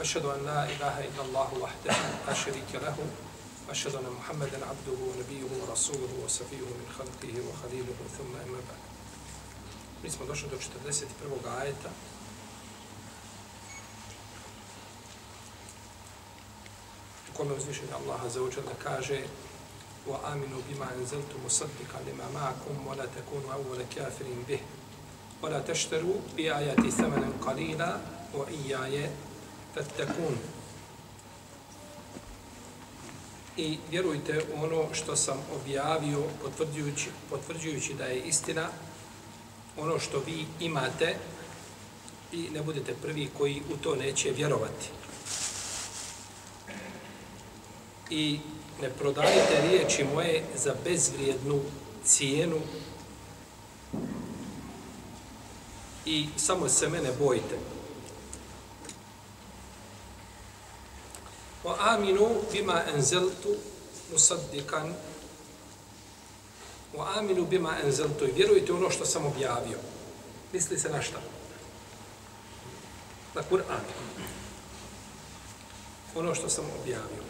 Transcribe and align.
أشهد 0.00 0.24
أن 0.24 0.44
لا 0.44 0.64
إله 0.64 0.96
إلا 1.08 1.22
الله 1.24 1.50
وحده 1.60 1.94
لا 2.28 2.34
شريك 2.34 2.74
له 2.74 2.96
وأشهد 3.68 3.94
أن 3.94 4.06
محمدا 4.18 4.58
عبده 4.66 4.98
ونبيه 5.08 5.44
ورسوله 5.62 6.12
وصفيه 6.24 6.56
من 6.80 6.88
خلقه 6.98 7.34
وخليله 7.48 7.98
ثم 8.18 8.32
أما 8.44 8.60
بعد 8.68 8.80
Mi 10.02 10.10
smo 10.10 10.26
došli 10.26 10.48
do 10.48 10.56
41. 10.56 11.60
ajeta. 11.62 11.90
U 17.28 17.36
kome 17.36 17.54
uzvišenje 17.54 17.92
Allaha 17.92 18.28
za 18.28 18.42
učel 18.42 18.62
da 18.62 18.74
kaže 18.84 19.20
وَآمِنُوا 20.06 20.62
بِمَا 20.70 20.86
أَنْزَلْتُ 20.94 21.32
مُصَدِّقًا 21.44 21.98
لِمَا 22.06 22.26
مَعَكُمْ 22.34 22.86
وَلَا 22.86 23.06
تَكُونُوا 23.06 23.52
أَوَّلَ 23.52 23.82
كَافِرٍ 23.96 24.26
بِهِ 24.48 24.60
وَلَا 25.42 25.60
تَشْتَرُوا 25.60 26.18
بِآيَةِ 26.36 26.90
ثَمَنًا 26.90 27.28
قَلِيلًا 27.46 28.00
وَإِيَّا 28.34 28.86
فَاتَّكُونَ 29.75 30.35
I 33.57 33.77
vjerujte 33.91 34.43
u 34.53 34.63
ono 34.63 34.93
što 34.93 35.15
sam 35.15 35.37
objavio 35.61 36.23
potvrđujući, 36.41 37.09
potvrđujući 37.29 37.93
da 37.93 38.05
je 38.05 38.19
istina 38.19 38.67
ono 39.77 39.99
što 39.99 40.19
vi 40.19 40.45
imate 40.59 41.15
i 42.31 42.49
ne 42.53 42.61
budete 42.61 42.93
prvi 43.01 43.29
koji 43.37 43.61
u 43.73 43.77
to 43.77 43.95
neće 43.95 44.31
vjerovati. 44.31 44.89
I 48.09 48.39
ne 48.81 48.89
prodajte 48.89 49.61
riječi 49.69 50.03
moje 50.13 50.43
za 50.55 50.75
bezvrijednu 50.83 51.59
cijenu 52.05 52.59
i 56.05 56.27
samo 56.37 56.69
se 56.69 56.89
mene 56.89 57.09
bojite. 57.19 57.57
Wa 61.66 61.76
aminu 61.78 62.42
bima 62.52 62.82
enzeltu 62.94 63.56
musaddikan 64.12 64.94
Wa 66.94 67.18
aminu 67.18 67.46
bima 67.46 67.74
enzeltu 67.84 68.24
i 68.24 68.32
vjerujte 68.32 68.72
ono 68.72 68.90
što 68.90 69.04
sam 69.04 69.26
objavio. 69.26 69.78
Misli 70.52 70.78
se 70.78 70.88
na 70.88 71.02
šta? 71.02 71.20
Na 73.34 73.42
Kur'an. 73.50 73.84
Ono 76.14 76.34
što 76.34 76.48
sam 76.48 76.64
objavio. 76.80 77.22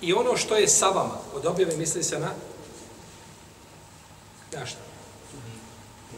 I 0.00 0.12
ono 0.12 0.36
što 0.36 0.56
je 0.56 0.68
sa 0.68 0.88
vama, 0.88 1.18
od 1.34 1.46
objave 1.46 1.76
misli 1.76 2.02
se 2.02 2.18
na 2.18 2.30
na 4.52 4.66
šta? 4.66 4.80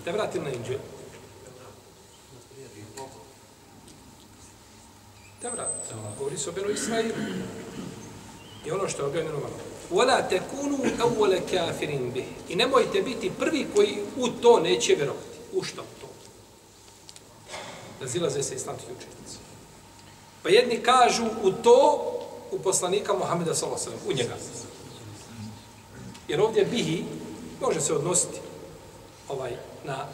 Te 0.04 0.12
vratim 0.12 0.44
na 0.44 0.50
Inđelu. 0.50 0.91
Te. 5.42 5.48
Govori 6.18 6.38
se 6.38 6.50
o 6.50 6.52
Benu 6.52 6.70
Israilu. 6.70 7.14
I 8.66 8.70
ono 8.70 8.88
što 8.88 9.02
je 9.02 9.08
objavljeno 9.08 9.38
vam. 9.38 9.50
Wala 9.90 10.28
tekunu 10.28 10.78
awwala 10.98 11.40
kafirin 11.50 12.12
bih. 12.12 12.24
I 12.48 12.56
nemojte 12.56 13.02
biti 13.02 13.32
prvi 13.38 13.66
koji 13.74 13.98
u 14.16 14.28
to 14.28 14.60
neće 14.60 14.94
vjerovati. 14.94 15.38
U 15.52 15.62
što 15.62 15.82
to? 15.82 16.06
Razilaze 18.00 18.42
se 18.42 18.54
islamski 18.54 18.86
učenici. 18.86 19.36
Pa 20.42 20.48
jedni 20.48 20.82
kažu 20.82 21.24
u 21.42 21.52
to 21.52 22.08
u 22.52 22.58
poslanika 22.58 23.12
Muhameda 23.12 23.54
sallallahu 23.54 23.82
alejhi 23.82 23.98
ve 23.98 24.04
sellem, 24.04 24.14
u 24.14 24.18
njega. 24.18 24.36
Jer 26.28 26.40
ovdje 26.40 26.64
bihi 26.64 27.04
može 27.60 27.80
se 27.80 27.94
odnositi 27.94 28.40
ovaj 29.28 29.56
na 29.84 30.06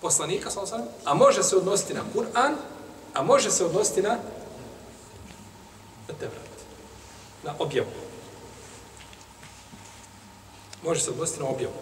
poslanika 0.00 0.50
sallallahu 0.50 0.74
alejhi 0.74 0.88
ve 0.88 0.98
sellem, 1.00 1.12
a 1.12 1.24
može 1.24 1.42
se 1.42 1.56
odnositi 1.56 1.94
na 1.94 2.02
Kur'an, 2.14 2.54
a 3.14 3.22
može 3.22 3.50
se 3.50 3.64
odnositi 3.64 4.02
na 4.02 4.18
na 6.08 6.14
Tevrat, 6.14 6.52
na 7.44 7.54
objavu. 7.58 7.88
Može 10.84 11.00
se 11.00 11.10
odnositi 11.10 11.40
na 11.40 11.48
objavu. 11.48 11.74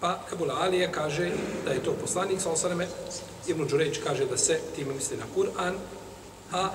Pa 0.00 0.20
Ebul 0.32 0.50
Alije 0.50 0.92
kaže 0.92 1.30
da 1.64 1.72
je 1.72 1.84
to 1.84 1.92
poslanik 1.92 2.40
sa 2.40 2.50
osaname, 2.50 2.88
Ibn 3.46 3.66
Đurejć 3.66 3.98
kaže 4.04 4.26
da 4.26 4.36
se 4.36 4.60
time 4.76 4.94
misli 4.94 5.16
na 5.16 5.24
Kur'an, 5.34 5.74
a 6.52 6.70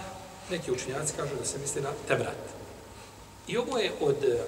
neki 0.50 0.72
učenjaci 0.72 1.14
kažu 1.18 1.36
da 1.40 1.46
se 1.46 1.58
misli 1.58 1.82
na 1.82 1.90
Tevrat. 2.08 2.58
I 3.48 3.58
ovo 3.58 3.78
je 3.78 3.92
od 4.02 4.24
e, 4.24 4.44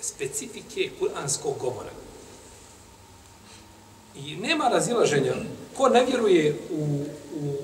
specifike 0.00 0.90
kuranskog 0.98 1.58
govora. 1.58 1.90
I 4.16 4.36
nema 4.36 4.68
razilaženja. 4.68 5.34
Ko 5.76 5.88
ne 5.88 6.04
vjeruje 6.04 6.56
u, 6.70 7.04
u 7.34 7.56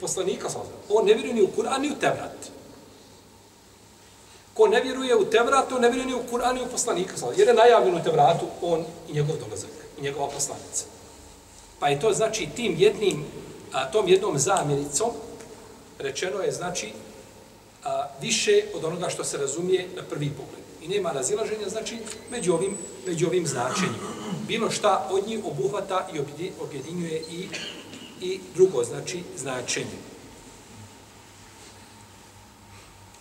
poslanika, 0.00 0.50
sa 0.50 0.58
on 0.88 1.06
ne 1.06 1.14
vjeruje 1.14 1.34
ni 1.34 1.42
u 1.42 1.48
Kur'an, 1.56 1.80
ni 1.82 1.90
u 1.90 1.94
Tevrat. 2.00 2.50
Ko 4.54 4.68
ne 4.68 4.80
vjeruje 4.80 5.16
u 5.16 5.24
Tevrat, 5.24 5.72
on 5.72 5.80
ne 5.80 5.90
vjeruje 5.90 6.06
ni 6.06 6.14
u 6.14 6.28
Kur'an, 6.32 6.54
ni 6.54 6.62
u 6.62 6.70
poslanika, 6.72 7.14
jer 7.36 7.48
je 7.48 7.54
najavljen 7.54 7.94
u 7.94 8.02
Tevratu 8.02 8.46
on 8.62 8.84
i 9.08 9.12
njegov 9.12 9.36
dolazak, 9.36 9.70
i 9.98 10.02
njegova 10.02 10.28
poslanica. 10.28 10.84
Pa 11.78 11.88
je 11.88 12.00
to 12.00 12.12
znači 12.12 12.48
tim 12.56 12.74
jednim, 12.78 13.24
a, 13.72 13.90
tom 13.90 14.08
jednom 14.08 14.38
zamjenicom, 14.38 15.10
rečeno 15.98 16.40
je 16.40 16.52
znači 16.52 16.92
a, 17.84 18.06
više 18.20 18.62
od 18.74 18.84
onoga 18.84 19.08
što 19.08 19.24
se 19.24 19.38
razumije 19.38 19.88
na 19.96 20.02
prvi 20.02 20.30
pogled. 20.30 20.64
I 20.82 20.88
nema 20.88 21.12
razilaženja 21.12 21.68
znači 21.68 21.98
među 22.30 22.52
ovim, 22.52 22.76
među 23.06 23.26
ovim 23.26 23.46
značenjima. 23.46 24.10
Bilo 24.48 24.70
šta 24.70 25.08
od 25.10 25.28
njih 25.28 25.44
obuhvata 25.44 26.08
i 26.14 26.20
objedinjuje 26.60 27.22
i, 27.30 27.48
i 28.20 28.40
drugo 28.54 28.84
znači 28.84 29.22
značenje. 29.36 29.98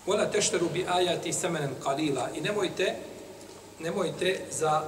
Vola 0.06 0.26
tešteru 0.26 0.70
bi 0.74 0.86
ajati 0.90 1.34
semenen 1.34 1.76
kalila 1.84 2.30
i 2.36 2.42
nemojte, 2.42 2.96
nemojte 3.80 4.40
za 4.52 4.84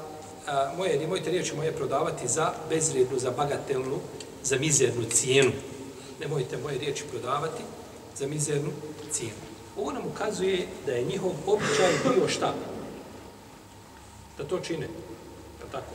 a, 0.48 0.74
moje, 0.78 1.00
nemojte 1.00 1.30
riječi 1.30 1.56
moje 1.56 1.72
prodavati 1.72 2.28
za 2.28 2.54
bezrednu, 2.70 3.20
za 3.20 3.32
bagatelnu, 3.32 4.00
za 4.44 4.58
mizernu 4.58 5.04
cijenu. 5.10 5.52
Nemojte 6.20 6.58
moje 6.58 6.78
riječi 6.78 7.04
prodavati 7.12 7.64
za 8.18 8.28
mizernu 8.28 8.72
cijenu. 9.12 9.36
Ovo 9.78 9.92
nam 9.92 10.08
ukazuje 10.08 10.68
da 10.86 10.92
je 10.92 11.06
njihov 11.06 11.32
običaj 11.48 11.94
bio 12.04 12.28
šta? 12.28 12.54
Da 14.38 14.44
to 14.44 14.60
čine. 14.60 14.88
Da 15.60 15.66
tako. 15.72 15.94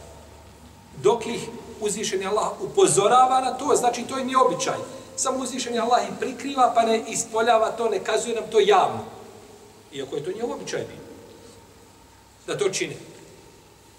Dok 1.02 1.26
ih 1.26 1.48
uzvišeni 1.80 2.26
Allah 2.26 2.60
upozorava 2.60 3.40
na 3.40 3.54
to, 3.54 3.76
znači 3.76 4.02
to 4.02 4.18
je 4.18 4.24
ni 4.24 4.34
običaj. 4.36 4.78
Samo 5.16 5.38
uzvišeni 5.38 5.78
Allah 5.78 6.02
i 6.02 6.20
prikriva, 6.20 6.72
pa 6.74 6.82
ne 6.82 7.02
ispoljava 7.08 7.70
to, 7.70 7.88
ne 7.88 7.98
kazuje 8.04 8.34
nam 8.34 8.44
to 8.50 8.60
javno. 8.60 9.04
Iako 9.92 10.16
je 10.16 10.24
to 10.24 10.32
njihov 10.32 10.52
običaj 10.52 10.80
bio. 10.80 11.06
Da 12.46 12.58
to 12.58 12.68
čine. 12.68 12.96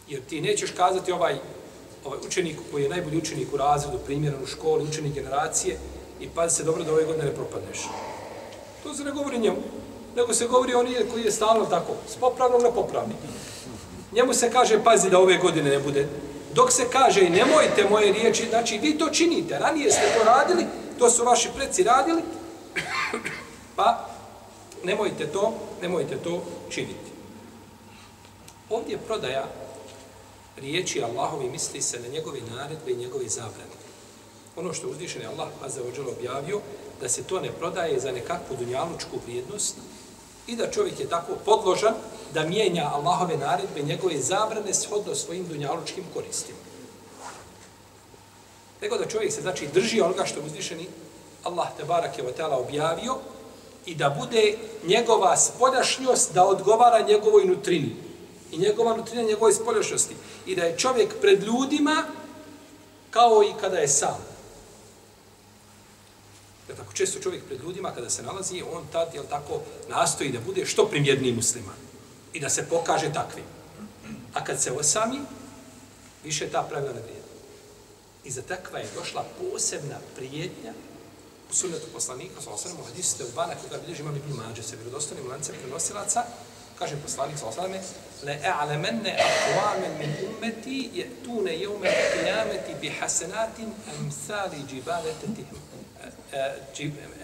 Jer 0.08 0.22
ti 0.30 0.42
nećeš 0.42 0.72
kazati 0.72 1.12
ovaj, 1.12 1.36
ovaj 2.06 2.20
učenik 2.28 2.58
koji 2.72 2.84
je 2.84 2.90
najbolji 2.90 3.18
učenik 3.18 3.54
u 3.54 3.58
razredu, 3.58 3.98
primjeran 4.06 4.44
u 4.44 4.48
školi, 4.48 4.84
učenik 4.84 5.14
generacije, 5.14 5.78
i 6.20 6.30
pazi 6.30 6.56
se 6.56 6.64
dobro 6.64 6.84
da 6.84 6.92
ove 6.92 7.06
godine 7.06 7.26
ne 7.26 7.36
propadneš. 7.36 7.80
To 8.84 8.94
se 8.94 9.04
ne 9.04 9.12
govori 9.12 9.40
njemu, 9.40 9.58
nego 10.16 10.34
se 10.34 10.48
govori 10.48 10.74
on 10.74 10.88
koji 11.12 11.24
je 11.24 11.32
stalno 11.32 11.66
tako, 11.66 11.94
s 12.10 12.16
popravnom 12.16 12.62
na 12.64 12.72
popravni. 12.72 13.14
Njemu 14.12 14.34
se 14.34 14.52
kaže, 14.52 14.84
pazi 14.84 15.10
da 15.10 15.20
ove 15.20 15.38
godine 15.38 15.70
ne 15.70 15.80
bude. 15.80 16.08
Dok 16.58 16.72
se 16.72 16.90
kaže, 16.90 17.30
nemojte 17.30 17.90
moje 17.90 18.14
riječi, 18.14 18.48
znači 18.50 18.78
vi 18.78 18.98
to 18.98 19.10
činite, 19.10 19.60
ranije 19.60 19.92
ste 19.92 20.02
to 20.18 20.24
radili, 20.24 20.66
to 21.00 21.10
su 21.10 21.24
vaši 21.24 21.50
preci 21.56 21.84
radili, 21.84 22.22
pa 23.76 24.10
nemojte 24.84 25.28
to, 25.28 25.54
nemojte 25.82 26.18
to 26.18 26.44
činiti. 26.70 27.12
Ovdje 28.70 28.98
prodaja 28.98 29.46
riječi 30.58 31.04
Allahovi 31.04 31.50
misli 31.50 31.82
se 31.82 32.00
na 32.00 32.08
njegove 32.08 32.40
naredbe 32.42 32.92
i 32.92 32.96
njegove 32.96 33.30
zabrane 33.30 33.78
ono 34.58 34.74
što 34.74 34.88
uzvišen 34.88 35.22
je 35.22 35.28
Allah 35.28 35.48
Azza 35.66 35.82
wa 35.82 36.18
objavio, 36.18 36.60
da 37.02 37.10
se 37.10 37.24
to 37.24 37.40
ne 37.40 37.52
prodaje 37.52 38.00
za 38.00 38.12
nekakvu 38.12 38.58
dunjalučku 38.60 39.20
vrijednost 39.26 39.76
i 40.48 40.56
da 40.56 40.72
čovjek 40.72 41.00
je 41.00 41.10
tako 41.10 41.34
podložan 41.46 41.94
da 42.34 42.44
mijenja 42.44 42.92
Allahove 42.94 43.38
naredbe, 43.38 43.82
njegove 43.82 44.18
zabrane 44.18 44.74
shodno 44.74 45.16
svojim 45.16 45.48
dunjalučkim 45.48 46.04
koristima. 46.14 46.58
Nego 48.82 48.98
da 48.98 49.06
čovjek 49.08 49.34
se 49.34 49.42
znači 49.42 49.68
drži 49.74 50.02
onoga 50.02 50.26
što 50.26 50.42
uzvišeni 50.42 50.88
Allah 51.44 51.68
te 51.78 51.84
barak 51.84 52.18
je 52.18 52.24
ta'ala 52.38 52.56
objavio 52.56 53.18
i 53.86 53.96
da 53.96 54.10
bude 54.10 54.58
njegova 54.86 55.38
spoljašnjost 55.38 56.34
da 56.34 56.46
odgovara 56.46 57.08
njegovoj 57.08 57.46
nutrini. 57.46 57.96
I 58.52 58.58
njegova 58.58 58.98
nutrina 58.98 59.22
njegove 59.22 59.54
spoljašnjosti. 59.54 60.16
I 60.46 60.56
da 60.56 60.64
je 60.64 60.78
čovjek 60.78 61.22
pred 61.22 61.44
ljudima 61.44 62.04
kao 63.10 63.44
i 63.44 63.62
kada 63.62 63.78
je 63.78 63.88
sam. 63.88 64.18
Ja 66.70 66.76
tako 66.76 66.94
često 66.94 67.20
čovjek 67.20 67.44
pred 67.46 67.60
ljudima 67.64 67.92
kada 67.92 68.10
se 68.10 68.24
nalazi, 68.24 68.64
on 68.74 68.84
tad, 68.92 69.14
jel 69.14 69.24
tako, 69.30 69.62
nastoji 69.90 70.32
da 70.32 70.40
bude 70.40 70.66
što 70.66 70.88
primjerniji 70.88 71.34
musliman. 71.34 71.87
I 72.38 72.40
da 72.40 72.50
se 72.50 72.70
pokaže 72.70 73.14
takvim. 73.14 73.46
A 74.34 74.44
kad 74.44 74.62
se 74.62 74.72
osami, 74.72 75.20
više 76.24 76.50
ta 76.50 76.62
pravila 76.70 76.94
ne 76.94 77.02
vrijedi. 77.02 77.28
I 78.24 78.32
za 78.32 78.42
takva 78.42 78.80
je 78.80 78.90
došla 78.96 79.26
posebna 79.40 79.96
prijetnja 80.16 80.74
u 81.52 81.54
sunnetu 81.54 81.88
poslanika, 81.94 82.42
sa 82.42 82.52
osanem, 82.52 82.78
u 82.80 82.84
hadisu 82.84 83.10
ste 83.10 83.24
u 83.24 83.28
bana 83.36 83.54
koga 83.56 83.82
bilježi 83.82 84.02
imam 84.02 84.16
ibn 84.16 84.34
Mađe, 84.34 84.64
se 84.64 84.76
vjerodostanim 84.76 85.28
lancem 85.30 85.56
prenosilaca, 85.62 86.24
kaže 86.80 86.96
poslanik, 87.04 87.38
sa 87.38 87.48
osanem, 87.48 87.82
le 88.24 88.40
e'alemenne 88.44 89.18
akvamen 89.30 89.98
min 90.00 90.12
ummeti 90.30 90.90
je 90.94 91.10
tune 91.26 91.58
jeume 91.58 91.90
kijameti 92.14 92.76
bi 92.82 92.90
hasenatim 92.90 93.74
emsali 94.00 94.58
džibale 94.70 95.14
tetihim. 95.22 95.60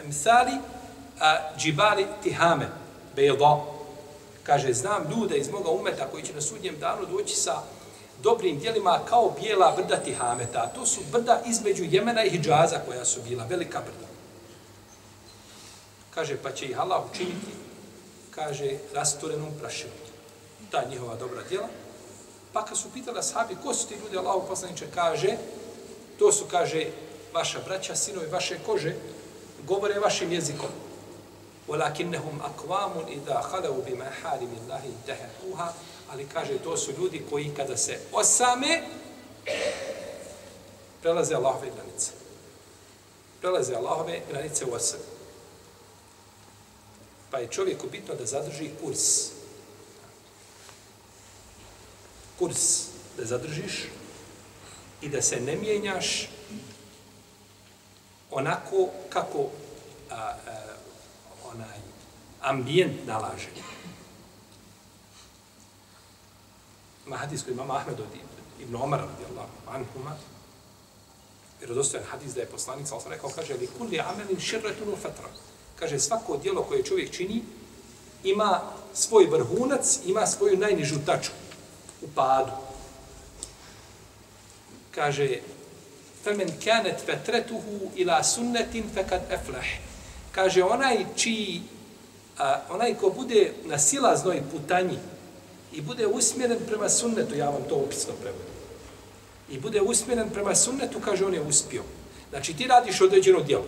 Emsali 0.05 0.51
eh, 0.51 0.59
eh, 1.21 1.57
džibali 1.57 2.03
eh, 2.03 2.07
tihame, 2.23 2.69
bejdo. 3.15 3.72
Kaže, 4.43 4.73
znam 4.73 5.07
ljude 5.11 5.37
iz 5.37 5.49
moga 5.49 5.69
umeta 5.69 6.07
koji 6.11 6.23
će 6.23 6.33
na 6.33 6.41
sudnjem 6.41 6.79
danu 6.79 7.05
doći 7.05 7.35
sa 7.35 7.61
dobrim 8.23 8.59
dijelima 8.59 8.99
kao 9.09 9.35
bijela 9.41 9.73
brda 9.75 9.97
Tihameta. 9.97 10.71
To 10.75 10.85
su 10.85 11.01
brda 11.11 11.41
između 11.45 11.83
Jemena 11.83 12.23
i 12.23 12.29
Hidžaza 12.29 12.79
koja 12.87 13.05
su 13.05 13.21
bila, 13.21 13.45
velika 13.45 13.79
brda. 13.79 14.07
Kaže, 16.09 16.37
pa 16.43 16.51
će 16.51 16.65
ih 16.65 16.79
Allah 16.79 17.03
učiniti, 17.11 17.51
kaže, 18.31 18.71
rasturenom 18.93 19.49
prašinom. 19.59 19.97
Ta 20.71 20.83
njihova 20.89 21.15
dobra 21.15 21.43
djela. 21.49 21.67
Pa 22.53 22.65
kad 22.65 22.77
su 22.77 22.87
pitali 22.93 23.23
sahabi, 23.23 23.55
ko 23.63 23.73
su 23.73 23.87
ti 23.87 23.95
ljudi, 24.03 24.17
Allah 24.17 24.43
poslaniče, 24.47 24.85
kaže, 24.95 25.37
to 26.19 26.31
su, 26.31 26.45
kaže, 26.51 26.85
vaša 27.33 27.59
braća, 27.65 27.95
sinovi 27.95 28.27
vaše 28.27 28.59
kože, 28.65 28.95
govore 29.67 29.99
vašim 29.99 30.31
jezikom. 30.31 30.69
ولكنهم 31.67 32.41
اقوام 32.41 33.05
اذا 33.07 33.41
خلو 33.41 33.73
بما 33.73 34.09
حارم 34.09 34.51
الله 34.61 34.81
انتهوها 34.85 35.73
ali 36.13 36.25
kaže 36.25 36.57
to 36.57 36.77
su 36.77 36.91
ljudi 36.91 37.25
koji 37.29 37.53
kada 37.55 37.77
se 37.77 37.99
osame 38.11 38.81
prelaze 41.01 41.35
Allahove 41.35 41.71
granice. 41.75 42.11
Prelaze 43.41 43.75
Allahove 43.75 44.21
granice 44.31 44.65
u 44.65 44.73
osam. 44.73 44.99
Pa 47.31 47.37
je 47.37 47.47
čovjeku 47.47 47.87
bitno 47.91 48.15
da 48.15 48.25
zadrži 48.25 48.69
kurs. 48.81 49.29
Kurs 52.39 52.85
da 53.17 53.25
zadržiš 53.25 53.89
i 55.01 55.09
da 55.09 55.21
se 55.21 55.39
ne 55.39 55.55
mijenjaš 55.55 56.29
onako 58.31 58.89
kako 59.09 59.49
a, 60.09 60.15
a 60.15 60.72
onaj 61.53 61.77
ambijent 62.41 63.07
nalaže. 63.07 63.49
Ima 67.07 67.17
hadis 67.17 67.43
koji 67.43 67.53
imama 67.53 67.75
Ahmed 67.75 67.99
od 67.99 68.07
Ibn 68.59 68.75
Omar 68.75 68.99
radijallahu 68.99 69.51
anhuma, 69.67 70.15
vjerodostojan 71.59 72.05
hadis 72.05 72.33
da 72.33 72.41
je 72.41 72.47
poslanik, 72.47 72.87
sam 72.87 72.99
rekao, 73.09 73.29
kaže, 73.29 73.53
li 73.53 73.69
kulli 73.77 73.99
amelin 73.99 74.39
širretun 74.39 74.93
u 74.93 74.95
fatra. 74.95 75.29
Kaže, 75.79 75.99
svako 75.99 76.37
dijelo 76.37 76.63
koje 76.63 76.83
čovjek 76.83 77.11
čini 77.11 77.43
ima 78.23 78.61
svoj 78.93 79.25
vrhunac, 79.25 79.99
ima 80.05 80.27
svoju 80.27 80.57
najnižu 80.57 80.95
tačku 81.05 81.35
u 82.01 82.07
padu. 82.15 82.51
Kaže, 84.91 85.39
فَمَنْ 86.23 86.49
كَانَتْ 86.63 87.03
فَتْرَتُهُ 87.07 87.91
ila 87.95 88.23
سُنَّةٍ 88.23 88.83
فَكَدْ 88.95 89.21
أَفْلَحِ 89.31 89.92
Kaže, 90.35 90.63
onaj 90.63 91.05
čiji, 91.15 91.61
a, 92.37 92.61
onaj 92.69 92.93
ko 92.93 93.09
bude 93.09 93.53
na 93.65 93.79
silaznoj 93.79 94.41
putanji, 94.51 94.97
i 95.73 95.81
bude 95.81 96.07
usmjeren 96.07 96.59
prema 96.67 96.89
sunnetu, 96.89 97.35
ja 97.35 97.49
vam 97.49 97.63
to 97.69 97.75
opisno 97.75 98.13
prevodim. 98.21 98.53
I 99.49 99.59
bude 99.59 99.81
usmjeren 99.81 100.29
prema 100.29 100.55
sunnetu, 100.55 100.99
kaže 101.05 101.25
on 101.25 101.33
je 101.33 101.41
uspio. 101.41 101.83
Znači 102.29 102.53
ti 102.53 102.67
radiš 102.67 103.01
određeno 103.01 103.39
djelo. 103.39 103.65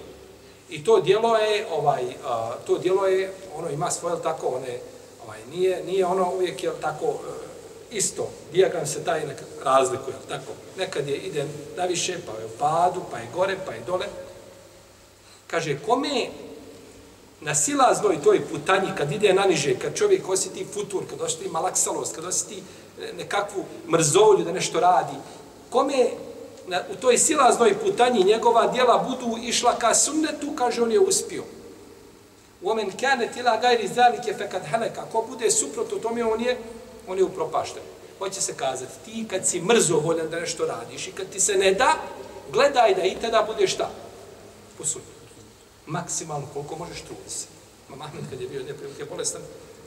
I 0.69 0.83
to 0.83 1.01
djelo 1.01 1.37
je 1.37 1.67
ovaj 1.71 2.03
a, 2.25 2.51
to 2.67 2.77
djelo 2.77 3.07
je 3.07 3.33
ono 3.55 3.69
ima 3.69 3.91
svoje 3.91 4.21
tako 4.23 4.47
one 4.47 4.79
ovaj 5.23 5.39
nije 5.51 5.83
nije 5.83 6.05
ono 6.05 6.31
uvijek 6.33 6.63
je 6.63 6.71
tako 6.81 7.05
e, 7.05 7.97
isto. 7.97 8.29
Dijagram 8.51 8.87
se 8.87 9.03
taj 9.03 9.19
nekad 9.19 9.47
razlikuje, 9.63 10.15
tako. 10.29 10.51
Nekad 10.77 11.07
je 11.07 11.17
ide 11.17 11.45
na 11.77 11.85
više, 11.85 12.17
pa 12.25 12.31
je 12.39 12.45
u 12.45 12.57
padu, 12.59 13.01
pa 13.11 13.17
je 13.17 13.27
gore, 13.33 13.57
pa 13.65 13.73
je 13.73 13.81
dole. 13.87 14.05
Kaže 15.47 15.79
kome 15.85 16.27
na 17.41 17.55
silaznoj 17.55 18.21
toj 18.23 18.41
putanji, 18.41 18.89
kad 18.97 19.11
ide 19.11 19.33
na 19.33 19.45
niže, 19.45 19.79
kad 19.79 19.95
čovjek 19.95 20.29
osjeti 20.29 20.65
futur, 20.73 21.03
kad 21.09 21.21
osjeti 21.21 21.49
malaksalost, 21.49 22.15
kad 22.15 22.25
osjeti 22.25 22.63
e, 23.01 23.13
nekakvu 23.13 23.65
mrzolju 23.87 24.45
da 24.45 24.51
nešto 24.51 24.79
radi, 24.79 25.13
kome 25.69 26.07
na, 26.67 26.81
u 26.93 26.95
toj 26.95 27.17
silaznoj 27.17 27.79
putanji 27.79 28.23
njegova 28.23 28.67
dijela 28.67 28.97
budu 29.09 29.37
išla 29.43 29.75
ka 29.75 29.95
sunnetu, 29.95 30.51
kaže 30.55 30.81
on 30.81 30.91
je 30.91 30.99
uspio. 30.99 31.43
Omen 32.63 32.91
kane 32.99 33.31
tila 33.33 33.57
gajri 33.57 33.87
zalike 33.87 34.33
fekad 34.33 34.61
heleka, 34.65 35.05
ko 35.11 35.25
bude 35.29 35.51
suprotno 35.51 35.97
tome, 35.97 36.25
on 36.25 36.41
je, 36.41 36.57
on 37.07 37.17
je 37.17 37.23
upropašten. 37.23 37.83
Hoće 38.19 38.41
se 38.41 38.53
kazati, 38.53 38.91
ti 39.05 39.27
kad 39.29 39.47
si 39.47 39.61
mrzovoljan 39.61 40.29
da 40.29 40.39
nešto 40.39 40.65
radiš 40.65 41.07
i 41.07 41.11
kad 41.11 41.29
ti 41.29 41.39
se 41.39 41.55
ne 41.55 41.73
da, 41.73 41.93
gledaj 42.51 42.95
da 42.95 43.03
i 43.03 43.15
tada 43.21 43.47
budeš 43.47 43.73
šta? 43.73 43.89
Po 44.77 44.85
sunnetu 44.85 45.14
maksimalno 45.87 46.47
koliko 46.53 46.75
možeš 46.75 47.01
truditi 47.01 47.29
se. 47.29 47.47
Ma 47.89 47.95
Mahmed 47.95 48.23
kad 48.29 48.41
je 48.41 48.47
bio 48.47 48.63
neprilike 48.63 49.05
bolestan, 49.05 49.41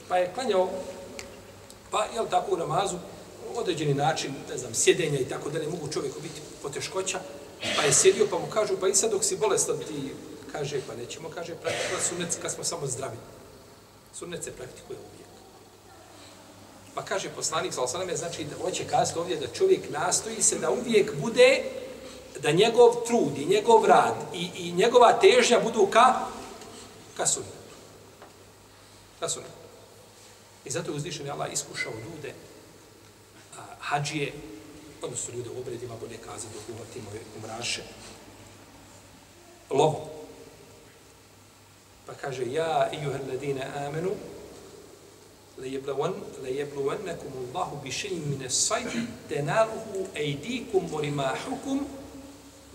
pa 0.07 0.17
je 0.17 0.31
klanjao, 0.33 0.69
pa 1.91 2.05
jel 2.13 2.27
tako 2.29 2.53
u 2.53 2.57
namazu, 2.57 2.97
određeni 3.55 3.93
način, 3.93 4.33
ne 4.49 4.57
znam, 4.57 4.73
sjedenja 4.73 5.19
i 5.19 5.29
tako 5.29 5.49
da 5.49 5.59
ne 5.59 5.67
mogu 5.67 5.87
čovjeku 5.87 6.19
biti 6.21 6.41
poteškoća, 6.61 7.19
pa 7.75 7.81
je 7.81 7.93
sjedio 7.93 8.27
pa 8.31 8.39
mu 8.39 8.45
kažu, 8.53 8.77
pa 8.81 8.87
i 8.87 8.95
sad 8.95 9.11
dok 9.11 9.23
si 9.23 9.37
bolestan 9.37 9.77
ti, 9.77 10.13
kaže, 10.51 10.81
pa 10.87 10.95
nećemo, 10.95 11.29
kaže, 11.29 11.55
praktikovat 11.55 12.03
sunnet 12.09 12.37
kad 12.41 12.51
smo 12.51 12.63
samo 12.63 12.87
zdravi. 12.87 13.17
Sunnet 14.13 14.43
se 14.43 14.51
praktikuje 14.51 14.99
uvijek. 14.99 15.29
Pa 16.95 17.01
kaže 17.01 17.29
poslanik, 17.29 17.73
sa 17.73 17.81
osaname, 17.81 18.15
znači 18.15 18.43
da 18.43 18.63
hoće 18.63 18.83
kazati 18.85 19.19
ovdje 19.19 19.35
da 19.35 19.47
čovjek 19.47 19.89
nastoji 19.89 20.41
se 20.41 20.59
da 20.59 20.71
uvijek 20.71 21.15
bude 21.15 21.63
da 22.42 22.50
njegov 22.50 23.06
trud 23.06 23.38
i 23.38 23.46
njegov 23.46 23.84
rad 23.84 24.14
i, 24.34 24.50
i 24.56 24.72
njegova 24.72 25.12
težnja 25.12 25.60
budu 25.60 25.86
ka, 25.86 26.14
ka 27.16 27.26
sunnetu. 27.26 27.74
Ka 29.20 29.28
sunnetu. 29.28 29.54
I 30.64 30.70
zato 30.70 30.90
je 30.90 30.96
uzdišen 30.96 31.26
je 31.26 31.32
Allah 31.32 31.52
iskušao 31.52 31.92
ljude, 31.92 32.34
a, 33.58 33.60
hađije, 33.80 34.32
odnosno 35.02 35.34
ljude 35.34 35.50
u 35.50 35.60
obredima, 35.60 35.94
bolje 36.00 36.16
kaze, 36.16 36.46
dok 36.54 36.76
uvatimo 36.76 37.10
umraše, 37.36 37.82
lovo. 39.70 40.10
Pa 42.06 42.14
kaže, 42.14 42.52
ja, 42.52 42.90
ijuhel 42.92 43.28
ladine 43.28 43.70
amenu, 43.86 44.10
ليبلونكم 46.42 47.32
الله 47.34 47.80
بشيء 47.84 48.14
من 48.14 48.42
الصيد 48.44 49.06
تناله 49.30 50.06
أيديكم 50.16 50.94
ورماحكم 50.94 51.86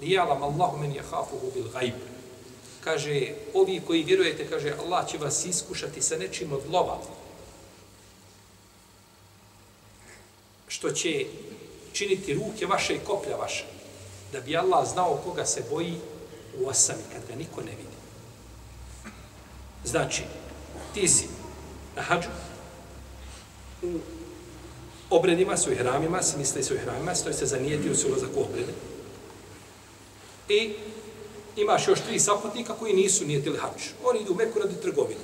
Nijalam 0.01 0.43
Allahu 0.43 0.79
men 0.79 0.93
jehafuhu 0.93 1.51
bil 1.55 1.69
gajb. 1.73 1.95
Kaže, 2.85 3.35
ovi 3.55 3.83
koji 3.87 4.03
vjerujete, 4.03 4.49
kaže, 4.49 4.75
Allah 4.79 5.09
će 5.09 5.19
vas 5.19 5.45
iskušati 5.45 6.03
sa 6.03 6.17
nečim 6.17 6.53
od 6.53 6.61
lova. 6.71 6.99
Što 10.69 10.91
će 10.91 11.27
činiti 11.93 12.35
ruke 12.35 12.67
vaše 12.67 12.95
i 12.95 13.05
koplja 13.07 13.37
vaše. 13.37 13.65
Da 14.33 14.41
bi 14.41 14.57
Allah 14.57 14.89
znao 14.89 15.21
koga 15.25 15.47
se 15.47 15.65
boji 15.71 15.95
u 16.59 16.69
osami, 16.69 17.03
kad 17.13 17.23
ga 17.29 17.35
niko 17.35 17.61
ne 17.61 17.71
vidi. 17.71 17.95
Znači, 19.85 20.23
ti 20.95 21.09
si 21.09 21.29
na 21.97 22.03
hađu, 22.03 22.29
u 23.83 23.99
obredima, 25.11 25.57
svojih 25.57 25.79
hramima, 25.79 26.23
si 26.23 26.39
misli 26.39 26.63
svojih 26.63 26.83
hramima, 26.83 27.15
stoji 27.15 27.35
se 27.35 27.47
zanijetio 27.47 27.95
se 27.95 28.07
ulazak 28.07 28.31
u 28.37 28.41
obrede, 28.41 28.73
I 30.49 30.75
imaš 31.57 31.89
još 31.89 32.01
tri 32.01 32.21
saputnika 32.21 32.75
koji 32.75 32.95
nisu 32.95 33.27
nijetili 33.27 33.59
hač. 33.59 33.83
Oni 34.05 34.21
idu 34.21 34.33
u 34.33 34.37
Meku 34.37 34.59
radi 34.59 34.81
trgovine. 34.83 35.21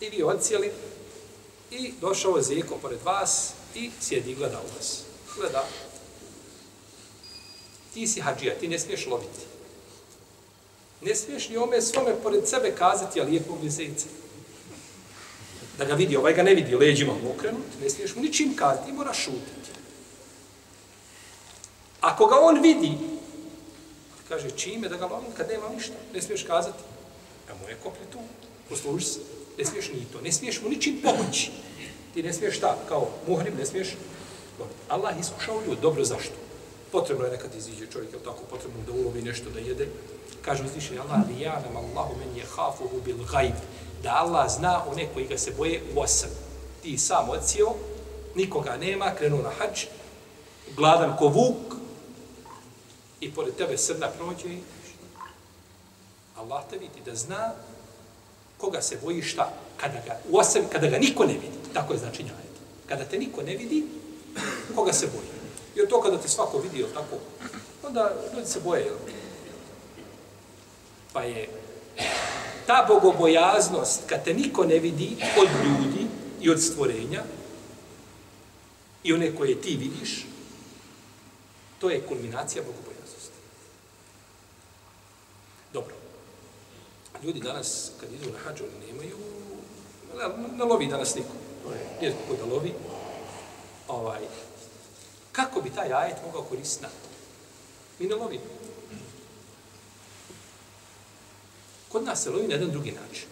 I 0.00 0.10
vi 0.10 0.22
odcijeli 0.22 0.70
i 1.70 1.92
došao 2.00 2.36
je 2.36 2.42
Zeko 2.42 2.78
pored 2.82 2.98
vas 3.04 3.52
i 3.74 3.90
sjedi 4.00 4.30
i 4.30 4.34
gleda 4.34 4.60
u 4.60 4.76
vas. 4.76 5.02
Gleda. 5.36 5.64
Ti 7.94 8.06
si 8.06 8.20
hađija, 8.20 8.54
ti 8.54 8.68
ne 8.68 8.78
smiješ 8.78 9.06
loviti. 9.06 9.40
Ne 11.00 11.14
smiješ 11.14 11.48
ni 11.48 11.56
ome 11.56 11.82
svome 11.82 12.14
pored 12.22 12.48
sebe 12.48 12.74
kazati, 12.78 13.20
ali 13.20 13.34
je 13.34 13.42
lizeca. 13.62 14.06
Da 15.78 15.84
ga 15.84 15.94
vidi, 15.94 16.16
ovaj 16.16 16.34
ga 16.34 16.42
ne 16.42 16.54
vidi, 16.54 16.76
leđima 16.76 17.12
mu 17.22 17.30
okrenut, 17.30 17.66
ne 17.82 17.90
smiješ 17.90 18.14
mu 18.14 18.22
ničim 18.22 18.56
kazati, 18.56 18.92
moraš 18.92 19.24
šutiti. 19.24 19.79
Ako 22.00 22.26
ga 22.26 22.36
on 22.40 22.62
vidi, 22.62 22.98
kaže, 24.28 24.50
čime 24.50 24.88
da 24.88 24.96
ga 24.96 25.06
lomim 25.06 25.32
kad 25.36 25.48
nema 25.48 25.68
ništa, 25.68 25.94
ne 26.14 26.22
smiješ 26.22 26.42
kazati, 26.42 26.82
a 27.50 27.54
mu 27.62 27.68
je 27.68 27.76
koplje 27.82 28.06
tu, 28.12 28.18
posluži 28.68 29.04
se, 29.04 29.20
ne 29.58 29.64
smiješ 29.64 29.88
ni 29.92 30.06
to, 30.12 30.20
ne 30.20 30.32
smiješ 30.32 30.62
mu 30.62 30.68
ničim 30.68 31.00
pomoći. 31.02 31.50
Ti 32.14 32.22
ne 32.22 32.32
smiješ 32.32 32.56
šta, 32.56 32.76
kao 32.88 33.08
muhrim, 33.28 33.54
ne 33.58 33.66
smiješ. 33.66 33.88
Allah 34.88 35.20
iskušao 35.20 35.62
ljud, 35.66 35.78
dobro 35.82 36.04
zašto? 36.04 36.34
Potrebno 36.92 37.24
je 37.24 37.30
nekad 37.30 37.54
iziđe 37.54 37.86
čovjek, 37.92 38.12
jel 38.12 38.20
tako, 38.20 38.42
potrebno 38.50 38.82
da 38.86 38.92
ulovi 38.92 39.22
nešto 39.22 39.50
da 39.50 39.60
jede. 39.60 39.88
Kaže 40.42 40.64
uzvišeni 40.64 40.98
Allah, 40.98 41.20
lijanam 41.28 41.76
Allahu 41.76 42.16
men 42.18 42.36
je 42.36 42.44
hafuhu 42.56 43.00
bil 43.04 43.16
gajb. 43.32 43.54
Da 44.02 44.10
Allah 44.10 44.50
zna 44.50 44.84
one 44.90 45.08
koji 45.14 45.26
ga 45.26 45.38
se 45.38 45.50
boje 45.56 45.82
u 45.94 46.00
osam. 46.00 46.30
Ti 46.82 46.98
sam 46.98 47.28
odsio, 47.28 47.66
nikoga 48.34 48.76
nema, 48.76 49.14
krenuo 49.14 49.42
na 49.42 49.50
hađ, 49.58 49.84
gladan 50.76 51.16
ko 51.16 51.28
vuk, 51.28 51.69
i 53.20 53.34
pored 53.34 53.54
tebe 53.54 53.78
srna 53.78 54.08
prođe 54.08 54.48
i 54.48 54.62
Allah 56.36 56.62
te 56.70 56.78
vidi 56.78 57.00
da 57.04 57.14
zna 57.14 57.52
koga 58.58 58.82
se 58.82 58.98
boji 59.02 59.22
šta, 59.22 59.52
kada 59.76 60.00
ga, 60.06 60.18
u 60.30 60.38
osam, 60.38 60.62
kada 60.72 60.86
ga 60.86 60.98
niko 60.98 61.24
ne 61.24 61.32
vidi. 61.32 61.58
Tako 61.74 61.92
je 61.92 61.98
znači 61.98 62.22
njajet. 62.22 62.54
Kada 62.88 63.04
te 63.04 63.18
niko 63.18 63.42
ne 63.42 63.56
vidi, 63.56 63.86
koga 64.74 64.92
se 64.92 65.06
boji. 65.06 65.28
Jer 65.74 65.88
to 65.88 66.00
kada 66.00 66.18
te 66.18 66.28
svako 66.28 66.58
vidi, 66.58 66.84
tako, 66.94 67.16
onda 67.82 68.12
ljudi 68.34 68.46
se 68.48 68.60
boje. 68.60 68.84
Jel? 68.84 68.96
Pa 71.12 71.22
je 71.22 71.48
ta 72.66 72.86
bogobojaznost, 72.88 74.00
kad 74.06 74.24
te 74.24 74.34
niko 74.34 74.64
ne 74.64 74.78
vidi 74.78 75.16
od 75.38 75.48
ljudi 75.64 76.06
i 76.40 76.50
od 76.50 76.62
stvorenja, 76.62 77.22
i 79.02 79.12
one 79.12 79.36
koje 79.36 79.60
ti 79.60 79.76
vidiš, 79.76 80.26
to 81.78 81.90
je 81.90 82.06
kulminacija 82.06 82.62
bogobojaznosti. 82.62 83.36
Dobro. 85.72 85.94
Ljudi 87.22 87.40
danas, 87.40 87.90
kad 88.00 88.12
idu 88.12 88.32
na 88.32 88.38
hađu, 88.38 88.64
nemaju, 88.86 89.16
ne, 90.18 90.56
ne 90.56 90.64
lovi 90.64 90.86
danas 90.86 91.14
niko. 91.14 91.28
Nije 92.00 92.12
kako 92.12 92.46
da 92.46 92.54
lovi. 92.54 92.74
Ovaj, 93.88 94.20
kako 95.32 95.60
bi 95.60 95.70
taj 95.70 95.92
ajet 95.92 96.16
mogao 96.26 96.42
koristiti 96.42 96.82
nam? 96.82 96.92
Mi 97.98 98.06
ne 98.06 98.14
lovimo. 98.14 98.44
Kod 101.88 102.04
nas 102.04 102.22
se 102.22 102.30
lovi 102.30 102.46
na 102.46 102.54
jedan 102.54 102.70
drugi 102.70 102.92
način. 102.92 103.28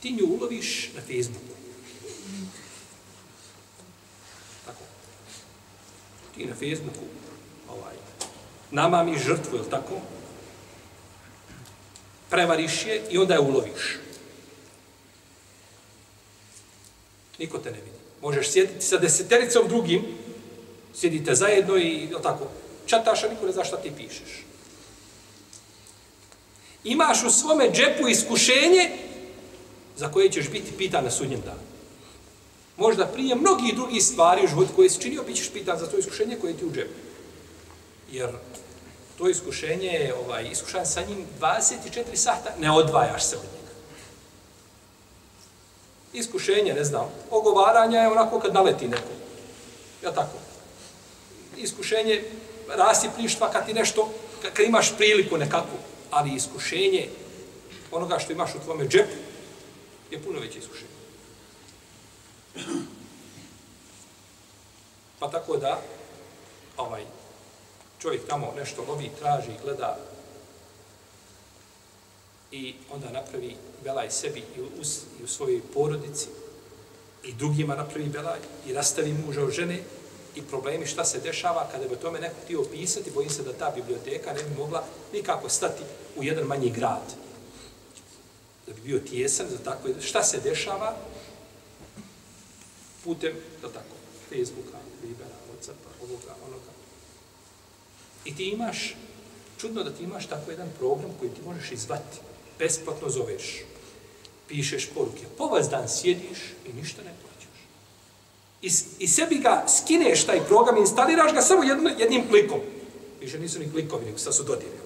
Ti 0.00 0.12
nju 0.12 0.26
uloviš 0.26 0.90
na 0.94 1.00
Facebooku. 1.00 1.54
Tako. 4.66 4.84
Ti 6.34 6.46
na 6.46 6.54
Facebooku 6.54 7.04
ovaj, 7.68 7.94
nama 8.70 9.04
mi 9.04 9.18
žrtvu, 9.18 9.56
je 9.56 9.70
tako? 9.70 10.00
Prevariš 12.32 12.86
je 12.86 13.02
i 13.10 13.18
onda 13.18 13.34
je 13.34 13.40
uloviš. 13.40 13.98
Niko 17.38 17.58
te 17.58 17.70
ne 17.70 17.78
vidi. 17.78 17.98
Možeš 18.22 18.50
sjediti 18.50 18.86
sa 18.86 18.98
desetericom 18.98 19.68
drugim, 19.68 20.02
sjedite 20.94 21.34
zajedno 21.34 21.76
i, 21.76 22.08
tako, 22.22 22.48
čataš, 22.86 23.24
a 23.24 23.28
niko 23.28 23.46
ne 23.46 23.52
zna 23.52 23.64
šta 23.64 23.76
ti 23.76 23.92
pišeš 23.96 24.42
imaš 26.84 27.24
u 27.24 27.30
svome 27.30 27.70
džepu 27.72 28.08
iskušenje 28.08 28.90
za 29.96 30.12
koje 30.12 30.32
ćeš 30.32 30.50
biti 30.50 30.72
pitan 30.78 31.04
na 31.04 31.10
sudnjem 31.10 31.40
danu. 31.40 31.60
Možda 32.76 33.06
prije 33.06 33.34
mnogih 33.34 33.74
drugih 33.74 34.04
stvari 34.04 34.44
u 34.44 34.48
životu 34.48 34.72
koje 34.76 34.90
si 34.90 35.00
činio, 35.00 35.22
bit 35.22 35.36
ćeš 35.36 35.50
pitan 35.52 35.78
za 35.78 35.86
to 35.86 35.98
iskušenje 35.98 36.36
koje 36.40 36.56
ti 36.56 36.64
u 36.64 36.72
džepu. 36.72 36.94
Jer 38.12 38.28
to 39.22 39.28
iskušenje 39.28 39.88
je 39.88 40.14
ovaj, 40.14 40.48
iskušan 40.50 40.86
sa 40.86 41.02
njim 41.02 41.26
24 41.40 42.16
sata, 42.16 42.54
ne 42.58 42.70
odvajaš 42.70 43.24
se 43.24 43.36
od 43.36 43.42
njega. 43.42 43.72
Iskušenje, 46.12 46.74
ne 46.74 46.84
znam, 46.84 47.10
ogovaranja 47.30 48.00
je 48.00 48.08
onako 48.08 48.40
kad 48.40 48.54
naleti 48.54 48.88
neko. 48.88 49.12
Ja 50.02 50.12
tako. 50.12 50.38
Iskušenje 51.56 52.24
rasipništva 52.68 53.50
kad 53.50 53.66
ti 53.66 53.74
nešto, 53.74 54.08
kad 54.52 54.66
imaš 54.66 54.96
priliku 54.96 55.36
nekakvu, 55.36 55.78
ali 56.10 56.34
iskušenje 56.34 57.08
onoga 57.90 58.18
što 58.18 58.32
imaš 58.32 58.54
u 58.54 58.64
tvome 58.64 58.88
džepu 58.88 59.16
je 60.10 60.22
puno 60.22 60.40
veće 60.40 60.58
iskušenje. 60.58 60.90
Pa 65.18 65.30
tako 65.30 65.56
da, 65.56 65.80
ovaj, 66.76 67.04
čovjek 68.02 68.26
tamo 68.28 68.52
nešto 68.56 68.84
lovi, 68.88 69.10
traži, 69.18 69.52
gleda 69.64 69.98
i 72.50 72.74
onda 72.90 73.10
napravi 73.10 73.56
belaj 73.84 74.10
sebi 74.10 74.42
i 74.56 74.60
u, 74.60 74.66
i 75.20 75.24
u 75.24 75.28
svojoj 75.28 75.60
porodici 75.74 76.28
i 77.24 77.32
drugima 77.32 77.74
napravi 77.74 78.08
belaj 78.08 78.38
i 78.66 78.72
rastavi 78.72 79.12
muža 79.26 79.42
od 79.42 79.50
žene 79.50 79.78
i 80.34 80.42
problemi 80.42 80.86
šta 80.86 81.04
se 81.04 81.20
dešava 81.20 81.68
kada 81.72 81.88
bi 81.88 81.96
tome 81.96 82.20
neko 82.20 82.34
htio 82.44 82.60
opisati, 82.60 83.10
bojim 83.10 83.30
se 83.30 83.42
da 83.42 83.52
ta 83.52 83.72
biblioteka 83.74 84.32
ne 84.32 84.42
bi 84.42 84.54
mogla 84.58 84.84
nikako 85.12 85.48
stati 85.48 85.82
u 86.16 86.22
jedan 86.22 86.44
manji 86.44 86.70
grad. 86.70 87.14
Da 88.66 88.72
bi 88.72 88.80
bio 88.80 88.98
tjesan 88.98 89.46
za 89.50 89.58
tako, 89.58 89.88
šta 90.00 90.22
se 90.22 90.40
dešava 90.40 90.96
putem, 93.04 93.32
da 93.62 93.68
tako, 93.68 93.96
Facebooka, 94.28 94.78
Vibera, 95.02 95.36
Whatsappa, 95.48 96.02
ovoga, 96.02 96.34
onoga. 96.46 96.71
I 98.24 98.36
ti 98.36 98.44
imaš, 98.44 98.96
čudno 99.60 99.82
da 99.82 99.92
ti 99.92 100.02
imaš 100.02 100.26
tako 100.26 100.50
jedan 100.50 100.68
program 100.78 101.10
koji 101.18 101.30
ti 101.30 101.40
možeš 101.46 101.72
izvati, 101.72 102.18
besplatno 102.58 103.08
zoveš, 103.10 103.64
pišeš 104.48 104.88
poruke, 104.94 105.22
po 105.38 105.46
vas 105.46 105.68
dan 105.68 105.88
sjediš 105.88 106.38
i 106.68 106.72
ništa 106.72 107.02
ne 107.02 107.14
plaćaš. 107.22 107.58
I, 108.62 109.04
I 109.04 109.08
sebi 109.08 109.38
ga 109.38 109.64
skineš 109.68 110.24
taj 110.26 110.40
program, 110.46 110.76
i 110.76 110.80
instaliraš 110.80 111.32
ga 111.32 111.42
samo 111.42 111.62
jedno, 111.62 111.90
jednim 111.98 112.28
klikom. 112.28 112.60
Više 113.20 113.38
nisu 113.38 113.58
ni 113.58 113.72
klikovi, 113.72 114.04
nego 114.04 114.18
sad 114.18 114.34
su 114.34 114.42
dodiri 114.42 114.82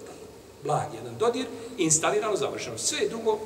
blag 0.67 0.93
jedan 0.93 1.17
dodir, 1.17 1.45
instalirano, 1.77 2.35
završeno. 2.35 2.77
Sve 2.77 3.07
drugo, 3.09 3.39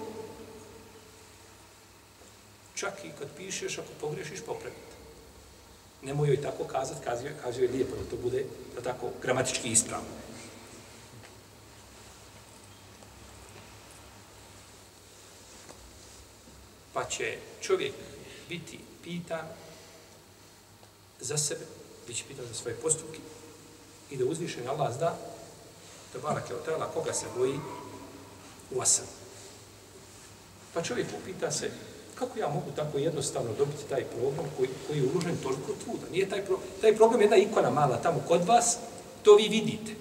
čak 2.75 2.93
i 3.05 3.12
kad 3.19 3.27
pišeš, 3.38 3.77
ako 3.77 3.88
pogrešiš, 4.01 4.41
popravite. 4.45 4.91
Nemoj 6.01 6.27
joj 6.27 6.41
tako 6.41 6.63
kazat, 6.63 7.03
kazuje, 7.03 7.36
kazuje 7.43 7.72
lijepo 7.72 7.96
da 7.96 8.10
to 8.10 8.15
bude, 8.17 8.46
da 8.75 8.81
tako, 8.81 9.10
gramatički 9.22 9.70
ispravno. 9.70 10.08
Pa 16.93 17.05
će 17.05 17.38
čovjek 17.62 17.93
biti 18.50 18.79
pitan 19.03 19.48
za 21.20 21.38
sebe, 21.38 21.65
bit 22.08 22.17
će 22.17 22.24
pitan 22.27 22.46
za 22.46 22.53
svoje 22.53 22.75
postupke 22.75 23.20
i 24.10 24.17
da 24.17 24.25
uzvišen 24.25 24.70
Allah 24.70 24.93
zna 24.98 25.13
te 26.13 26.20
barake 26.20 26.55
od 26.55 26.65
tela, 26.65 26.91
koga 26.93 27.13
se 27.13 27.25
boji 27.38 27.60
u 28.72 28.81
asam. 28.81 29.05
Pa 30.74 30.81
čovjek 30.84 31.08
upita 31.22 31.51
se, 31.51 31.72
kako 32.22 32.40
ja 32.40 32.48
mogu 32.48 32.72
tako 32.75 32.98
jednostavno 32.98 33.50
dobiti 33.58 33.84
taj 33.90 34.04
program 34.04 34.46
koji, 34.58 34.70
koji 34.88 34.98
je 34.98 35.04
uložen 35.04 35.38
toliko 35.44 35.72
truda? 35.84 36.06
Nije 36.12 36.30
taj, 36.30 36.46
pro, 36.46 36.60
taj 36.82 36.96
program 36.96 37.22
jedna 37.22 37.38
ikona 37.38 37.70
mala 37.70 37.98
tamo 37.98 38.24
kod 38.28 38.46
vas, 38.46 38.78
to 39.24 39.36
vi 39.36 39.48
vidite. 39.48 39.92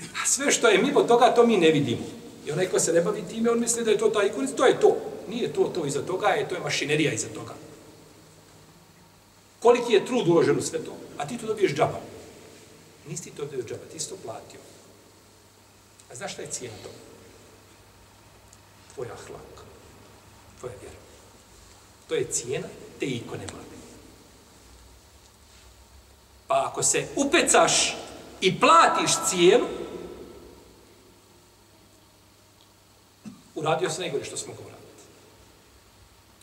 A 0.00 0.26
sve 0.26 0.50
što 0.50 0.68
je 0.68 0.82
mimo 0.82 1.02
toga, 1.02 1.34
to 1.34 1.46
mi 1.46 1.56
ne 1.56 1.70
vidimo. 1.70 2.06
I 2.46 2.52
onaj 2.52 2.68
ko 2.68 2.80
se 2.80 2.92
ne 2.92 3.00
bavi 3.00 3.22
time, 3.28 3.50
on 3.50 3.60
misli 3.60 3.84
da 3.84 3.90
je 3.90 3.98
to 3.98 4.08
ta 4.08 4.22
ikona, 4.22 4.48
to 4.56 4.66
je 4.66 4.80
to. 4.80 4.96
Nije 5.28 5.52
to, 5.52 5.64
to 5.74 5.86
iza 5.86 6.02
toga, 6.02 6.28
je 6.28 6.48
to 6.48 6.54
je 6.54 6.60
mašinerija 6.60 7.12
iza 7.12 7.28
toga. 7.28 7.54
Koliki 9.60 9.92
je 9.92 10.06
trud 10.06 10.28
uložen 10.28 10.58
u 10.58 10.62
sve 10.62 10.78
to? 10.78 10.92
A 11.18 11.28
ti 11.28 11.38
to 11.38 11.46
dobiješ 11.46 11.74
džaba. 11.74 12.00
Nisi 13.08 13.22
ti 13.22 13.30
to 13.30 13.44
dobio 13.44 13.64
džaba, 13.64 13.84
ti 13.92 14.00
si 14.00 14.08
to 14.08 14.16
platio. 14.24 14.60
A 16.10 16.14
znaš 16.14 16.32
šta 16.32 16.42
je 16.42 16.48
cijena 16.50 16.76
toga? 16.82 17.00
Tvoj 18.94 19.06
ahlak. 19.06 19.64
Tvoja 20.60 20.74
vjera. 20.80 21.05
To 22.08 22.14
je 22.14 22.30
cijena 22.30 22.68
te 23.00 23.06
ikone 23.06 23.46
mlade. 23.52 23.76
Pa 26.46 26.68
ako 26.70 26.82
se 26.82 27.08
upecaš 27.16 27.96
i 28.40 28.60
platiš 28.60 29.10
cijenu, 29.28 29.66
uradio 33.54 33.90
se 33.90 34.00
najgore 34.00 34.24
što 34.24 34.36
smo 34.36 34.52
ga 34.54 34.60
uraditi. 34.60 35.02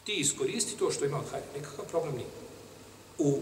Ti 0.03 0.13
iskoristi 0.13 0.77
to 0.77 0.91
što 0.91 1.05
ima 1.05 1.19
od 1.19 1.29
hajde, 1.31 1.47
nekakav 1.55 1.85
problem 1.85 2.15
nije. 2.15 2.27
U 3.17 3.39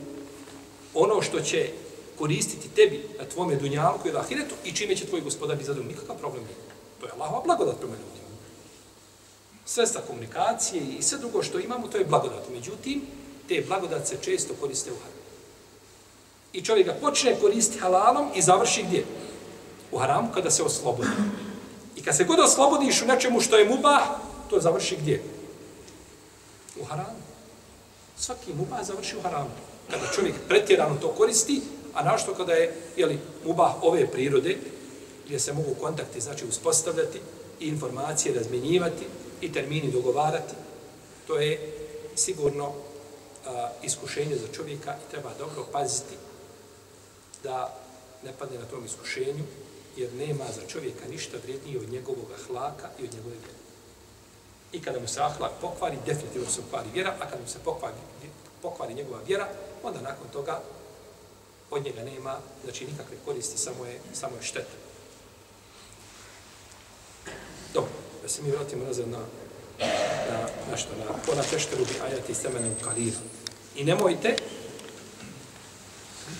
ono 0.93 1.21
što 1.21 1.39
će 1.39 1.69
koristiti 2.17 2.69
tebi 2.69 3.09
na 3.19 3.25
tvome 3.25 3.55
dunjalku 3.55 4.07
ili 4.07 4.17
ahiretu 4.17 4.55
i 4.65 4.75
čime 4.75 4.95
će 4.95 5.05
tvoj 5.05 5.21
gospodar 5.21 5.55
biti 5.57 5.67
zadovoljno. 5.67 5.91
Nikakav 5.91 6.17
problem 6.17 6.43
nije. 6.43 6.55
To 6.99 7.05
je 7.05 7.11
Allahova 7.11 7.43
blagodat 7.45 7.77
prema 7.77 7.93
ljudima. 7.93 8.20
Sredstva 9.73 10.01
komunikacije 10.07 10.83
i 10.99 11.01
sve 11.01 11.17
drugo 11.17 11.43
što 11.43 11.59
imamo, 11.59 11.87
to 11.87 11.97
je 11.97 12.05
blagodat. 12.05 12.49
Međutim, 12.53 13.01
te 13.47 13.63
blagodat 13.67 14.07
se 14.07 14.17
često 14.21 14.53
koriste 14.59 14.91
u 14.91 14.95
haramu. 14.95 15.21
I 16.53 16.61
čovjek 16.61 16.87
ga 16.87 16.93
počne 17.01 17.39
koristiti 17.39 17.79
halalom 17.79 18.31
i 18.35 18.41
završi 18.41 18.83
gdje? 18.83 19.05
U 19.91 19.97
haramu 19.97 20.29
kada 20.33 20.51
se 20.51 20.63
oslobodi. 20.63 21.09
I 21.95 22.03
kad 22.03 22.17
se 22.17 22.23
god 22.23 22.39
oslobodiš 22.39 23.01
u 23.01 23.05
nečemu 23.05 23.41
što 23.41 23.57
je 23.57 23.69
mubah, 23.69 24.03
to 24.49 24.59
završi 24.59 24.97
gdje? 25.01 25.23
U 26.81 26.85
haramu. 26.85 27.21
Svaki 28.17 28.53
mubah 28.53 28.83
završi 28.83 29.17
u 29.17 29.21
haramu. 29.21 29.51
Kada 29.91 30.07
čovjek 30.15 30.35
pretjerano 30.47 30.95
to 30.95 31.07
koristi, 31.07 31.61
a 31.93 32.03
našto 32.03 32.33
kada 32.33 32.53
je 32.53 32.75
jeli, 32.97 33.19
mubah 33.45 33.83
ove 33.83 34.07
prirode, 34.07 34.57
gdje 35.25 35.39
se 35.39 35.53
mogu 35.53 35.75
kontakti 35.81 36.21
znači 36.21 36.45
uspostavljati 36.45 37.19
i 37.59 37.67
informacije 37.67 38.35
razmjenjivati 38.35 39.05
i 39.41 39.53
termini 39.53 39.91
dogovarati, 39.91 40.53
to 41.27 41.37
je 41.37 41.73
sigurno 42.15 42.73
a, 43.45 43.69
iskušenje 43.83 44.35
za 44.35 44.47
čovjeka 44.53 44.95
i 44.95 45.11
treba 45.11 45.31
dobro 45.37 45.65
paziti 45.71 46.15
da 47.43 47.77
ne 48.23 48.33
padne 48.39 48.59
na 48.59 48.65
tom 48.65 48.85
iskušenju, 48.85 49.43
jer 49.97 50.13
nema 50.13 50.45
za 50.55 50.67
čovjeka 50.67 51.07
ništa 51.09 51.37
vrijednije 51.43 51.79
od 51.79 51.89
njegovog 51.91 52.27
hlaka 52.47 52.89
i 52.99 53.03
od 53.03 53.13
njegove 53.13 53.35
vjere. 53.35 53.61
I 54.71 54.81
kada 54.81 54.99
mu 54.99 55.07
se 55.07 55.21
ahlak 55.21 55.51
pokvari, 55.61 55.97
definitivno 56.05 56.49
se 56.49 56.61
pokvari 56.61 56.89
vjera, 56.93 57.15
a 57.19 57.29
kada 57.29 57.41
mu 57.41 57.47
se 57.47 57.59
pokvari, 57.65 57.95
pokvari 58.61 58.93
njegova 58.93 59.19
vjera, 59.27 59.47
onda 59.83 60.01
nakon 60.01 60.27
toga 60.33 60.61
od 61.71 61.85
njega 61.85 62.03
nema, 62.03 62.37
znači 62.63 62.85
nikakve 62.85 63.17
koristi, 63.25 63.57
samo 63.57 63.85
je, 63.85 63.99
samo 64.13 64.35
je 64.35 64.43
šteta. 64.43 64.75
Dobro, 67.73 67.91
da 68.21 68.29
se 68.29 68.41
mi 68.41 68.51
vratimo 68.51 68.85
nazad 68.85 69.07
na, 69.07 69.19
na, 70.29 70.39
na 70.71 70.77
što, 70.77 70.89
na 70.97 71.05
ona 71.31 71.43
tešteru 71.43 71.85
bi 71.85 72.11
ajati 72.11 72.33
semenem 72.33 72.75
u. 72.81 73.21
I 73.75 73.83
nemojte 73.83 74.35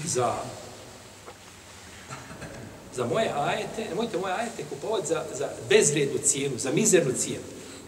za 0.05 0.33
za 2.95 3.05
moje 3.05 3.31
ajete, 3.35 3.89
nemojte 3.89 4.17
moje 4.17 4.33
ajete 4.33 4.63
kupovati 4.69 5.07
za, 5.07 5.23
za 5.33 5.49
bezvrednu 5.69 6.19
cijenu, 6.23 6.57
za 6.57 6.71
mizernu 6.71 7.13
cijenu. 7.17 7.43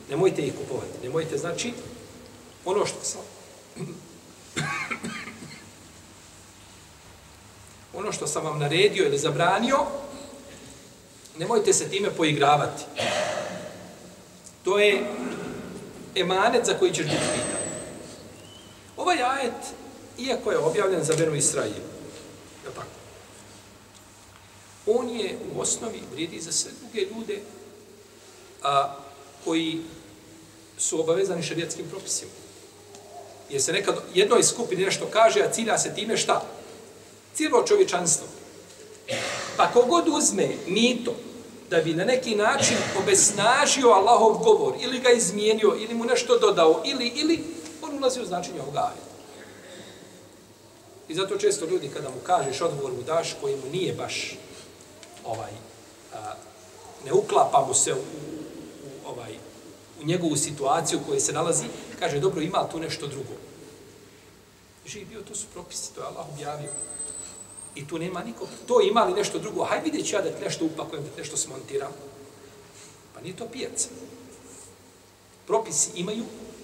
Nemojte 0.09 0.41
ih 0.41 0.53
kupovati. 0.53 1.03
Nemojte, 1.03 1.37
znači, 1.37 1.73
ono 2.65 2.85
što 2.85 2.99
sam 3.03 3.21
ono 7.93 8.11
što 8.11 8.27
sam 8.27 8.45
vam 8.45 8.59
naredio 8.59 9.05
ili 9.05 9.17
zabranio, 9.17 9.77
nemojte 11.37 11.73
se 11.73 11.89
time 11.89 12.09
poigravati. 12.11 12.83
To 14.63 14.79
je 14.79 15.05
emanet 16.15 16.65
za 16.65 16.73
koji 16.73 16.93
ćeš 16.93 17.05
biti 17.05 17.17
pitan. 17.33 17.61
Ovaj 18.97 19.23
ajet, 19.23 19.53
iako 20.17 20.51
je 20.51 20.57
objavljen 20.57 21.03
za 21.03 21.13
Benu 21.15 21.35
Israiju, 21.35 21.83
je 22.65 22.71
tako? 22.75 22.87
On 24.85 25.09
je 25.09 25.37
u 25.55 25.61
osnovi 25.61 26.01
vrijedi 26.11 26.41
za 26.41 26.51
sve 26.51 26.71
druge 26.81 27.01
ljude 27.01 27.41
a, 28.63 28.95
koji 29.43 29.81
su 30.77 30.99
obavezani 30.99 31.43
šarijatskim 31.43 31.85
propisima. 31.89 32.31
Jer 33.49 33.61
se 33.61 33.73
nekad 33.73 33.95
jednoj 34.13 34.43
skupini 34.43 34.85
nešto 34.85 35.05
kaže, 35.13 35.41
a 35.41 35.51
cilja 35.51 35.77
se 35.77 35.95
time 35.95 36.17
šta? 36.17 36.45
Cijelo 37.35 37.63
čovječanstvo. 37.67 38.27
Pa 39.57 39.71
kogod 39.71 40.07
uzme 40.07 40.49
mito 40.67 41.15
da 41.73 41.81
bi 41.81 41.93
na 41.93 42.05
neki 42.05 42.35
način 42.35 42.77
obesnažio 43.01 43.89
Allahov 43.89 44.37
govor, 44.37 44.73
ili 44.79 44.99
ga 44.99 45.09
izmijenio, 45.09 45.75
ili 45.79 45.93
mu 45.93 46.05
nešto 46.05 46.37
dodao, 46.39 46.81
ili, 46.85 47.07
ili, 47.07 47.43
on 47.81 47.97
ulazi 47.97 48.21
u 48.21 48.25
značenje 48.25 48.61
ovoga 48.61 48.79
ajeta. 48.79 49.13
I 51.07 51.15
zato 51.15 51.37
često 51.37 51.65
ljudi 51.65 51.89
kada 51.93 52.09
mu 52.09 52.15
kažeš 52.25 52.61
odgovor 52.61 52.91
mu 52.91 53.01
daš 53.01 53.35
koji 53.41 53.55
mu 53.55 53.71
nije 53.71 53.93
baš 53.93 54.35
ovaj 55.25 55.51
a, 56.13 56.33
ne 57.05 57.13
uklapa 57.13 57.65
mu 57.67 57.73
se 57.73 57.93
u, 57.93 57.97
u, 57.97 59.09
ovaj 59.09 59.33
u 60.01 60.05
njegovu 60.05 60.35
situaciju 60.35 60.99
u 60.99 61.05
kojoj 61.07 61.19
se 61.19 61.33
nalazi, 61.33 61.65
kaže 61.99 62.19
dobro 62.19 62.41
ima 62.41 62.69
tu 62.71 62.79
nešto 62.79 63.07
drugo. 63.07 63.33
Živio, 64.85 65.21
to 65.21 65.35
su 65.35 65.45
propisi, 65.53 65.93
to 65.95 66.01
je 66.01 66.07
Allah 66.07 66.25
objavio. 66.33 66.71
I 67.75 67.87
tu 67.87 67.97
nema 67.97 68.23
nikog. 68.23 68.47
To 68.67 68.81
ima 68.81 69.03
li 69.03 69.13
nešto 69.13 69.39
drugo? 69.39 69.63
Hajde 69.63 69.83
vidjet 69.83 70.07
ću 70.07 70.15
ja 70.15 70.21
da 70.21 70.29
ti 70.29 70.43
nešto 70.43 70.65
upakujem, 70.65 71.03
da 71.03 71.09
ti 71.09 71.19
nešto 71.21 71.37
smontiram. 71.37 71.91
Pa 73.13 73.21
nije 73.21 73.35
to 73.35 73.45
pijaca. 73.51 73.89
Propisi 75.47 75.89
imaju, 75.95 76.23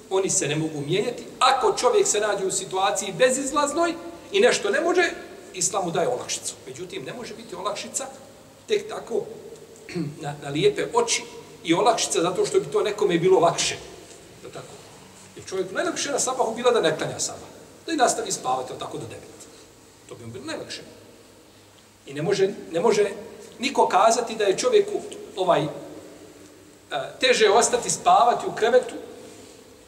oni 0.09 0.29
se 0.29 0.47
ne 0.47 0.55
mogu 0.55 0.81
mijenjati. 0.81 1.23
Ako 1.39 1.77
čovjek 1.77 2.07
se 2.07 2.19
nađe 2.19 2.45
u 2.45 2.51
situaciji 2.51 3.13
bezizlaznoj 3.17 3.93
i 4.31 4.39
nešto 4.39 4.69
ne 4.69 4.81
može, 4.81 5.11
islam 5.53 5.85
mu 5.85 5.91
daje 5.91 6.07
olakšicu. 6.07 6.53
Međutim, 6.67 7.03
ne 7.03 7.13
može 7.13 7.35
biti 7.35 7.55
olakšica 7.55 8.05
tek 8.67 8.89
tako 8.89 9.25
na, 10.23 10.35
na 10.43 10.49
lijepe 10.49 10.87
oči 10.93 11.23
i 11.63 11.73
olakšica 11.73 12.21
zato 12.21 12.45
što 12.45 12.59
bi 12.59 12.65
to 12.71 12.81
nekome 12.81 13.17
bilo 13.17 13.39
lakše. 13.39 13.75
Da 14.43 14.49
tako. 14.49 14.73
Jer 15.35 15.45
čovjek 15.45 15.71
najlakše 15.71 16.11
na 16.11 16.19
sabahu 16.19 16.55
bila 16.55 16.71
da 16.71 16.81
ne 16.81 16.97
klanja 16.97 17.19
sabah. 17.19 17.49
Da 17.85 17.93
i 17.93 17.95
nastavi 17.95 18.31
spavati 18.31 18.73
tako 18.79 18.97
do 18.97 19.05
devet. 19.05 19.39
To 20.09 20.15
bi 20.15 20.25
mu 20.25 20.31
bilo 20.31 20.45
najlakše. 20.45 20.81
I 22.09 22.13
ne 22.13 22.21
može, 22.21 22.49
ne 22.71 22.79
može 22.79 23.11
niko 23.59 23.87
kazati 23.87 24.35
da 24.35 24.43
je 24.43 24.57
čovjeku 24.57 25.01
ovaj 25.35 25.63
e, 25.63 25.67
teže 27.19 27.49
ostati 27.49 27.89
spavati 27.89 28.45
u 28.47 28.55
krevetu 28.55 28.95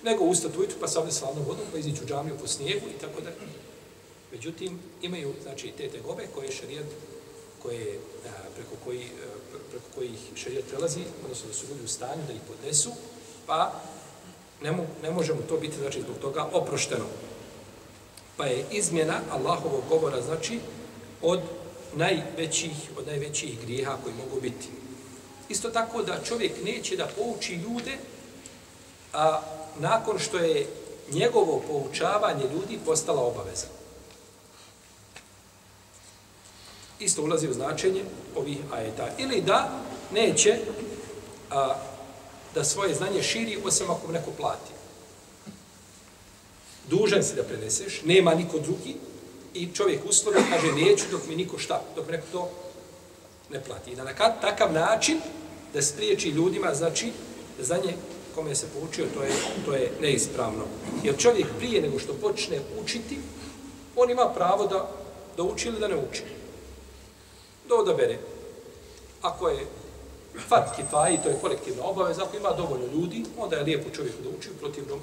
nego 0.03 0.23
ustati 0.23 0.57
ujutru 0.57 0.77
pa 0.79 0.87
savne 0.87 1.11
slavnom 1.11 1.45
vodom 1.45 1.65
pa 1.71 1.77
izići 1.77 2.03
u 2.03 2.07
džamiju 2.07 2.37
po 2.41 2.47
snijegu 2.47 2.85
i 2.89 3.01
tako 3.01 3.21
da. 3.21 3.29
Međutim, 4.31 4.79
imaju 5.01 5.33
znači, 5.43 5.71
te 5.77 5.89
tegobe 5.89 6.27
koje 6.35 6.51
šarijat 6.51 6.85
koje, 7.63 7.95
e, 7.95 7.99
preko, 8.55 8.75
koji, 8.85 9.01
e, 9.01 9.09
preko 9.69 9.85
kojih 9.95 10.19
šarijat 10.35 10.65
prelazi, 10.65 11.01
odnosno 11.23 11.47
da 11.47 11.53
su 11.53 11.67
ljudi 11.67 11.83
u 11.83 11.87
stanju 11.87 12.21
da 12.27 12.33
ih 12.33 12.41
podnesu, 12.47 12.91
pa 13.45 13.81
ne, 14.61 14.71
mo, 14.71 14.83
ne 15.03 15.11
možemo 15.11 15.41
to 15.49 15.57
biti 15.57 15.77
znači, 15.77 16.01
zbog 16.01 16.17
toga 16.21 16.47
oprošteno. 16.53 17.05
Pa 18.37 18.45
je 18.45 18.65
izmjena 18.71 19.19
Allahovog 19.31 19.83
govora 19.89 20.21
znači 20.21 20.59
od 21.21 21.39
najvećih, 21.95 22.91
od 22.97 23.07
najvećih 23.07 23.61
grijeha 23.61 23.97
koji 24.03 24.15
mogu 24.15 24.41
biti. 24.41 24.67
Isto 25.49 25.69
tako 25.69 26.03
da 26.03 26.23
čovjek 26.23 26.51
neće 26.63 26.95
da 26.95 27.07
pouči 27.17 27.53
ljude 27.53 27.97
a 29.13 29.41
nakon 29.79 30.19
što 30.19 30.37
je 30.37 30.67
njegovo 31.11 31.61
poučavanje 31.67 32.43
ljudi 32.53 32.79
postala 32.85 33.21
obaveza. 33.21 33.67
Isto 36.99 37.23
ulazi 37.23 37.49
u 37.49 37.53
značenje 37.53 38.03
ovih 38.35 38.57
ajeta. 38.71 39.07
Ili 39.17 39.41
da 39.41 39.69
neće 40.11 40.59
a, 41.49 41.75
da 42.55 42.63
svoje 42.63 42.95
znanje 42.95 43.23
širi 43.23 43.57
osim 43.65 43.89
ako 43.89 44.11
neko 44.11 44.31
plati. 44.31 44.71
Dužan 46.89 47.23
si 47.23 47.35
da 47.35 47.43
preneseš, 47.43 48.01
nema 48.05 48.33
niko 48.33 48.59
drugi, 48.59 48.95
i 49.53 49.69
čovjek 49.73 50.01
uslovi 50.09 50.37
kaže 50.49 50.71
neću 50.71 51.05
dok 51.11 51.21
mi 51.27 51.35
niko 51.35 51.57
šta, 51.57 51.81
dok 51.95 52.05
mi 52.05 52.11
neko 52.11 52.27
to 52.31 52.49
ne 53.51 53.63
plati. 53.63 53.91
I 53.91 53.95
na 53.95 54.13
takav 54.41 54.73
način 54.73 55.19
da 55.73 55.81
spriječi 55.81 56.29
ljudima, 56.29 56.73
znači, 56.75 57.11
za 57.59 57.77
nje 57.77 57.93
kome 58.35 58.55
se 58.55 58.67
poučio, 58.79 59.05
to 59.13 59.23
je, 59.23 59.31
to 59.65 59.73
je 59.73 59.91
neispravno. 60.01 60.63
Jer 61.03 61.17
čovjek 61.17 61.47
prije 61.57 61.81
nego 61.81 61.99
što 61.99 62.13
počne 62.13 62.59
učiti, 62.83 63.17
on 63.95 64.09
ima 64.09 64.29
pravo 64.35 64.67
da, 64.67 64.89
da 65.37 65.43
uči 65.43 65.67
ili 65.67 65.79
da 65.79 65.87
ne 65.87 65.95
uči. 65.95 66.23
Da 67.69 67.75
odabere. 67.75 68.19
Ako 69.21 69.49
je 69.49 69.65
fat 70.47 70.75
kifaji, 70.75 71.19
to 71.23 71.29
je 71.29 71.39
kolektivna 71.41 71.83
obaveza, 71.83 72.23
ako 72.23 72.37
ima 72.37 72.51
dovoljno 72.51 72.85
ljudi, 72.93 73.23
onda 73.37 73.55
je 73.55 73.63
lijepo 73.63 73.95
čovjeku 73.95 74.17
da 74.23 74.29
uči, 74.29 74.49
u 74.49 74.59
protivnom 74.59 74.99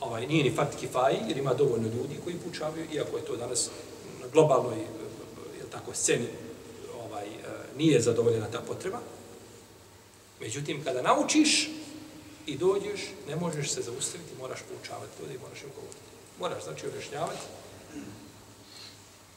ovaj, 0.00 0.26
nije 0.26 0.44
ni 0.44 0.56
fat 0.56 0.74
kifaji, 0.80 1.18
jer 1.28 1.36
ima 1.36 1.54
dovoljno 1.54 1.88
ljudi 1.88 2.20
koji 2.24 2.36
poučavaju, 2.36 2.86
iako 2.92 3.16
je 3.16 3.24
to 3.24 3.36
danas 3.36 3.70
na 4.20 4.26
globalnoj 4.32 4.78
je 4.78 5.64
tako, 5.70 5.94
sceni 5.94 6.26
ovaj, 7.04 7.26
nije 7.76 8.00
zadovoljena 8.00 8.46
ta 8.46 8.60
potreba. 8.60 8.98
Međutim, 10.40 10.84
kada 10.84 11.02
naučiš 11.02 11.70
i 12.46 12.56
dođeš, 12.56 13.00
ne 13.28 13.36
možeš 13.36 13.70
se 13.70 13.82
zaustaviti, 13.82 14.38
moraš 14.38 14.60
poučavati 14.68 15.22
ljudi 15.22 15.34
i 15.34 15.38
moraš 15.38 15.62
im 15.62 15.70
govoriti. 15.74 16.10
Moraš, 16.40 16.64
znači, 16.64 16.86
objašnjavati 16.86 17.46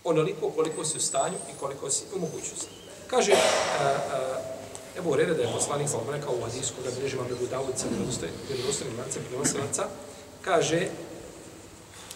onoliko 0.04 0.50
koliko 0.50 0.86
si 0.86 0.98
u 0.98 1.02
stanju 1.02 1.38
i 1.52 1.60
koliko 1.60 1.90
si 1.90 2.04
u 2.16 2.20
mogućnosti. 2.20 2.68
Kaže, 3.08 3.32
uh, 3.32 3.40
uh, 3.40 4.98
evo 4.98 5.12
u 5.12 5.16
reda 5.16 5.34
da 5.34 5.42
je 5.42 5.54
poslanik 5.54 5.90
sa 5.90 5.98
rekao 6.12 6.34
u 6.34 6.46
Azijsku, 6.46 6.82
da 6.84 6.92
bilježi 6.92 7.18
vam 7.18 7.26
Ebu 7.26 7.46
Dawud 7.52 7.76
sa 7.78 7.88
vjerodostanim 8.50 9.00
lancem 9.00 9.24
prenosilaca, 9.30 9.88
kaže 10.46 10.90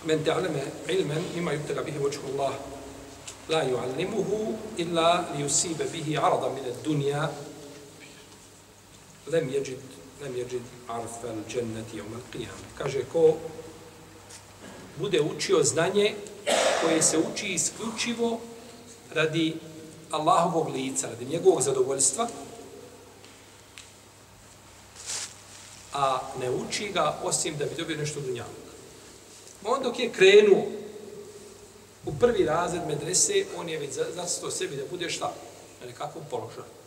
men 0.05 0.23
ta'leme 0.23 0.63
ilmen 0.87 1.23
ima 1.35 1.53
yubtega 1.53 1.83
bihi 1.83 1.99
vočku 1.99 2.27
Allah 2.33 2.53
la 3.49 3.63
yu'allimuhu 3.63 4.55
illa 4.77 5.25
li 5.33 5.43
yusibe 5.43 5.85
bihi 5.91 6.17
arada 6.17 6.49
min 6.49 6.65
ad-dunya 6.65 7.29
lam 9.31 9.49
yajid 9.49 9.79
lam 10.21 10.33
yajid 10.35 10.61
arfa 10.87 11.27
al-jannati 11.27 12.01
kaže 12.77 13.03
ko 13.13 13.37
bude 14.97 15.21
učio 15.21 15.63
znanje 15.63 16.15
koje 16.81 17.01
se 17.01 17.17
uči 17.17 17.47
isključivo 17.47 18.39
radi 19.13 19.55
Allahovog 20.11 20.67
lica, 20.67 21.07
radi 21.09 21.25
njegovog 21.25 21.61
zadovoljstva, 21.61 22.27
a 25.93 26.19
ne 26.39 26.51
uči 26.51 26.89
ga 26.89 27.19
osim 27.23 27.57
da 27.57 27.65
bi 27.65 27.75
dobio 27.77 27.97
nešto 27.97 28.19
dunjavnog. 28.19 28.67
On 29.63 29.83
dok 29.83 29.99
je 29.99 30.11
krenuo 30.11 30.63
u 32.05 32.13
prvi 32.19 32.45
razred 32.45 32.81
medrese, 32.87 33.45
on 33.57 33.69
je 33.69 33.79
već 33.79 33.93
zacito 34.15 34.51
sebi 34.51 34.75
da 34.75 34.83
bude 34.91 35.09
šta? 35.09 35.33
Na 35.81 35.87
nekakvom 35.87 36.23
položaju. 36.29 36.77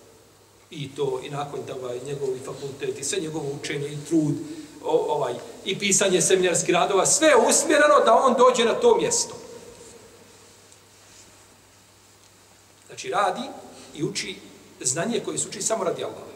I 0.71 0.95
to, 0.95 1.21
i 1.25 1.31
nakon 1.31 1.61
toga, 1.67 1.87
ovaj, 1.87 2.01
njegovi 2.07 2.39
fakultet, 2.45 2.99
i 2.99 3.05
sve 3.05 3.21
njegovo 3.21 3.51
učenje, 3.61 3.89
i 3.89 4.07
trud, 4.09 4.35
o, 4.85 5.15
ovaj, 5.15 5.35
i 5.65 5.79
pisanje 5.79 6.21
seminarskih 6.21 6.75
radova, 6.75 7.07
sve 7.07 7.29
je 7.29 7.37
usmjereno 7.37 8.01
da 8.05 8.15
on 8.15 8.35
dođe 8.39 8.65
na 8.65 8.75
to 8.75 8.97
mjesto. 8.97 9.35
Znači, 12.87 13.09
radi 13.09 13.43
i 13.95 14.05
uči 14.05 14.37
znanje 14.81 15.21
koje 15.25 15.39
se 15.39 15.49
uči 15.49 15.63
samo 15.63 15.85
radi 15.85 16.05
Allaha. 16.05 16.30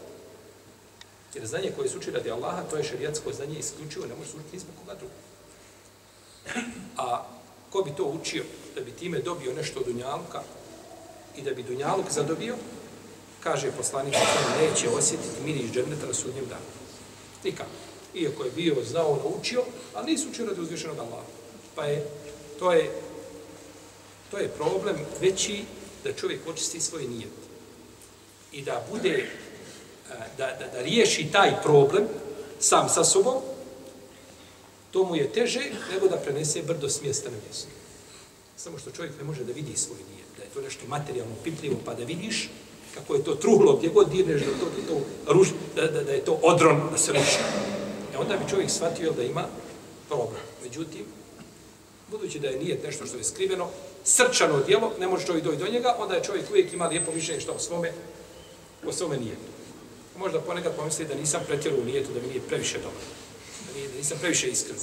Jer 1.34 1.46
znanje 1.46 1.72
koje 1.76 1.88
se 1.88 1.98
uči 1.98 2.10
radi 2.10 2.30
Allaha, 2.30 2.62
to 2.62 2.76
je 2.76 2.84
šerijatsko 2.84 3.32
znanje 3.32 3.58
isključivo, 3.58 4.06
ne 4.06 4.14
može 4.14 4.30
se 4.30 4.36
učiti 4.36 4.56
izbog 4.56 4.74
koga 4.80 4.94
druga. 4.94 5.14
A 6.96 7.24
ko 7.70 7.82
bi 7.82 7.90
to 7.96 8.04
učio 8.04 8.44
da 8.74 8.80
bi 8.80 8.90
time 8.90 9.18
dobio 9.18 9.52
nešto 9.52 9.80
od 9.80 9.86
Dunjaluka 9.86 10.42
i 11.36 11.42
da 11.42 11.54
bi 11.54 11.62
Dunjaluk 11.62 12.10
zadobio, 12.10 12.56
kaže 13.40 13.72
poslanik, 13.76 14.14
neće 14.60 14.88
osjetiti 14.88 15.42
miris 15.44 15.70
džerneta 15.72 16.06
na 16.06 16.14
sudnjem 16.14 16.46
danu. 16.46 16.70
Nikako. 17.44 17.70
Iako 18.14 18.44
je 18.44 18.50
bio, 18.50 18.84
znao, 18.84 19.16
naučio, 19.16 19.62
ali 19.94 20.12
nisu 20.12 20.28
učio 20.30 20.46
radi 20.46 20.60
uzvišenog 20.60 20.98
Allaha. 20.98 21.26
Pa 21.74 21.84
je, 21.84 22.06
to 22.58 22.72
je, 22.72 22.90
to 24.30 24.38
je 24.38 24.48
problem 24.48 24.96
veći 25.20 25.64
da 26.04 26.12
čovjek 26.12 26.40
očisti 26.46 26.80
svoj 26.80 27.04
nijet. 27.04 27.32
I 28.52 28.62
da 28.62 28.86
bude, 28.90 29.30
da, 30.38 30.46
da, 30.58 30.66
da 30.72 30.82
riješi 30.82 31.32
taj 31.32 31.62
problem 31.62 32.04
sam 32.60 32.88
sa 32.88 33.04
sobom, 33.04 33.34
to 34.90 35.04
mu 35.04 35.16
je 35.16 35.32
teže 35.32 35.70
nego 35.92 36.08
da 36.08 36.16
prenese 36.16 36.62
brdo 36.62 36.88
s 36.88 37.02
mjesta 37.02 37.30
na 37.30 37.36
mjesto. 37.46 37.68
Samo 38.56 38.78
što 38.78 38.90
čovjek 38.90 39.12
ne 39.18 39.24
može 39.24 39.44
da 39.44 39.52
vidi 39.52 39.76
svoj 39.76 39.98
nijet, 40.10 40.28
da 40.36 40.42
je 40.42 40.48
to 40.48 40.60
nešto 40.60 40.86
materijalno, 40.88 41.34
pitljivo, 41.44 41.76
pa 41.84 41.94
da 41.94 42.04
vidiš 42.04 42.50
kako 42.94 43.14
je 43.14 43.24
to 43.24 43.34
truhlo, 43.34 43.76
gdje 43.76 43.88
god 43.88 44.10
dirneš 44.10 44.40
da, 44.40 44.46
to, 44.46 44.66
da, 44.76 44.88
to 44.88 45.32
ruš, 45.32 45.48
da, 45.76 45.86
da, 45.86 46.02
da 46.02 46.12
je 46.12 46.24
to 46.24 46.38
odron, 46.42 46.88
da 46.90 46.98
se 46.98 47.12
ruši. 47.12 47.38
E 48.14 48.18
onda 48.18 48.36
bi 48.36 48.50
čovjek 48.50 48.70
shvatio 48.70 49.12
da 49.12 49.22
ima 49.22 49.46
problem. 50.08 50.42
Međutim, 50.62 51.04
budući 52.10 52.40
da 52.40 52.48
je 52.48 52.58
nijet 52.58 52.84
nešto 52.84 53.06
što 53.06 53.16
je 53.16 53.24
skriveno, 53.24 53.68
srčano 54.04 54.60
djelo, 54.66 54.92
ne 55.00 55.08
može 55.08 55.26
čovjek 55.26 55.44
doći 55.44 55.58
do 55.58 55.68
njega, 55.68 55.96
onda 55.98 56.14
je 56.14 56.24
čovjek 56.24 56.50
uvijek 56.50 56.72
ima 56.72 56.86
lijepo 56.86 57.12
mišljenje 57.12 57.40
što 57.40 57.52
o 57.52 57.58
svome, 57.58 57.92
o 58.86 58.92
svome 58.92 59.16
nijetu. 59.16 59.53
Možda 60.18 60.40
ponekad 60.40 60.76
pomisli 60.76 61.04
da 61.04 61.14
nisam 61.14 61.40
pretjeru 61.46 61.80
u 61.80 61.84
nijetu, 61.84 62.12
da 62.12 62.20
mi 62.20 62.28
nije 62.28 62.40
previše 62.40 62.78
dobro. 62.78 63.00
Da, 63.66 63.74
nije, 63.74 63.88
da 63.88 63.96
nisam 63.96 64.18
previše 64.20 64.48
iskren 64.48 64.78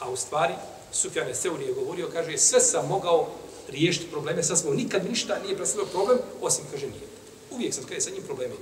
A 0.00 0.10
u 0.10 0.16
stvari, 0.16 0.54
Sufjane 0.92 1.34
Seuri 1.34 1.64
je 1.64 1.72
govorio, 1.72 2.10
kaže, 2.12 2.38
sve 2.38 2.60
sam 2.60 2.88
mogao 2.88 3.30
riješiti 3.68 4.10
probleme 4.10 4.42
sa 4.42 4.56
svojom. 4.56 4.76
Nikad 4.76 5.04
ništa 5.10 5.38
nije 5.42 5.56
predstavio 5.56 5.86
problem, 5.86 6.18
osim, 6.40 6.64
kaže, 6.70 6.86
nije. 6.86 7.06
Uvijek 7.50 7.74
sam, 7.74 7.84
kaže, 7.84 8.00
sa 8.00 8.10
njim 8.10 8.22
probleme 8.22 8.54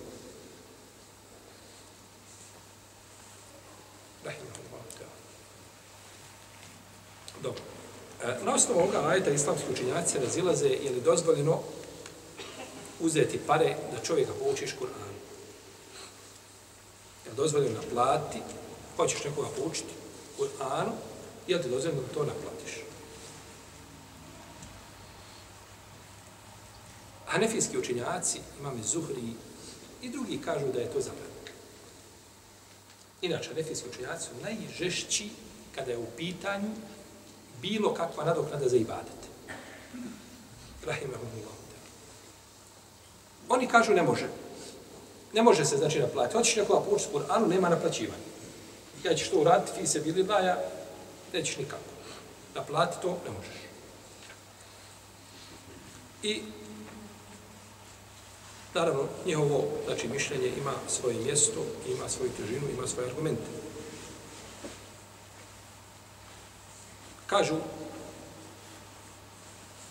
Dobro. 7.42 7.62
E, 8.22 8.44
na 8.44 8.54
osnovu 8.54 8.80
ovoga 8.80 9.08
ajeta 9.08 9.30
islamski 9.30 9.72
učinjaci 9.72 10.18
razilaze 10.18 10.68
je 10.68 10.90
li 10.90 11.00
dozvoljeno 11.00 11.60
uzeti 13.00 13.38
pare 13.46 13.76
da 13.92 14.04
čovjeka 14.04 14.32
poučiš 14.38 14.70
Kur'an. 14.80 15.11
Je 17.24 17.30
li 17.30 17.36
dozvoljeno 17.36 17.80
naplati, 17.80 18.38
hoćeš 18.96 19.24
nekoga 19.24 19.48
poučiti 19.56 19.94
Kur'anu, 20.38 20.92
je 21.46 21.56
li 21.56 21.62
ti 21.62 21.68
dozvoljeno 21.68 22.02
da 22.02 22.14
to 22.14 22.24
naplatiš? 22.24 22.72
Hanefijski 27.26 27.78
učinjaci, 27.78 28.40
imam 28.60 28.82
Zuhri 28.82 29.34
i 30.02 30.10
drugi 30.10 30.40
kažu 30.44 30.72
da 30.72 30.80
je 30.80 30.92
to 30.92 31.00
zabranjeno. 31.00 31.32
Inače, 33.22 33.48
hanefijski 33.48 33.88
učinjaci 33.88 34.24
su 34.24 34.30
najžešći 34.42 35.30
kada 35.74 35.90
je 35.90 35.98
u 35.98 36.06
pitanju 36.16 36.70
bilo 37.62 37.94
kakva 37.94 38.24
nadoknada 38.24 38.68
za 38.68 38.76
ibadet. 38.76 39.22
Rahimahumullah. 40.86 41.54
Oni 43.48 43.68
kažu 43.68 43.92
ne 43.92 44.02
može. 44.02 44.28
Ne 45.32 45.42
može 45.42 45.64
se 45.64 45.76
znači 45.76 46.00
naplatiti. 46.00 46.36
Hoćeš 46.36 46.56
nekoga 46.56 46.84
poučiti 46.84 47.10
Kur'anu, 47.14 47.48
nema 47.48 47.68
naplaćivanja. 47.68 48.22
Ja 49.04 49.14
ćeš 49.14 49.30
to 49.30 49.40
uraditi, 49.40 49.72
fi 49.80 49.86
se 49.86 50.00
bili 50.00 50.22
daja, 50.22 50.58
nećeš 51.32 51.56
nikako. 51.56 51.82
Naplati 52.54 53.02
to, 53.02 53.08
ne 53.08 53.30
možeš. 53.30 53.62
I 56.22 56.42
naravno, 58.74 59.08
njihovo 59.26 59.64
znači, 59.86 60.08
mišljenje 60.08 60.46
ima 60.58 60.72
svoje 60.88 61.16
mjesto, 61.16 61.64
ima 61.88 62.08
svoju 62.08 62.30
težinu, 62.30 62.70
ima 62.70 62.86
svoje 62.86 63.08
argumente. 63.08 63.42
Kažu, 67.26 67.54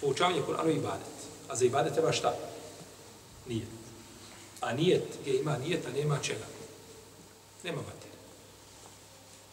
poučavanje 0.01 0.41
Kur'anu 0.47 0.67
je 0.67 0.75
ibadet. 0.75 1.15
A 1.49 1.55
za 1.55 1.65
ibadet 1.65 1.93
treba 1.93 2.11
šta? 2.11 2.33
Nijet. 3.47 3.80
A 4.61 4.73
nijet, 4.73 5.03
gdje 5.21 5.39
ima 5.39 5.57
nijeta, 5.57 5.89
nema 5.91 6.17
čega. 6.21 6.45
Nema 7.63 7.77
materije. 7.77 8.17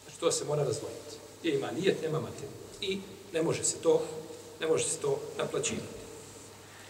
Znači, 0.03 0.19
to 0.19 0.31
se 0.31 0.45
mora 0.45 0.63
razvojiti. 0.63 1.15
Gdje 1.39 1.55
ima 1.55 1.71
nijet, 1.71 2.01
nema 2.01 2.19
materije. 2.19 2.51
I 2.81 3.01
ne 3.33 3.41
može 3.41 3.63
se 3.63 3.77
to, 3.77 4.01
ne 4.59 4.67
može 4.67 4.83
se 4.83 4.97
to 4.97 5.19
naplaćivati. 5.37 5.99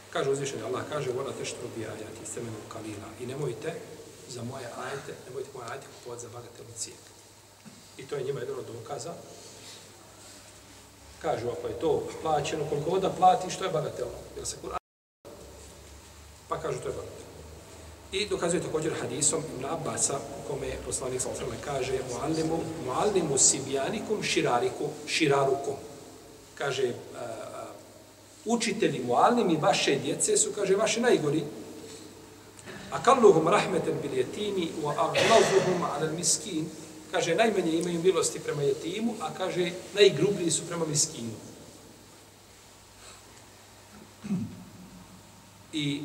Kaže 0.09 0.29
uzvišenje, 0.29 0.63
Allah 0.63 0.83
kaže, 0.89 1.11
vona 1.11 1.31
te 1.39 1.45
što 1.45 1.61
bi 1.75 1.85
ajati, 1.85 2.31
semenom 2.33 2.61
kalila. 2.73 3.09
I 3.19 3.25
nemojte 3.25 3.73
za 4.29 4.43
moje 4.43 4.65
ajete, 4.65 5.13
nemojte 5.27 5.49
moje 5.53 5.67
ajete 5.71 5.87
kupovati 5.97 6.21
za 6.21 6.29
bagatelni 6.29 6.73
cijek. 6.77 7.03
I 7.97 8.07
to 8.07 8.15
je 8.15 8.23
njima 8.23 8.39
jedan 8.39 8.59
od 8.59 8.65
dokaza 8.65 9.13
Kažu, 11.21 11.49
ako 11.49 11.67
je 11.67 11.79
to 11.79 12.03
plaćeno, 12.21 12.65
koliko 12.69 12.89
voda 12.89 13.09
plati, 13.09 13.49
što 13.49 13.63
je 13.63 13.71
bagatelno? 13.71 14.13
Jel 14.35 14.45
se 14.45 14.57
Kur'an? 14.63 14.79
Pa 16.47 16.61
kažu, 16.61 16.79
to 16.79 16.87
je 16.87 16.93
bagatelno. 16.93 17.08
I 18.11 18.27
dokazuje 18.27 18.61
također 18.61 18.93
hadisom 19.01 19.43
Ibn 19.55 19.65
Abbasa, 19.65 20.17
u 20.17 20.47
kome 20.47 20.67
poslanik 20.85 21.21
sa 21.21 21.29
osrame 21.29 21.55
kaže 21.65 21.99
Muallimu, 22.11 22.59
muallimu 22.85 23.37
sibjanikum 23.37 24.23
širariku, 24.23 24.89
širarukum. 25.07 25.75
Kaže, 26.55 26.89
uh, 26.89 26.95
učitelji 28.45 29.03
muallimi 29.05 29.57
vaše 29.57 29.95
djece 29.95 30.37
su, 30.37 30.51
kaže, 30.55 30.75
vaše 30.75 31.01
najgori. 31.01 31.43
A 32.91 33.03
kalluhum 33.03 33.47
rahmeten 33.47 34.01
bil 34.01 34.17
jetimi, 34.17 34.71
wa 34.83 34.91
aglazuhum 34.91 35.83
ala 35.83 36.11
miskin, 36.11 36.65
kaže, 37.11 37.35
najmanje 37.35 37.71
imaju 37.71 38.01
milosti 38.03 38.39
prema 38.39 38.63
jetimu, 38.63 39.13
a 39.21 39.33
kaže, 39.33 39.71
najgrubliji 39.95 40.51
su 40.51 40.67
prema 40.67 40.85
miskinu. 40.85 41.31
I 45.73 46.01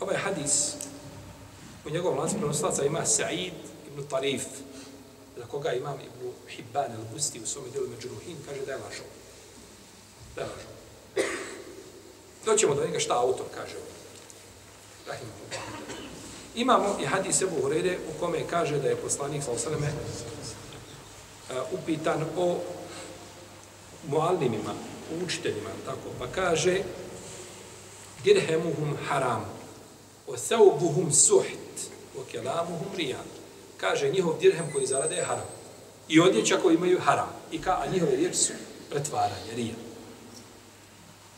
ovaj 0.00 0.16
hadis, 0.16 0.74
u 1.84 1.90
njegovom 1.90 2.18
lancu 2.18 2.36
prenoslaca 2.36 2.84
ima 2.84 3.06
Sa'id 3.06 3.52
ibn 3.86 4.08
Tarif, 4.08 4.44
za 5.38 5.44
koga 5.50 5.72
imam 5.72 5.94
ibn 5.94 6.32
Hibban 6.48 6.90
al-Busti 6.90 7.42
u 7.42 7.46
svome 7.46 7.70
dijelu 7.70 7.88
Međuruhin, 7.88 8.36
kaže 8.46 8.60
da 8.66 8.72
je 8.72 8.78
lažo. 8.78 9.02
Da 10.36 10.42
je 10.42 10.48
lažo. 10.48 10.72
Doćemo 12.44 12.74
do 12.74 12.84
njega 12.84 12.98
šta 12.98 13.18
autor 13.18 13.46
kaže. 13.54 13.76
Rahimahullah. 15.06 15.62
Imamo 16.54 16.96
i 17.02 17.06
hadis 17.06 17.42
Ebu 17.42 17.62
Hurere 17.62 17.98
u 18.08 18.20
kome 18.20 18.46
kaže 18.50 18.78
da 18.78 18.88
je 18.88 18.96
poslanik 18.96 19.42
sa 19.42 19.50
osaleme 19.50 19.86
e, 19.86 19.92
upitan 21.72 22.24
o 22.36 22.58
muallimima, 24.08 24.74
učiteljima, 25.24 25.70
tako, 25.86 26.08
pa 26.18 26.26
kaže 26.26 26.82
dirhemuhum 28.24 28.96
haram, 29.08 29.44
o 30.26 30.36
seubuhum 30.36 31.12
suht, 31.12 31.61
o 32.18 32.24
kelamuhum 32.32 32.88
rijan. 32.96 33.26
Kaže 33.76 34.10
njihov 34.10 34.38
dirhem 34.40 34.72
koji 34.72 34.86
zarade 34.86 35.14
je 35.14 35.24
haram. 35.24 35.48
I 36.08 36.20
odjeća 36.20 36.58
koji 36.62 36.74
imaju 36.74 37.00
haram. 37.00 37.28
I 37.52 37.62
ka, 37.62 37.70
a 37.70 37.86
njihove 37.92 38.16
riječi 38.16 38.36
su 38.36 38.52
pretvaranje, 38.90 39.52
rijan. 39.56 39.76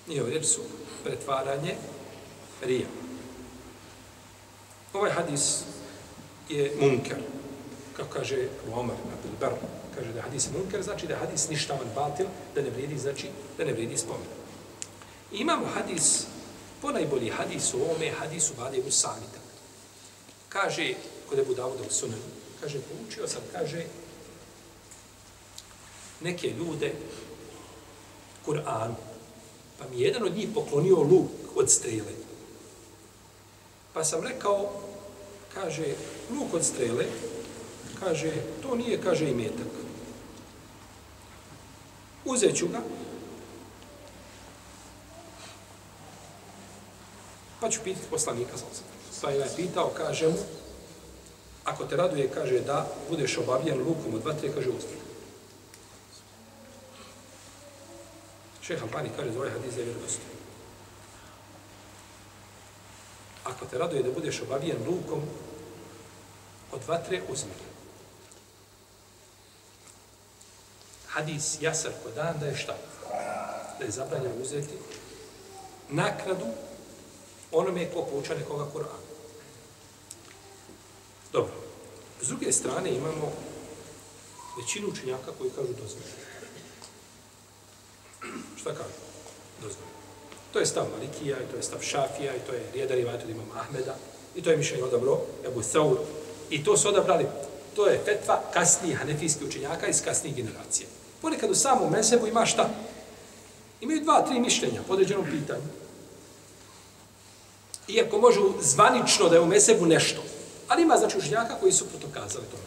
Njihove 0.08 0.30
riječi 0.30 0.46
su 0.46 0.60
pretvaranje 1.04 1.74
rija. 2.62 2.86
Ovaj 4.92 5.10
hadis 5.10 5.60
je 6.48 6.76
munker. 6.80 7.16
Kako 7.96 8.10
kaže 8.10 8.48
Omar 8.74 8.96
Abdul 8.96 9.36
Bar, 9.40 9.52
kaže 9.94 10.12
da 10.12 10.18
je 10.18 10.22
hadis 10.22 10.48
munker, 10.58 10.82
znači 10.82 11.06
da 11.06 11.14
je 11.14 11.20
hadis 11.20 11.48
ništavan 11.48 11.88
batil, 11.94 12.26
da 12.54 12.62
ne 12.62 12.70
vredi, 12.70 12.98
znači 12.98 13.28
da 13.58 13.64
ne 13.64 13.72
vredi 13.72 13.96
spomen. 13.96 14.26
I 15.32 15.36
imamo 15.36 15.66
hadis, 15.66 16.26
ponajbolji 16.82 17.30
hadis 17.30 17.74
u 17.74 17.82
ovome 17.82 18.10
hadisu 18.10 18.54
Bade 18.58 18.78
u 18.86 18.90
Kaže, 20.54 20.94
kod 21.28 21.38
je 21.38 21.44
Budavuda 21.44 21.82
u 21.82 21.90
Sunanu, 21.90 22.22
kaže, 22.60 22.78
poučio 22.78 23.28
sam, 23.28 23.42
kaže, 23.52 23.86
neke 26.20 26.50
ljude 26.50 26.92
Kur'anu, 28.46 28.94
pa 29.78 29.84
mi 29.88 30.00
jedan 30.00 30.22
od 30.22 30.36
njih 30.36 30.48
poklonio 30.54 31.02
luk 31.02 31.30
od 31.56 31.70
strele. 31.70 32.12
Pa 33.92 34.04
sam 34.04 34.22
rekao, 34.22 34.70
kaže, 35.54 35.94
luk 36.30 36.54
od 36.54 36.64
strele, 36.64 37.04
kaže, 38.00 38.32
to 38.62 38.74
nije, 38.74 39.02
kaže, 39.02 39.30
imetak. 39.30 39.72
Uzet 42.24 42.56
ću 42.56 42.68
ga, 42.68 42.80
pa 47.60 47.70
ću 47.70 47.80
pitati 47.84 48.06
poslanika 48.10 48.56
za 48.56 48.93
Pa 49.24 49.30
je 49.30 49.48
pitao, 49.56 49.88
kaže 49.96 50.28
mu, 50.28 50.36
ako 51.64 51.86
te 51.88 51.96
raduje, 51.96 52.28
kaže, 52.28 52.60
da 52.60 52.86
budeš 53.08 53.38
obavljen 53.38 53.78
lukom 53.78 54.14
od 54.14 54.24
vatre, 54.24 54.52
kaže, 54.52 54.68
uzmi. 54.68 54.98
Šeha 58.62 58.84
Albani 58.84 59.10
kaže 59.16 59.32
za 59.32 59.38
ovaj 59.38 59.50
hadis 59.50 59.76
je 59.76 59.84
vjerodostojan. 59.84 60.30
Ako 63.44 63.66
te 63.66 63.78
raduje 63.78 64.02
da 64.02 64.10
budeš 64.10 64.42
obavijen 64.42 64.84
lukom 64.86 65.22
od 66.72 66.80
vatre, 66.88 67.22
uzmi. 67.28 67.52
Hadis 71.08 71.56
jasar 71.60 71.92
ko 72.02 72.10
dan 72.10 72.38
da 72.40 72.46
je 72.46 72.56
šta? 72.56 72.76
Da 73.78 73.84
je 73.84 73.90
zabranjeno 73.90 74.34
uzeti 74.42 74.78
nakradu 75.88 76.46
onome 77.52 77.90
ko 77.94 78.04
pouča 78.04 78.34
nekoga 78.34 78.64
Kur'ana. 78.72 79.03
Dobro. 81.34 81.52
S 82.22 82.28
druge 82.28 82.52
strane 82.52 82.90
imamo 82.90 83.32
većinu 84.58 84.88
učenjaka 84.88 85.32
koji 85.38 85.50
kažu 85.50 85.68
dozvoljeno. 85.68 86.16
Šta 88.56 88.70
kažu? 88.70 88.98
Dozvoljeno. 89.62 89.94
To 90.52 90.58
je 90.58 90.66
stav 90.66 90.86
Malikija, 90.96 91.36
i 91.40 91.50
to 91.50 91.56
je 91.56 91.62
stav 91.62 91.80
Šafija, 91.82 92.36
i 92.36 92.40
to 92.46 92.52
je 92.52 92.70
rijedan 92.72 92.98
i 92.98 93.04
vajtud 93.04 93.30
imam 93.30 93.50
Ahmeda, 93.54 93.96
i 94.36 94.42
to 94.42 94.50
je 94.50 94.56
mišljenje 94.56 94.84
odabro, 94.84 95.20
Ebu 95.46 95.62
Saur. 95.62 95.96
i 96.50 96.64
to 96.64 96.76
su 96.76 96.88
odabrali, 96.88 97.26
to 97.76 97.86
je 97.86 98.00
fetva 98.04 98.42
kasnijih 98.52 98.98
hanefijskih 98.98 99.48
učenjaka 99.48 99.86
iz 99.86 100.02
kasnijih 100.04 100.36
generacija. 100.36 100.86
Ponekad 101.22 101.50
u 101.50 101.54
samom 101.54 101.92
mesebu 101.92 102.26
ima 102.26 102.46
šta? 102.46 102.70
Imaju 103.80 104.00
dva, 104.00 104.22
tri 104.26 104.40
mišljenja 104.40 104.82
po 104.86 104.92
određenom 104.92 105.24
pitanju. 105.24 105.66
Iako 107.88 108.18
možu 108.18 108.52
zvanično 108.60 109.28
da 109.28 109.34
je 109.34 109.40
u 109.40 109.46
mesebu 109.46 109.86
nešto, 109.86 110.22
ali 110.68 110.82
ima 110.82 110.96
znači 110.96 111.18
učenjaka 111.18 111.54
koji 111.60 111.72
su 111.72 111.88
protokazali 111.88 112.44
tome. 112.50 112.62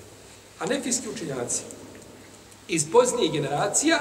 Hanefijski 0.59 1.09
učenjaci 1.09 1.61
iz 2.67 2.91
poznijih 2.91 3.31
generacija 3.31 3.99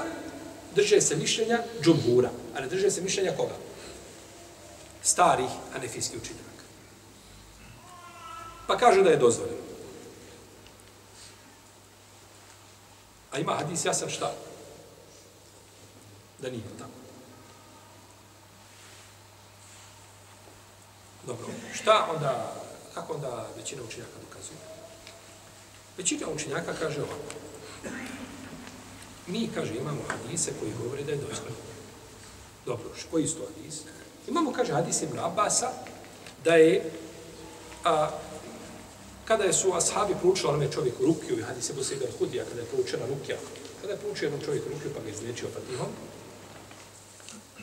drže 0.74 1.00
se 1.00 1.16
mišljenja 1.16 1.58
džumhura, 1.82 2.30
a 2.56 2.60
ne 2.60 2.66
drže 2.66 2.90
se 2.90 3.00
mišljenja 3.00 3.32
koga? 3.36 3.54
Starih 5.02 5.50
anefijskih 5.76 6.20
učenjaka. 6.22 6.64
Pa 8.66 8.78
kažu 8.78 9.02
da 9.02 9.10
je 9.10 9.16
dozvoljeno. 9.16 9.66
A 13.32 13.38
ima 13.38 13.52
hadis 13.52 13.84
jasan 13.84 14.08
šta? 14.10 14.32
Da 16.38 16.50
nije 16.50 16.62
tako. 16.78 16.90
Dobro, 21.26 21.46
šta 21.74 22.06
onda, 22.16 22.55
kako 22.96 23.12
onda 23.12 23.46
većina 23.56 23.82
učenjaka 23.88 24.18
dokazuje? 24.28 24.58
Većina 25.96 26.26
učenjaka 26.34 26.72
kaže 26.80 27.02
ovako. 27.02 27.34
Mi, 29.26 29.50
kaže, 29.54 29.74
imamo 29.74 30.00
hadise 30.08 30.52
koji 30.60 30.72
govore 30.82 31.04
da 31.04 31.12
je 31.12 31.16
dozvoljeno. 31.16 31.66
Dobro, 32.66 32.88
koji 33.10 33.26
su 33.26 33.36
to 33.36 33.46
hadise? 33.46 33.82
Imamo, 34.28 34.52
kaže, 34.52 34.72
hadis 34.72 35.02
Ibn 35.02 35.18
Abasa, 35.18 35.70
da 36.44 36.54
je, 36.54 36.90
a, 37.84 38.10
kada 39.24 39.44
je 39.44 39.52
su 39.52 39.74
ashabi 39.74 40.14
proučili 40.20 40.48
onome 40.48 40.72
čovjeku 40.72 41.04
rukiju, 41.04 41.38
i 41.38 41.42
hadis 41.42 41.70
Ibn 41.70 41.84
Sibir 41.84 42.08
Hudija, 42.18 42.44
kada 42.44 42.60
je 42.60 42.66
proučena 42.66 43.06
rukija, 43.06 43.36
kada 43.80 43.92
je 43.92 43.98
proučio 43.98 44.26
jednom 44.26 44.44
čovjeku 44.44 44.68
rukiju, 44.68 44.90
pa 44.94 45.02
ga 45.02 45.08
izliječio 45.08 45.48
fatihom, 45.54 45.88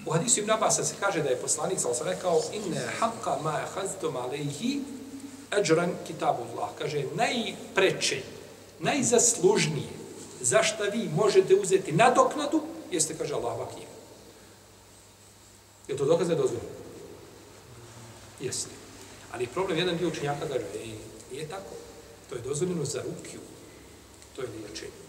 u 0.06 0.12
hadisu 0.12 0.40
Ibn 0.40 0.52
Abasa 0.52 0.84
se 0.84 0.96
kaže 1.00 1.24
da 1.24 1.30
je 1.30 1.42
poslanik, 1.42 1.80
sal 1.80 1.94
sam 1.94 2.08
rekao, 2.08 2.42
inne 2.54 2.82
haqqa 3.00 3.42
ma 3.44 3.62
ehaztom 3.62 4.16
alejhi 4.16 4.82
ajran 5.56 5.92
kitabullah. 6.08 6.70
Kaže, 6.78 7.04
najpreče, 7.16 8.22
najzaslužnije 8.80 10.04
za 10.42 10.64
šta 10.64 10.84
vi 10.84 11.10
možete 11.16 11.56
uzeti 11.56 11.92
nadoknadu, 11.92 12.62
jeste, 12.92 13.18
kaže 13.18 13.34
Allahova 13.34 13.68
knjiga. 13.72 13.92
Je 15.88 15.98
to 15.98 16.06
dokaz 16.06 16.28
da 16.28 16.34
je 16.34 16.38
dozvoljeno? 16.38 16.70
Jeste. 18.40 18.70
Ali 19.32 19.48
problem, 19.48 19.78
jedan 19.78 19.98
dio 19.98 20.08
učenjaka 20.08 20.48
kaže, 20.48 20.66
ej, 20.76 20.94
nije 21.32 21.50
tako. 21.50 21.76
To 22.30 22.36
je 22.36 22.42
dozvoljeno 22.42 22.86
za 22.86 23.02
rukiju. 23.02 23.40
To 24.36 24.42
je 24.42 24.48
liječenje. 24.48 25.04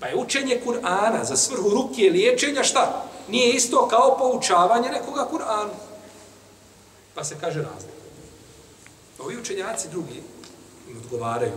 Pa 0.00 0.06
je 0.06 0.16
učenje 0.16 0.60
Kur'ana 0.66 1.24
za 1.24 1.36
svrhu 1.36 1.68
rukije 1.70 2.12
liječenja 2.12 2.62
šta? 2.62 3.04
Nije 3.28 3.54
isto 3.54 3.88
kao 3.88 4.18
poučavanje 4.18 4.88
nekoga 4.88 5.28
Kur'anu. 5.32 5.74
Pa 7.14 7.24
se 7.24 7.36
kaže 7.40 7.62
razlika. 7.62 7.97
Pa 9.18 9.24
ovi 9.24 9.36
učenjaci 9.36 9.88
drugi 9.88 10.22
im 10.90 10.96
odgovaraju 10.96 11.52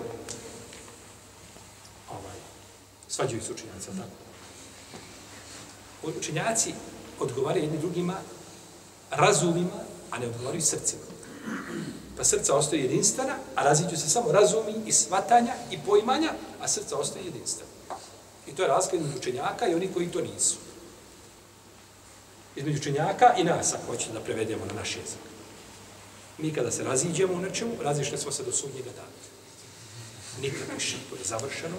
Ovaj, 2.09 2.37
svađaju 3.07 3.41
se 3.41 3.53
učenjaci, 3.53 3.87
tako? 3.87 4.21
Učenjaci 6.19 6.73
odgovaraju 7.19 7.63
jedni 7.63 7.79
drugima 7.79 8.15
razumima, 9.11 9.79
a 10.11 10.19
ne 10.19 10.27
odgovaraju 10.27 10.61
srcima. 10.61 11.01
Pa 12.17 12.23
srca 12.23 12.55
ostaje 12.55 12.81
jedinstvena, 12.81 13.35
a 13.55 13.63
različuju 13.63 13.97
se 13.97 14.09
samo 14.09 14.31
razumi 14.31 14.73
i 14.85 14.91
svatanja 14.91 15.53
i 15.71 15.77
poimanja, 15.85 16.33
a 16.61 16.67
srca 16.67 16.97
ostaje 16.97 17.25
jedinstvena. 17.25 17.71
I 18.47 18.55
to 18.55 18.61
je 18.61 18.67
razlika 18.67 18.97
između 18.97 19.17
učenjaka 19.17 19.67
i 19.67 19.75
oni 19.75 19.93
koji 19.93 20.11
to 20.11 20.21
nisu. 20.21 20.57
Između 22.55 22.77
učenjaka 22.77 23.33
i 23.37 23.43
nas, 23.43 23.73
ako 23.73 23.85
hoćete 23.85 24.13
da 24.13 24.19
prevedemo 24.19 24.65
na 24.65 24.73
naš 24.73 24.95
jezik. 24.95 25.30
Mi 26.37 26.53
kada 26.53 26.71
se 26.71 26.83
raziđemo 26.83 27.33
u 27.33 27.39
nečemu, 27.39 27.71
razišli 27.81 28.17
smo 28.17 28.31
se 28.31 28.43
do 28.43 28.51
sudnjega 28.51 28.89
dana 28.89 29.21
nikad 30.41 30.61
više, 30.73 30.97
to 31.09 31.15
je 31.15 31.23
završeno. 31.23 31.75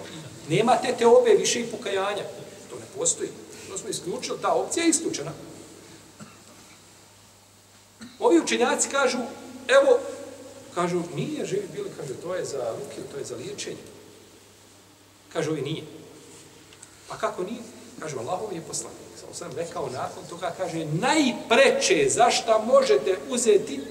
Nema 0.49 0.77
te 0.77 0.95
teobe 0.97 1.29
više 1.37 1.59
i 1.59 1.67
pokajanja. 1.67 2.23
To 2.69 2.75
ne 2.75 2.85
postoji. 2.97 3.29
To 3.69 3.77
smo 3.77 3.89
isključili, 3.89 4.41
ta 4.41 4.53
opcija 4.53 4.83
je 4.83 4.89
isključena. 4.89 5.31
Ovi 8.19 8.39
učenjaci 8.39 8.89
kažu, 8.89 9.17
evo, 9.67 9.99
kažu, 10.75 11.01
nije 11.15 11.45
živi 11.45 11.67
bili, 11.73 11.89
kažu, 11.97 12.13
to 12.13 12.35
je 12.35 12.45
za 12.45 12.75
ruke, 12.79 13.01
to 13.11 13.17
je 13.17 13.25
za 13.25 13.35
liječenje. 13.35 13.83
Kažu, 15.33 15.51
ovi 15.51 15.61
nije. 15.61 15.83
Pa 17.09 17.17
kako 17.17 17.43
nije? 17.43 17.61
Kažu, 17.99 18.19
Allahov 18.19 18.53
je 18.53 18.61
poslanik. 18.61 18.99
Samo 19.21 19.33
sam 19.33 19.51
rekao 19.55 19.89
nakon 19.89 20.23
toga, 20.29 20.53
kaže, 20.57 20.85
najpreče 20.85 22.09
zašta 22.09 22.57
možete 22.57 23.17
uzeti 23.29 23.81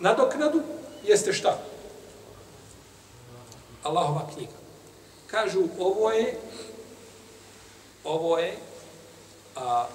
nadoknadu, 0.00 0.62
jeste 1.04 1.32
šta? 1.32 1.58
Allahova 3.82 4.30
knjiga. 4.34 4.52
Kažu, 5.26 5.62
ovo 5.78 6.10
je, 6.10 6.40
ovo 8.04 8.38
je, 8.38 8.56
a, 9.56 9.86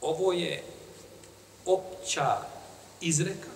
ovo 0.00 0.32
je 0.32 0.62
opća 1.66 2.36
izreka, 3.00 3.48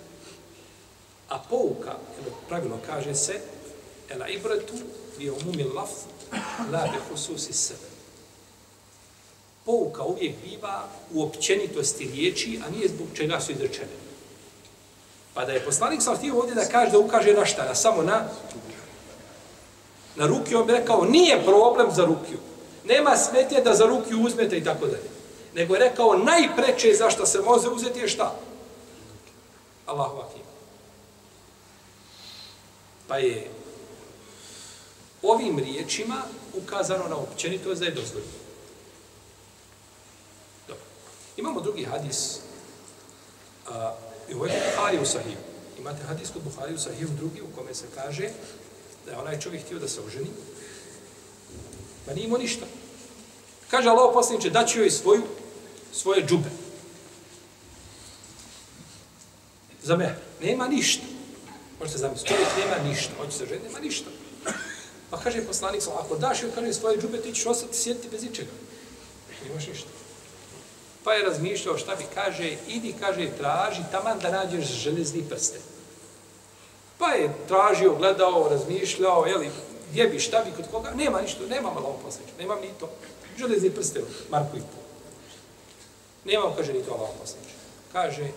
a 1.29 1.39
pouka, 1.49 1.95
ili 2.19 2.31
pravilno 2.49 2.77
kaže 2.85 3.15
se, 3.15 3.39
ela 4.09 4.27
ibretu 4.27 4.73
bi 5.17 5.29
umumi 5.29 5.63
laf, 5.63 5.89
la 6.71 6.87
bi 6.91 6.97
hususi 7.09 7.53
sebe. 7.53 7.90
Pouka 9.65 10.03
uvijek 10.03 10.35
biva 10.43 10.83
u 11.13 11.23
općenitosti 11.23 12.11
riječi, 12.15 12.59
a 12.65 12.69
nije 12.69 12.87
zbog 12.87 13.07
čega 13.13 13.39
su 13.39 13.51
izrečene. 13.51 14.01
Pa 15.33 15.45
da 15.45 15.51
je 15.51 15.65
poslanik 15.65 16.01
sam 16.01 16.15
htio 16.15 16.37
ovdje 16.37 16.55
da 16.55 16.65
kaže 16.65 16.91
da 16.91 16.99
ukaže 16.99 17.33
na 17.33 17.45
šta, 17.45 17.65
na 17.65 17.75
samo 17.75 18.03
na 18.03 18.27
na 20.15 20.27
ruke, 20.27 20.57
on 20.57 20.67
bi 20.67 20.73
rekao, 20.73 21.05
nije 21.05 21.43
problem 21.45 21.91
za 21.91 22.05
rukiju. 22.05 22.37
Nema 22.85 23.17
smetje 23.17 23.61
da 23.61 23.73
za 23.73 23.85
rukiju 23.85 24.21
uzmete 24.21 24.57
i 24.57 24.63
tako 24.63 24.85
dalje. 24.85 25.09
Nego 25.55 25.75
je 25.75 25.79
rekao 25.79 26.17
najpreče 26.17 26.93
za 26.93 27.09
što 27.09 27.25
se 27.25 27.39
može 27.39 27.69
uzeti 27.69 27.99
je 27.99 28.07
šta? 28.07 28.35
Allahu 29.85 30.17
akim. 30.17 30.41
Pa 33.07 33.17
je 33.17 33.47
ovim 35.21 35.59
riječima 35.59 36.21
ukazano 36.53 37.07
na 37.09 37.17
općenitost 37.17 37.79
da 37.79 37.85
je 37.85 37.91
dozvoljeno. 37.91 38.40
Imamo 41.37 41.61
drugi 41.61 41.83
hadis. 41.83 42.39
A, 43.69 43.95
I 44.29 44.33
ovo 44.33 44.45
je 44.45 44.61
Buhari 44.75 44.99
u 44.99 45.05
Sahiju. 45.05 45.37
Imate 45.79 46.03
hadis 46.03 46.29
kod 46.33 46.43
Buhari 46.43 46.73
u 46.73 46.79
Sahiju 46.79 47.07
drugi 47.17 47.41
u 47.41 47.55
kome 47.55 47.73
se 47.75 47.85
kaže 47.95 48.29
da 49.05 49.11
je 49.11 49.17
onaj 49.17 49.39
čovjek 49.39 49.63
htio 49.65 49.79
da 49.79 49.87
se 49.87 50.01
oženi. 50.01 50.29
Pa 52.05 52.13
nije 52.13 52.25
imao 52.25 52.37
ništa. 52.37 52.65
Kaže 53.71 53.89
Allah 53.89 54.13
da 54.43 54.49
daću 54.49 54.79
joj 54.79 54.91
svoju, 54.91 55.23
svoje 55.93 56.25
džube. 56.27 56.49
Za 59.83 59.97
me. 59.97 60.15
Nema 60.41 60.67
ništa. 60.67 61.03
Možete 61.79 61.97
zamisliti, 61.97 62.33
čovjek 62.33 62.47
nema 62.57 62.89
ništa. 62.89 63.13
Hoće 63.17 63.37
se 63.37 63.45
ženi, 63.45 63.63
nema 63.63 63.79
ništa. 63.79 64.09
Pa 65.09 65.17
kaže 65.17 65.45
poslanik, 65.47 65.81
ako 65.99 66.15
daš 66.15 66.43
joj 66.43 66.51
kaže, 66.55 66.73
svoje 66.73 67.01
džube, 67.01 67.21
ti 67.21 67.33
ćeš 67.33 67.45
ostati 67.45 67.77
sjediti 67.77 68.09
bez 68.11 68.23
ičega. 68.23 68.51
Nemaš 69.47 69.67
ništa. 69.67 70.00
Pa 71.03 71.13
je 71.13 71.23
razmišljao 71.23 71.77
šta 71.77 71.95
bi 71.95 72.03
kaže, 72.13 72.57
idi, 72.67 72.93
kaže, 72.99 73.29
traži, 73.37 73.81
taman 73.91 74.19
da 74.19 74.31
nađeš 74.31 74.65
železni 74.65 75.23
prste. 75.29 75.59
Pa 76.97 77.07
je 77.11 77.33
tražio, 77.47 77.95
gledao, 77.95 78.47
razmišljao, 78.49 79.25
jeli, 79.25 79.49
gdje 79.91 80.07
bi, 80.07 80.19
šta 80.19 80.43
bi, 80.43 80.51
kod 80.55 80.71
koga, 80.71 80.91
nema 80.91 81.21
ništa, 81.21 81.39
nema 81.49 81.73
malo 81.73 81.99
posleća, 82.05 82.31
nemam 82.39 82.61
ni 82.61 82.69
to. 82.79 82.89
Železni 83.37 83.69
prste, 83.69 84.01
Marko 84.29 84.57
i 84.57 84.59
pol. 84.59 84.83
Nemam, 86.25 86.53
kaže, 86.57 86.73
ni 86.73 86.83
to 86.83 86.97
malo 86.97 87.13
posleća. 87.21 87.55
Kaže, 87.91 88.27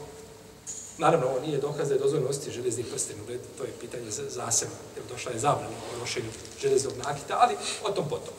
naravno, 0.98 1.27
ovo 1.27 1.40
nije 1.40 1.59
dokaz 1.59 1.88
da 1.88 1.94
je 1.94 2.00
dozvoljno 2.00 2.27
nositi 2.27 2.50
železni 2.50 2.85
prsten, 2.85 3.16
to 3.59 3.64
je 3.64 3.70
pitanje 3.81 4.11
za, 4.11 4.31
za 4.31 4.50
sebe, 4.50 4.72
jer 4.96 5.05
došla 5.12 5.33
je 5.33 5.38
zabrana 5.38 5.77
o 5.94 5.98
nošenju 6.00 6.31
železnog 6.61 6.92
nakita, 7.05 7.37
ali 7.40 7.57
o 7.85 7.90
tom 7.90 8.09
potom. 8.09 8.35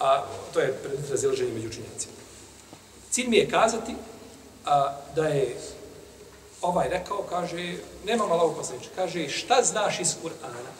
A 0.00 0.24
to 0.54 0.60
je 0.60 0.78
predmet 0.82 1.54
među 1.54 1.68
učinjacima. 1.68 2.21
Cilj 3.12 3.28
mi 3.28 3.36
je 3.36 3.48
kazati 3.48 3.94
a, 4.64 4.96
da 5.14 5.26
je 5.26 5.56
ovaj 6.62 6.88
rekao, 6.88 7.22
kaže, 7.28 7.74
nema 8.06 8.26
malo 8.26 8.54
poslaniče, 8.58 8.88
kaže, 8.96 9.28
šta 9.28 9.62
znaš 9.62 10.00
iz 10.00 10.14
Kur'ana? 10.22 10.72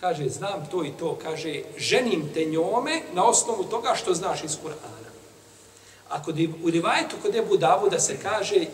Kaže, 0.00 0.28
znam 0.28 0.68
to 0.70 0.84
i 0.84 0.92
to, 0.98 1.18
kaže, 1.22 1.62
ženim 1.76 2.30
te 2.34 2.44
njome 2.44 3.02
na 3.12 3.24
osnovu 3.24 3.64
toga 3.64 3.94
što 3.94 4.14
znaš 4.14 4.44
iz 4.44 4.56
Kur'ana. 4.64 5.10
A 6.08 6.22
kod, 6.22 6.38
u 6.64 6.70
Rivajetu 6.70 7.16
kod 7.22 7.34
Ebu 7.34 7.56
da 7.56 8.00
se 8.00 8.16
kaže, 8.22 8.66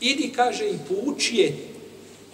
idi, 0.00 0.32
kaže, 0.36 0.70
i 0.70 0.78
pouči 0.88 1.36
je 1.36 1.56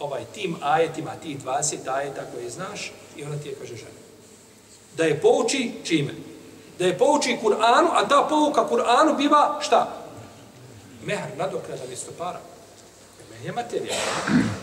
ovaj, 0.00 0.24
tim 0.34 0.56
ajetima, 0.60 1.16
ti 1.22 1.36
20 1.44 1.76
ajeta 1.86 2.24
koje 2.34 2.50
znaš, 2.50 2.92
i 3.16 3.24
ona 3.24 3.36
ti 3.38 3.48
je, 3.48 3.54
kaže, 3.54 3.76
žena. 3.76 4.00
Da 4.96 5.04
je 5.04 5.20
pouči 5.20 5.72
čime? 5.84 6.14
Da 6.78 6.86
je 6.86 6.98
pouči 6.98 7.38
Kur'anu, 7.42 7.88
a 7.92 8.08
ta 8.08 8.26
pouka 8.28 8.68
Kur'anu 8.68 9.16
biva 9.16 9.58
šta? 9.60 9.88
Mehr, 11.04 11.36
nadoknada 11.36 11.82
mjesto 11.88 12.12
para. 12.18 12.40
Mehr 13.30 13.46
je 13.46 13.52
materija. 13.52 13.94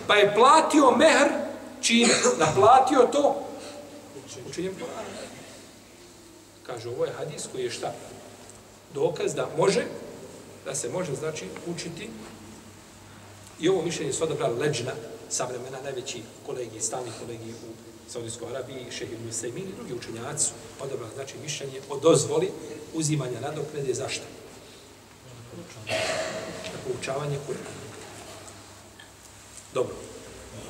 Pa 0.08 0.16
je 0.16 0.34
platio 0.36 0.92
mehr 0.92 1.28
čime? 1.82 2.14
Naplatio 2.40 3.08
to 3.12 3.52
učenjem 4.50 4.74
Kur'ana. 4.76 5.12
Kaže, 6.64 6.90
ovo 6.90 7.06
je 7.06 7.14
hadis 7.18 7.48
koji 7.52 7.64
je 7.64 7.72
šta? 7.72 7.94
Dokaz 8.94 9.36
da 9.36 9.48
može, 9.58 9.86
da 10.66 10.76
se 10.76 10.90
može, 10.90 11.16
znači, 11.16 11.46
učiti 11.68 12.10
I 13.62 13.70
ovo 13.70 13.82
mišljenje 13.82 14.14
su 14.14 14.24
odabrali 14.24 14.60
leđna, 14.60 14.92
savremena, 15.30 15.78
najveći 15.84 16.24
kolegi, 16.46 16.82
stalni 16.82 17.12
kolegi 17.20 17.54
u 17.54 17.91
Saudijskoj 18.12 18.50
Arabiji, 18.50 18.92
šehi 18.92 19.14
ibn 19.14 19.32
Sejmin 19.32 19.70
i 19.70 19.76
drugi 19.76 19.94
učenjaci 19.94 20.46
su 20.46 20.52
odabrali, 20.80 21.12
znači, 21.16 21.34
mišljenje 21.44 21.82
o 21.90 22.00
dozvoli 22.00 22.52
uzimanja 22.94 23.40
nadoknede 23.40 23.94
za 23.94 24.10
šta? 24.10 24.26
Za 26.72 26.78
poučavanje 26.88 27.38
Kur'ana. 27.48 27.82
Dobro. 29.74 29.96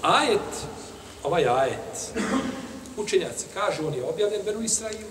Ajet, 0.02 0.66
ovaj 1.24 1.48
ajet, 1.48 2.14
učenjaci 2.98 3.46
kažu, 3.54 3.88
on 3.88 3.94
je 3.94 4.04
objavljen 4.04 4.42
veru 4.46 4.62
Israiju 4.62 5.08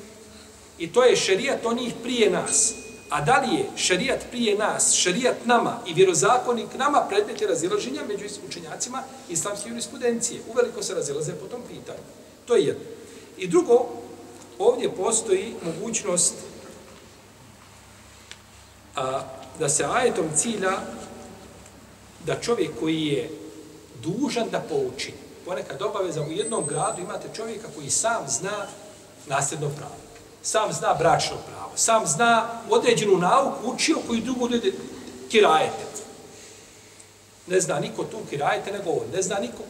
i 0.79 0.93
to 0.93 1.05
je 1.05 1.17
šerijat 1.17 1.67
onih 1.67 1.95
prije 2.03 2.31
nas. 2.31 2.75
A 3.09 3.21
da 3.21 3.41
li 3.41 3.55
je 3.55 3.67
šerijat 3.77 4.21
prije 4.31 4.59
nas, 4.59 4.93
šerijat 4.95 5.37
nama 5.45 5.81
i 5.87 5.95
vjerozakonik 5.95 6.75
nama 6.79 7.07
predmet 7.09 7.41
je 7.41 7.47
razilaženja 7.47 8.03
među 8.09 8.25
učenjacima 8.49 9.03
islamske 9.29 9.69
jurisprudencije. 9.69 10.41
Uveliko 10.53 10.83
se 10.83 10.95
razilaze 10.95 11.33
po 11.33 11.47
tom 11.47 11.63
pitanju. 11.69 12.20
To 12.51 12.57
je 12.57 12.65
jedno. 12.65 12.85
I 13.39 13.49
drugo, 13.49 13.87
ovdje 14.59 14.97
postoji 14.97 15.55
mogućnost 15.63 16.35
a, 18.97 19.23
da 19.59 19.69
se 19.69 19.85
ajetom 19.93 20.27
cilja 20.37 20.73
da 22.27 22.41
čovjek 22.41 22.71
koji 22.81 23.07
je 23.07 23.31
dužan 24.03 24.49
da 24.51 24.61
pouči, 24.61 25.13
ponekad 25.45 25.83
obaveza 25.83 26.23
u 26.23 26.31
jednom 26.31 26.67
gradu 26.67 27.03
imate 27.03 27.29
čovjeka 27.37 27.69
koji 27.75 27.91
sam 27.91 28.29
zna 28.29 28.67
nasljedno 29.27 29.69
pravo, 29.69 29.97
sam 30.43 30.73
zna 30.73 30.95
bračno 30.95 31.37
pravo, 31.47 31.73
sam 31.77 32.07
zna 32.07 32.49
određenu 32.71 33.19
nauku 33.19 33.71
učio 33.71 33.97
koji 34.07 34.21
drugu 34.21 34.49
ljudi 34.49 34.75
kirajete. 35.29 35.85
Ne 37.47 37.61
zna 37.61 37.81
niko 37.81 38.05
tu 38.05 38.19
kirajete 38.31 38.73
nego 38.73 38.91
on, 38.91 39.07
ne 39.15 39.23
zna 39.23 39.39
niko. 39.39 39.63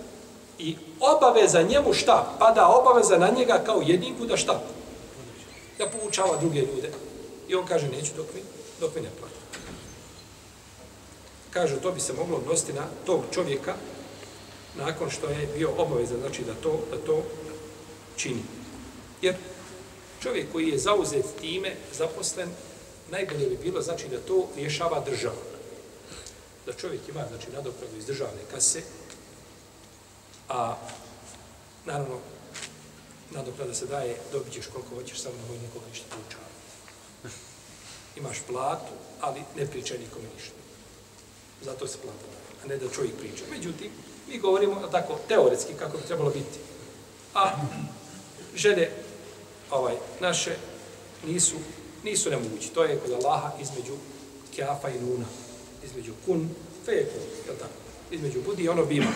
I 0.60 0.76
obaveza 1.00 1.62
njemu 1.62 1.92
šta? 1.92 2.36
Pada 2.38 2.66
obaveza 2.66 3.18
na 3.18 3.30
njega 3.30 3.62
kao 3.66 3.82
jedniku 3.86 4.26
da 4.26 4.36
šta? 4.36 4.60
Da 5.78 5.86
poučava 5.88 6.36
druge 6.36 6.60
ljude. 6.60 6.92
I 7.48 7.54
on 7.54 7.66
kaže, 7.66 7.88
neću 7.88 8.12
dok 8.16 8.26
mi, 8.34 8.40
dok 8.80 8.94
mi 8.94 9.00
ne 9.00 9.08
plati 9.20 9.40
kaže 11.50 11.80
to 11.80 11.92
bi 11.92 12.00
se 12.00 12.12
moglo 12.12 12.36
odnositi 12.36 12.72
na 12.72 12.86
tog 13.06 13.20
čovjeka 13.34 13.74
nakon 14.76 15.10
što 15.10 15.26
je 15.26 15.48
bio 15.56 15.70
obavezan 15.78 16.20
znači 16.20 16.42
da 16.42 16.54
to 16.54 16.80
da 16.90 16.96
to 16.96 17.22
čini. 18.16 18.42
Jer 19.22 19.34
čovjek 20.22 20.52
koji 20.52 20.68
je 20.68 20.78
zauzet 20.78 21.24
time, 21.40 21.74
zaposlen, 21.92 22.48
najbolje 23.10 23.46
bi 23.46 23.58
bilo 23.62 23.82
znači 23.82 24.08
da 24.08 24.18
to 24.18 24.48
rješava 24.56 25.00
država. 25.00 25.42
Da 26.66 26.72
čovjek 26.72 27.08
ima 27.08 27.24
znači 27.28 27.46
nadoknadu 27.52 27.96
iz 27.98 28.06
državne 28.06 28.40
kase, 28.54 28.82
a 30.50 30.76
naravno 31.84 32.18
nadoknada 33.30 33.74
se 33.74 33.86
daje, 33.86 34.16
dobit 34.32 34.52
ćeš 34.52 34.66
koliko 34.66 34.94
hoćeš, 34.94 35.20
samo 35.20 35.34
nemoj 35.36 35.58
nikoga 35.58 35.86
ništa 35.88 36.06
poučavati. 36.10 36.60
Imaš 38.16 38.38
platu, 38.46 38.92
ali 39.20 39.40
ne 39.56 39.66
pričaj 39.66 39.98
nikome 39.98 40.28
ništa. 40.36 40.54
Zato 41.62 41.86
se 41.86 41.98
plata 41.98 42.40
a 42.64 42.66
ne 42.68 42.76
da 42.76 42.88
čovjek 42.88 43.14
priča. 43.16 43.44
Međutim, 43.50 43.90
mi 44.28 44.38
govorimo 44.38 44.86
tako 44.86 45.18
teoretski 45.28 45.72
kako 45.78 45.98
bi 45.98 46.06
trebalo 46.06 46.30
biti. 46.30 46.58
A 47.34 47.50
žene 48.54 48.90
ovaj, 49.70 49.94
naše 50.20 50.56
nisu, 51.26 51.56
nisu 52.04 52.30
nemogući. 52.30 52.70
To 52.70 52.84
je 52.84 52.98
kod 52.98 53.12
Allaha 53.12 53.52
između 53.60 53.92
kjafa 54.54 54.88
i 54.88 55.00
nuna. 55.00 55.26
Između 55.84 56.12
kun, 56.26 56.48
fe 56.84 56.92
je 56.92 57.08
tako? 57.46 57.72
Između 58.10 58.42
budi 58.46 58.62
i 58.62 58.68
ono 58.68 58.84
bima. 58.84 59.12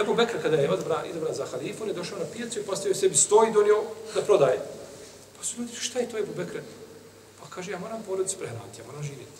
Ebu 0.00 0.14
Bekr 0.14 0.42
kada 0.42 0.56
je 0.56 0.70
odbran, 0.70 1.10
izabran 1.10 1.34
za 1.34 1.46
halifu, 1.46 1.82
on 1.82 1.88
je 1.88 1.94
došao 1.94 2.18
na 2.18 2.24
pijacu 2.24 2.60
i 2.60 2.62
postavio 2.62 2.94
sebi 2.94 3.16
sto 3.16 3.46
i 3.48 3.52
donio 3.52 3.82
da 4.14 4.22
prodaje. 4.22 4.60
Pa 5.38 5.44
su 5.44 5.60
ljudi, 5.60 5.72
šta 5.74 5.98
je 5.98 6.08
to 6.08 6.18
Ebu 6.18 6.32
Bekr? 6.36 6.60
Pa 7.40 7.46
kaže, 7.50 7.72
ja 7.72 7.78
moram 7.78 8.02
porodicu 8.02 8.38
prehraniti, 8.38 8.80
ja 8.80 8.86
moram 8.86 9.02
živjeti. 9.02 9.38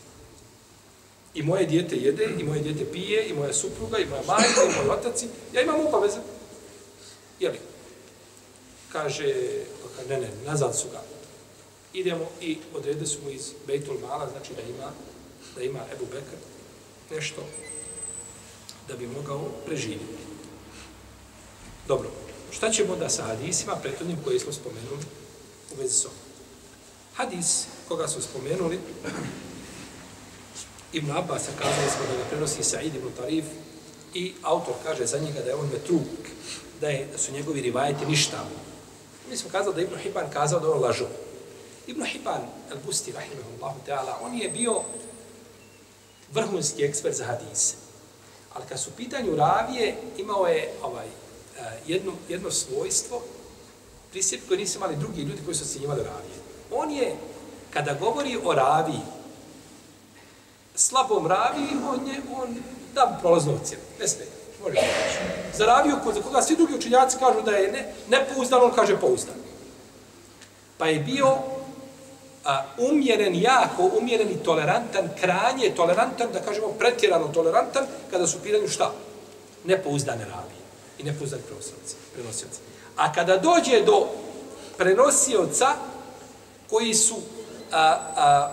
I 1.34 1.42
moje 1.42 1.66
dijete 1.66 1.96
jede, 1.96 2.28
i 2.38 2.44
moje 2.44 2.60
dijete 2.60 2.92
pije, 2.92 3.28
i 3.28 3.32
moja 3.32 3.52
supruga, 3.52 3.98
i 3.98 4.06
moja 4.06 4.22
majka, 4.26 4.62
i 4.64 4.86
moj 4.86 4.96
otaci. 4.96 5.26
Ja 5.52 5.62
imam 5.62 5.86
obaveze. 5.86 6.18
Jeli? 7.40 7.58
Kaže, 8.92 9.34
pa 9.96 10.14
ne, 10.14 10.20
ne, 10.20 10.30
nazad 10.44 10.78
su 10.78 10.88
ga. 10.92 11.02
Idemo 11.92 12.30
i 12.40 12.58
odrede 12.74 13.06
su 13.06 13.18
mu 13.24 13.30
iz 13.30 13.52
Bejtul 13.66 13.98
Mala, 14.00 14.28
znači 14.30 14.54
da 14.54 14.62
ima, 14.62 14.92
da 15.56 15.62
ima 15.62 15.80
Ebu 15.92 16.04
Bekr 16.04 16.36
nešto 17.10 17.42
da 18.88 18.96
bi 18.96 19.06
mogao 19.06 19.48
preživjeti. 19.66 20.37
Dobro, 21.88 22.10
šta 22.50 22.70
ćemo 22.70 22.96
da 22.96 23.08
sa 23.08 23.22
hadisima 23.22 23.76
prethodnim 23.76 24.16
koje 24.24 24.40
smo 24.40 24.52
spomenuli 24.52 25.04
u 25.72 25.80
vezi 25.80 25.94
s 25.94 26.06
Hadis 27.14 27.66
koga 27.88 28.08
su 28.08 28.22
spomenuli 28.22 28.80
Ibn 30.92 31.10
Abbas 31.10 31.42
kazali 31.58 31.90
smo 31.90 32.06
da 32.06 32.16
ga 32.16 32.28
prenosi 32.30 32.62
Sa'id 32.62 32.94
ibn 32.94 33.08
Tarif 33.16 33.44
i 34.14 34.34
autor 34.42 34.74
kaže 34.84 35.06
za 35.06 35.18
njega 35.18 35.40
da 35.40 35.50
je 35.50 35.54
on 35.54 35.68
metruk, 35.72 36.28
da, 36.80 36.88
je, 36.88 37.08
da 37.12 37.18
su 37.18 37.32
njegovi 37.32 37.60
rivajeti 37.60 38.06
ništa. 38.06 38.44
Mi 39.30 39.36
smo 39.36 39.50
kazali 39.50 39.74
da 39.74 39.80
Ibn 39.82 39.96
Hibban 39.96 40.30
kazao 40.32 40.60
da 40.60 40.70
on 40.70 40.82
lažu. 40.82 41.06
Ibn 41.86 42.04
Hibban, 42.04 42.42
al-Busti, 42.70 43.12
rahimahullahu 43.12 43.78
ta'ala, 43.86 44.18
on 44.22 44.34
je 44.34 44.48
bio 44.48 44.82
vrhunski 46.32 46.84
ekspert 46.84 47.16
za 47.16 47.24
hadise. 47.24 47.74
Ali 48.54 48.64
kad 48.68 48.80
su 48.80 48.90
pitanju 48.96 49.36
ravije, 49.36 49.96
imao 50.18 50.46
je 50.46 50.72
ovaj, 50.82 51.06
E, 51.58 51.62
jedno, 51.86 52.12
jedno 52.28 52.50
svojstvo, 52.50 53.22
princip 54.10 54.48
koji 54.48 54.60
nisu 54.60 54.78
imali 54.78 54.96
drugi 54.96 55.22
ljudi 55.22 55.42
koji 55.44 55.54
su 55.54 55.64
ocjenjivali 55.64 56.02
ravije. 56.02 56.38
On 56.72 56.90
je, 56.90 57.16
kada 57.70 57.94
govori 57.94 58.38
o 58.44 58.54
raviji, 58.54 59.00
slabom 60.74 61.26
raviji, 61.26 61.68
on 61.88 62.06
je, 62.06 62.20
on 62.36 62.56
da 62.94 63.18
prolazno 63.20 63.54
ocjenu. 63.54 63.82
Ne 64.00 64.08
smije. 64.08 64.28
Može 64.62 64.76
Za 65.54 65.66
raviju, 65.66 65.96
za 66.14 66.22
koga 66.22 66.42
svi 66.42 66.56
drugi 66.56 66.74
učinjaci 66.74 67.18
kažu 67.18 67.42
da 67.42 67.50
je 67.50 67.72
ne, 67.72 67.94
nepouzdan, 68.08 68.62
on 68.62 68.72
kaže 68.74 69.00
pouzdan. 69.00 69.34
Pa 70.78 70.86
je 70.86 71.00
bio 71.00 71.38
a, 72.44 72.64
umjeren, 72.78 73.34
jako 73.34 73.90
umjeren 74.00 74.30
i 74.30 74.42
tolerantan, 74.44 75.08
kranje 75.20 75.74
tolerantan, 75.76 76.32
da 76.32 76.40
kažemo 76.40 76.68
pretjerano 76.68 77.28
tolerantan, 77.28 77.86
kada 78.10 78.26
su 78.26 78.38
u 78.38 78.40
pitanju 78.40 78.68
šta? 78.68 78.92
Nepouzdane 79.64 80.24
ravije 80.24 80.57
i 80.98 81.02
prenosioca 81.02 81.96
prenosioci. 82.14 82.58
A 82.96 83.12
kada 83.12 83.36
dođe 83.36 83.82
do 83.86 84.06
prenosioca 84.76 85.74
koji 86.70 86.94
su 86.94 87.16
a, 87.72 87.78
a, 87.78 88.16
a, 88.16 88.48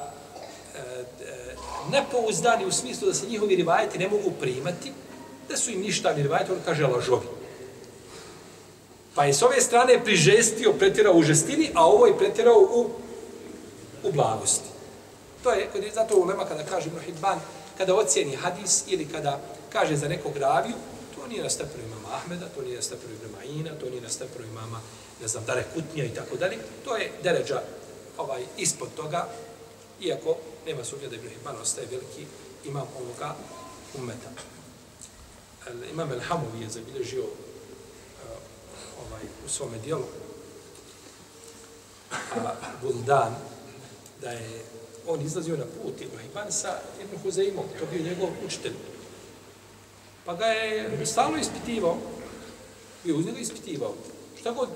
nepouzdani 1.91 2.65
u 2.65 2.71
smislu 2.71 3.07
da 3.07 3.13
se 3.13 3.27
njihovi 3.27 3.55
rivajeti 3.55 3.97
ne 3.97 4.09
mogu 4.09 4.31
primati, 4.39 4.91
da 5.49 5.57
su 5.57 5.71
im 5.71 5.81
ništa 5.81 6.13
ni 6.13 6.23
rivajeti, 6.23 6.51
on 6.51 6.59
kaže 6.65 6.87
lažovi. 6.87 7.27
Pa 9.15 9.25
je 9.25 9.33
s 9.33 9.41
ove 9.41 9.61
strane 9.61 10.03
prižestio, 10.03 10.73
pretjerao 10.73 11.13
u 11.13 11.23
žestini, 11.23 11.71
a 11.73 11.85
ovo 11.85 12.07
je 12.07 12.17
pretjerao 12.17 12.59
u 12.59 12.89
u 14.05 14.11
blagosti. 14.11 14.69
To 15.43 15.51
je, 15.51 15.69
zato 15.93 16.15
u 16.15 16.25
Lema 16.25 16.45
kada 16.45 16.63
kaže 16.63 16.87
Ibn 16.87 16.99
Hibban, 16.99 17.39
kada 17.77 17.95
ocjeni 17.95 18.35
hadis 18.35 18.83
ili 18.87 19.05
kada 19.05 19.39
kaže 19.69 19.95
za 19.95 20.07
nekog 20.07 20.37
raviju, 20.37 20.75
to 21.25 21.29
nije 21.29 21.43
na 21.43 21.49
stepenu 21.49 21.83
imama 21.83 22.15
Ahmeda, 22.15 22.45
to 22.55 22.61
nije 22.61 22.75
na 22.75 22.81
stepenu 22.81 23.13
Ibrahima 23.13 23.69
to 23.79 23.89
nije 23.89 24.01
na 24.01 24.09
stepenu 24.09 24.45
imama, 24.45 24.81
ne 25.21 25.27
znam, 25.27 25.45
Dare 25.45 25.65
Kutnija 25.73 26.05
i 26.05 26.13
tako 26.13 26.35
dalje. 26.35 26.57
To 26.85 26.95
je 26.95 27.11
deređa 27.23 27.61
ovaj, 28.17 28.43
ispod 28.57 28.89
toga, 28.95 29.27
iako 30.01 30.37
nema 30.65 30.83
sumnja 30.83 31.09
da 31.09 31.15
Ibn 31.15 31.29
Hibban 31.29 31.55
ostaje 31.61 31.87
veliki 31.87 32.25
imam 32.65 32.87
ovoga 32.99 33.35
umeta. 33.97 34.29
El, 35.67 35.89
imam 35.91 36.11
El 36.11 36.19
Hamovi 36.19 36.61
je 36.61 36.69
zabilježio 36.69 37.23
uh, 37.23 37.29
ovaj, 39.07 39.23
u 39.45 39.49
svome 39.49 39.77
dijelu 39.77 40.05
a 42.35 42.53
Buldan, 42.81 43.35
da 44.21 44.29
je 44.29 44.63
on 45.07 45.21
izlazio 45.21 45.57
na 45.57 45.65
put 45.65 46.01
Ibn 46.01 46.17
Hibban 46.17 46.51
sa 46.51 46.79
Ibn 47.03 47.23
Huzeimom, 47.23 47.65
to 47.79 47.85
bio 47.91 48.03
njegov 48.03 48.29
učitelj. 48.45 48.73
Pa 50.25 50.33
ga 50.33 50.45
je 50.45 51.05
stalno 51.05 51.37
ispitivao, 51.37 51.97
i 53.05 53.13
uz 53.13 53.25
njega 53.25 53.39
ispitivao. 53.39 53.93
Šta 54.39 54.51
god, 54.51 54.69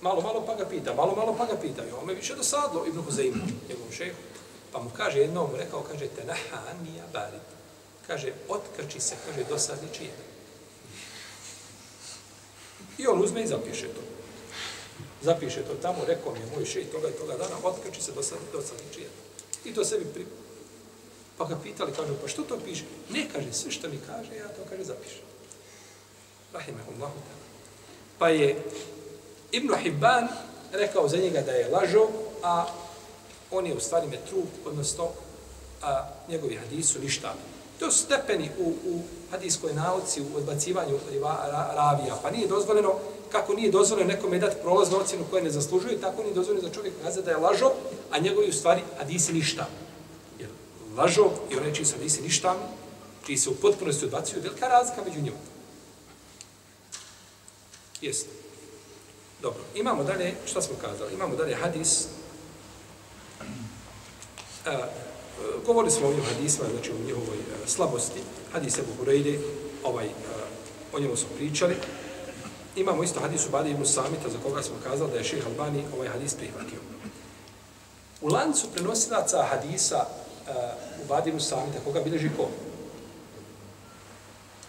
malo, 0.00 0.20
malo 0.22 0.46
pa 0.46 0.54
ga 0.54 0.64
pita, 0.68 0.94
malo, 0.94 1.14
malo 1.16 1.34
pa 1.38 1.46
ga 1.46 1.56
pita. 1.60 1.84
I 1.84 1.92
on 2.00 2.06
me 2.06 2.14
više 2.14 2.34
dosadlo 2.34 2.86
Ibn 2.86 3.02
Huzeim, 3.02 3.34
njegovom 3.68 3.92
šehu. 3.92 4.18
Pa 4.72 4.82
mu 4.82 4.90
kaže 4.96 5.18
jednom, 5.18 5.50
mu 5.50 5.56
rekao, 5.56 5.82
kaže, 5.82 6.08
tenaha 6.08 6.58
anija 6.70 7.04
bari. 7.12 7.38
Kaže, 8.06 8.32
otkrči 8.48 9.00
se, 9.00 9.14
kaže, 9.26 9.44
dosadni 9.48 9.88
čije. 9.96 10.10
I 12.98 13.06
on 13.06 13.22
uzme 13.22 13.42
i 13.42 13.46
zapiše 13.46 13.88
to 13.88 14.00
zapiše 15.22 15.62
to 15.62 15.74
tamo, 15.82 16.04
rekao 16.06 16.32
mi 16.32 16.38
je 16.38 16.46
moj 16.56 16.64
šeji 16.64 16.84
toga 16.84 17.08
i 17.08 17.12
toga 17.12 17.36
dana, 17.36 17.56
otkači 17.62 18.02
se 18.02 18.12
do 18.12 18.20
dosadni 18.52 18.84
do. 18.94 19.10
I 19.64 19.74
to 19.74 19.84
sebi 19.84 20.04
pri... 20.04 20.26
Pa 21.42 21.48
ga 21.48 21.58
pitali, 21.58 21.90
kažu, 21.90 22.14
pa 22.22 22.28
što 22.28 22.42
to 22.42 22.58
piše? 22.64 22.84
Ne, 23.10 23.26
kaže, 23.32 23.52
sve 23.52 23.70
što 23.70 23.88
mi 23.88 23.98
kaže, 24.06 24.36
ja 24.36 24.48
to, 24.48 24.62
kaže, 24.70 24.84
zapišem. 24.84 25.26
Rahimahullahu 26.52 27.18
ta'ala. 27.18 27.46
Pa 28.18 28.28
je 28.28 28.62
Ibn 29.52 29.74
Hibban 29.74 30.28
rekao 30.72 31.08
za 31.08 31.16
njega 31.16 31.40
da 31.40 31.52
je 31.52 31.68
lažo, 31.68 32.06
a 32.42 32.66
on 33.50 33.66
je 33.66 33.74
u 33.74 33.80
stvari 33.80 34.06
metruk, 34.06 34.46
odnosno 34.64 35.08
a, 35.82 36.08
njegovi 36.28 36.56
hadisu 36.56 37.00
ništa. 37.00 37.34
To 37.78 37.90
su 37.90 37.98
stepeni 37.98 38.50
u, 38.58 38.74
u 38.86 39.00
hadiskoj 39.30 39.74
nauci, 39.74 40.22
u 40.22 40.36
odbacivanju 40.36 40.98
ravija, 41.74 42.18
pa 42.22 42.30
nije 42.30 42.48
dozvoljeno 42.48 42.94
kako 43.32 43.54
nije 43.54 43.70
dozvoljeno 43.70 44.12
nekome 44.12 44.38
dati 44.38 44.56
prolaznu 44.62 44.98
ocjenu 44.98 45.24
koje 45.30 45.42
ne 45.42 45.50
zaslužuje, 45.50 46.00
tako 46.00 46.22
nije 46.22 46.34
dozvoljeno 46.34 46.68
za 46.68 46.74
čovjek 46.74 46.94
kazati 47.02 47.24
da 47.24 47.30
je 47.30 47.36
lažo, 47.36 47.72
a 48.10 48.18
njegovi 48.18 48.48
u 48.48 48.52
stvari 48.52 48.80
hadisi 48.98 49.32
ništa 49.32 49.66
lažov 50.96 51.30
i 51.50 51.56
onaj 51.56 51.74
čiji 51.74 51.84
se 51.84 51.98
nisi 51.98 52.22
ništa, 52.22 52.56
čiji 53.26 53.36
se 53.36 53.50
u 53.50 53.54
potpunosti 53.54 54.04
odbacuju, 54.04 54.42
velika 54.42 54.68
razlika 54.68 55.02
među 55.04 55.20
njima. 55.20 55.36
Jeste. 58.00 58.30
Dobro, 59.42 59.60
imamo 59.74 60.04
dalje, 60.04 60.34
šta 60.46 60.62
smo 60.62 60.76
kazali? 60.80 61.14
Imamo 61.14 61.36
dalje 61.36 61.54
hadis. 61.54 62.06
E, 64.66 64.78
govorili 65.66 65.90
smo 65.90 66.06
o 66.06 66.10
ovim 66.10 66.24
hadisima, 66.24 66.68
znači 66.72 66.90
o 66.90 67.06
njihovoj 67.06 67.36
e, 67.36 67.68
slabosti. 67.68 68.20
Hadis 68.52 68.78
Ebu 68.78 68.92
Hureyde, 69.00 69.38
ovaj, 69.84 70.06
e, 70.06 70.10
o 70.92 71.00
njemu 71.00 71.16
smo 71.16 71.28
pričali. 71.36 71.76
Imamo 72.76 73.02
isto 73.02 73.20
hadis 73.20 73.46
u 73.46 73.50
Badi 73.50 73.70
ibn 73.70 73.86
Samita 73.86 74.28
za 74.28 74.38
koga 74.42 74.62
smo 74.62 74.74
kazali 74.84 75.10
da 75.10 75.18
je 75.18 75.24
šeheh 75.24 75.46
Albani 75.46 75.84
ovaj 75.94 76.08
hadis 76.08 76.34
prihvatio. 76.34 76.78
U 78.20 78.28
lancu 78.28 78.66
prenosilaca 78.74 79.42
hadisa 79.42 80.06
u 81.02 81.08
Badi 81.08 81.40
Samita 81.40 81.78
koga 81.84 82.00
bilježi 82.00 82.30
ko? 82.36 82.48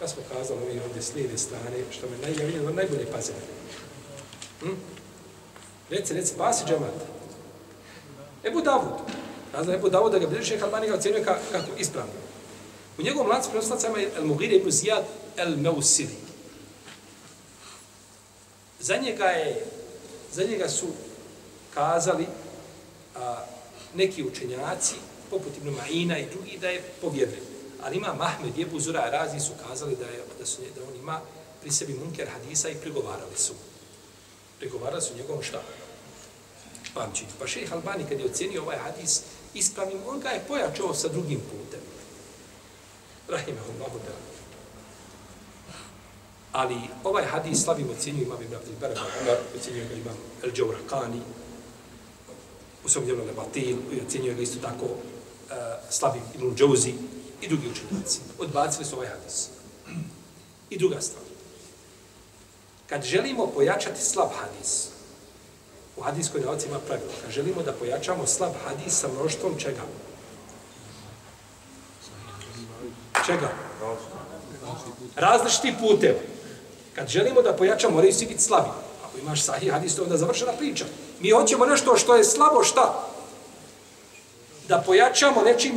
Ja 0.00 0.08
smo 0.08 0.22
kazali 0.32 0.62
ovi 0.62 0.80
ovdje 0.86 1.02
s 1.02 1.14
lijeve 1.14 1.38
strane, 1.38 1.76
što 1.90 2.06
me 2.06 2.28
najjavljeno, 2.28 2.70
najbolje 2.70 3.06
pazimo. 3.12 3.38
Hm? 4.60 4.74
Reci, 5.90 6.14
reci, 6.14 6.34
Basi 6.38 6.64
džemat. 6.66 6.94
Ebu 8.44 8.60
Davud. 8.60 8.92
Kazali 9.52 9.76
Ebu 9.76 9.88
Davud 9.88 10.12
da 10.12 10.18
ga 10.18 10.26
bilježi 10.26 10.48
šeha 10.48 10.64
Albani 10.64 10.88
ga 10.88 10.94
ocjenuje 10.94 11.24
kako 11.24 11.70
ispravno. 11.78 12.12
U 12.98 13.02
njegovom 13.02 13.28
lancu 13.28 13.50
prenosilaca 13.50 13.88
ima 13.88 13.98
El 14.16 14.24
Mugire 14.24 14.56
ibn 14.56 14.70
Zijad 14.70 15.04
El 15.36 15.56
Meusili. 15.56 16.16
Za 18.80 18.96
njega 18.96 19.24
je, 19.24 19.66
za 20.32 20.44
njega 20.44 20.68
su 20.68 20.86
kazali 21.74 22.26
a, 23.16 23.44
neki 23.94 24.24
učenjaci, 24.24 24.94
poput 25.34 25.56
Ibn 25.58 25.74
Ma'ina 25.74 26.18
i 26.18 26.30
drugi, 26.30 26.58
da 26.58 26.68
je 26.70 26.82
povjerljiv. 27.00 27.42
Ali 27.82 27.96
ima 27.96 28.14
Mahmed, 28.14 28.58
Jebu 28.58 28.80
Zura, 28.80 29.10
razni 29.10 29.40
su 29.40 29.52
kazali 29.68 29.96
da, 29.96 30.06
je, 30.06 30.22
da, 30.38 30.46
su, 30.46 30.62
da 30.76 30.82
on 30.88 30.94
ima 30.96 31.20
pri 31.60 31.72
sebi 31.72 31.94
munker 31.94 32.28
hadisa 32.28 32.68
i 32.68 32.74
prigovarali 32.74 33.36
su. 33.36 33.52
Prigovarali 34.58 35.02
su 35.02 35.16
njegovom 35.16 35.42
šta? 35.42 35.62
Pamćiti. 36.94 37.34
Pa 37.38 37.46
šejh 37.46 37.72
Albani, 37.72 38.04
kad 38.08 38.20
je 38.20 38.26
ocenio 38.26 38.62
ovaj 38.62 38.76
hadis 38.76 39.20
ispravnim, 39.54 39.98
on 40.06 40.20
ga 40.20 40.28
je 40.28 40.44
pojačao 40.48 40.94
sa 40.94 41.08
drugim 41.08 41.40
putem. 41.40 41.80
Rahimahullahu 43.28 43.98
ta'ala. 44.06 44.34
Ali 46.52 46.76
ovaj 47.04 47.24
hadis 47.24 47.64
slavim 47.64 47.90
ocjenju 47.90 48.22
imam 48.22 48.42
Ibn 48.42 48.54
Abdel 48.54 48.74
Barba, 48.80 49.00
ocjenjuje 49.56 49.88
ga 49.88 49.94
imam 49.94 50.16
El 50.42 50.50
Džaurakani, 50.52 51.20
u 52.84 52.88
svom 52.88 53.04
djelu 53.04 53.24
Lebatil, 53.24 53.76
i 53.92 54.00
ocjenjuje 54.06 54.34
ga 54.34 54.42
isto 54.42 54.58
tako 54.60 54.86
Eh, 55.50 55.54
uh, 55.54 55.90
slavim 55.90 56.22
Ibn 56.34 56.54
Džauzi 56.56 56.94
i 57.40 57.48
drugi 57.48 57.68
učenjaci. 57.68 58.20
Odbacili 58.38 58.84
su 58.84 58.96
ovaj 58.96 59.08
hadis. 59.08 59.48
I 60.70 60.78
druga 60.78 61.00
stvar. 61.00 61.24
Kad 62.86 63.02
želimo 63.02 63.46
pojačati 63.46 64.02
slab 64.02 64.28
hadis, 64.40 64.88
u 65.96 66.02
hadiskoj 66.02 66.40
nauci 66.40 66.66
ima 66.68 66.78
pravilo, 66.78 67.12
kad 67.22 67.30
želimo 67.30 67.62
da 67.62 67.72
pojačamo 67.72 68.26
slab 68.26 68.52
hadis 68.64 69.00
sa 69.00 69.08
mnoštvom 69.08 69.58
čega? 69.58 69.82
Čega? 73.26 73.52
Različiti 75.16 75.74
putevi. 75.80 76.18
Kad 76.94 77.08
želimo 77.08 77.42
da 77.42 77.56
pojačamo, 77.56 77.94
moraju 77.94 78.12
svi 78.12 78.26
biti 78.26 78.42
slabi. 78.42 78.68
Ako 79.04 79.18
imaš 79.18 79.42
sahih 79.42 79.72
hadis, 79.72 79.96
to 79.96 80.02
je 80.02 80.04
onda 80.04 80.16
završena 80.16 80.52
priča. 80.52 80.84
Mi 81.20 81.30
hoćemo 81.30 81.66
nešto 81.66 81.96
što 81.96 82.16
je 82.16 82.24
slabo, 82.24 82.64
šta? 82.64 83.13
Da 84.68 84.82
pojačamo 84.86 85.42
nečim, 85.42 85.76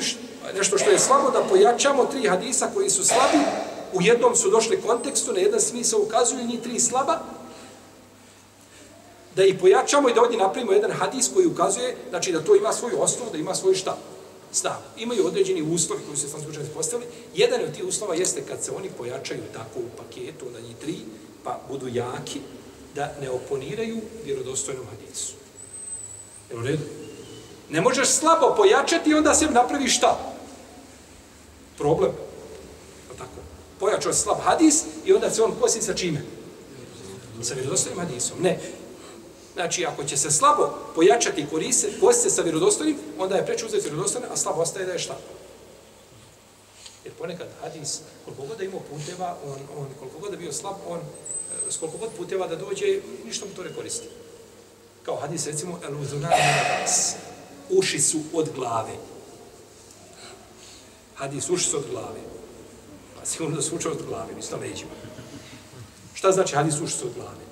nešto 0.55 0.77
što 0.77 0.89
je 0.89 0.99
slabo, 0.99 1.31
da 1.31 1.43
pojačamo 1.49 2.05
tri 2.05 2.27
hadisa 2.27 2.69
koji 2.73 2.89
su 2.89 3.03
slabi, 3.03 3.37
u 3.93 4.01
jednom 4.01 4.35
su 4.35 4.49
došli 4.49 4.81
kontekstu, 4.81 5.33
na 5.33 5.39
jedan 5.39 5.61
smisao 5.61 5.99
ukazuju 5.99 6.47
njih 6.47 6.61
tri 6.61 6.79
slaba, 6.79 7.19
da 9.35 9.43
ih 9.43 9.55
pojačamo 9.59 10.09
i 10.09 10.13
da 10.13 10.21
ovdje 10.21 10.37
napravimo 10.37 10.71
jedan 10.71 10.91
hadis 10.91 11.29
koji 11.33 11.47
ukazuje, 11.47 11.95
znači 12.09 12.31
da 12.31 12.43
to 12.43 12.55
ima 12.55 12.73
svoju 12.73 13.01
osnovu, 13.01 13.31
da 13.31 13.37
ima 13.37 13.55
svoj 13.55 13.75
šta? 13.75 13.97
Stav. 14.51 14.77
Imaju 14.97 15.27
određeni 15.27 15.61
uslovi 15.61 16.01
koji 16.05 16.17
se 16.17 16.27
sam 16.27 16.41
slučajno 16.41 16.69
postavili. 16.73 17.09
Jedan 17.35 17.61
od 17.63 17.75
tih 17.75 17.85
uslova 17.85 18.15
jeste 18.15 18.41
kad 18.41 18.63
se 18.63 18.71
oni 18.71 18.89
pojačaju 18.97 19.41
tako 19.53 19.79
u 19.79 19.97
paketu, 19.97 20.45
na 20.53 20.59
njih 20.59 20.75
tri, 20.75 20.95
pa 21.43 21.59
budu 21.69 21.87
jaki, 21.87 22.39
da 22.95 23.13
ne 23.21 23.29
oponiraju 23.29 23.97
vjerodostojnom 24.25 24.85
hadisu. 24.85 25.33
Jel 26.49 26.59
u 26.59 26.63
redu? 26.63 27.06
Ne 27.69 27.81
možeš 27.81 28.07
slabo 28.07 28.53
pojačati 28.57 29.09
i 29.09 29.13
onda 29.13 29.33
se 29.33 29.45
napravi 29.45 29.87
šta? 29.87 30.19
Problem. 31.77 32.11
Tako? 33.17 33.39
Pojačao 33.79 34.09
je 34.09 34.15
slab 34.15 34.37
hadis 34.43 34.83
i 35.05 35.13
onda 35.13 35.31
se 35.31 35.43
on 35.43 35.55
kosi 35.61 35.81
sa 35.81 35.93
čime? 35.93 36.21
Sa 37.41 37.53
vjerodostojnim 37.53 37.99
hadisom. 37.99 38.37
Ne. 38.41 38.59
Znači, 39.53 39.85
ako 39.85 40.03
će 40.03 40.17
se 40.17 40.31
slabo 40.31 40.73
pojačati 40.95 41.41
i 41.41 41.45
koriste, 41.45 41.91
kositi 42.01 42.29
se 42.29 42.35
sa 42.35 42.41
vjerodostojnim, 42.41 42.97
onda 43.19 43.35
je 43.35 43.45
preče 43.45 43.65
uzeti 43.65 43.83
vjerodostojne, 43.83 44.27
a 44.31 44.37
slabo 44.37 44.61
ostaje 44.61 44.85
da 44.85 44.91
je 44.91 44.99
šta? 44.99 45.17
Jer 47.05 47.13
ponekad 47.13 47.47
hadis, 47.61 47.99
koliko 48.25 48.43
god 48.43 48.57
da 48.57 48.63
imao 48.63 48.79
puteva, 48.79 49.37
on, 49.45 49.59
on, 49.77 49.87
koliko 49.99 50.19
god 50.19 50.31
da 50.31 50.37
bio 50.37 50.53
slab, 50.53 50.75
on, 50.87 50.99
eh, 50.99 51.71
s 51.71 51.77
koliko 51.77 51.97
god 51.97 52.09
puteva 52.17 52.47
da 52.47 52.55
dođe, 52.55 53.01
ništa 53.25 53.45
mu 53.45 53.51
to 53.55 53.63
ne 53.63 53.73
koristi. 53.75 54.07
Kao 55.03 55.15
hadis, 55.15 55.45
recimo, 55.45 55.79
el 55.87 56.01
uzunar 56.01 56.33
uši 57.69 57.99
su 57.99 58.19
od 58.33 58.49
glave. 58.55 58.95
Hadis, 61.15 61.49
uši 61.49 61.69
su 61.69 61.77
od 61.77 61.83
glave. 61.91 62.21
Pa 63.19 63.25
sigurno 63.25 63.55
da 63.55 63.61
su 63.61 63.75
uči 63.75 63.87
od 63.87 64.01
glave, 64.07 64.35
nisu 64.35 64.51
na 64.51 64.61
leđima. 64.61 64.91
Šta 66.13 66.31
znači 66.31 66.55
hadis, 66.55 66.81
uši 66.81 66.93
su 66.93 67.07
od 67.07 67.13
glave? 67.13 67.47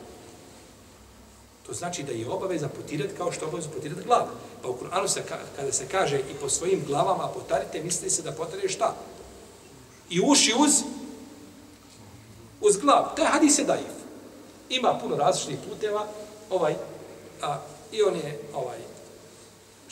To 1.65 1.73
znači 1.73 2.03
da 2.03 2.11
je 2.11 2.29
obaveza 2.29 2.67
potirati 2.67 3.15
kao 3.17 3.31
što 3.31 3.45
obaveza 3.45 3.69
potirati 3.69 4.03
glavu. 4.03 4.27
Pa 4.61 4.69
u 4.69 4.77
Kur'anu 4.77 5.07
se, 5.07 5.23
kada 5.55 5.71
se 5.71 5.87
kaže 5.87 6.19
i 6.19 6.33
po 6.41 6.49
svojim 6.49 6.83
glavama 6.87 7.27
potarite, 7.27 7.83
misli 7.83 8.09
se 8.09 8.21
da 8.21 8.31
potarite 8.31 8.69
šta? 8.69 8.95
I 10.09 10.21
uši 10.21 10.53
uz 10.57 10.83
uz 12.61 12.77
glavu. 12.77 13.05
To 13.15 13.21
je 13.21 13.27
hadis 13.27 13.59
dajiv. 13.67 13.95
Ima 14.69 14.99
puno 15.01 15.15
različitih 15.15 15.59
puteva, 15.69 16.07
ovaj, 16.49 16.75
a, 17.41 17.59
i 17.91 18.01
on 18.01 18.15
je, 18.15 18.39
ovaj, 18.53 18.77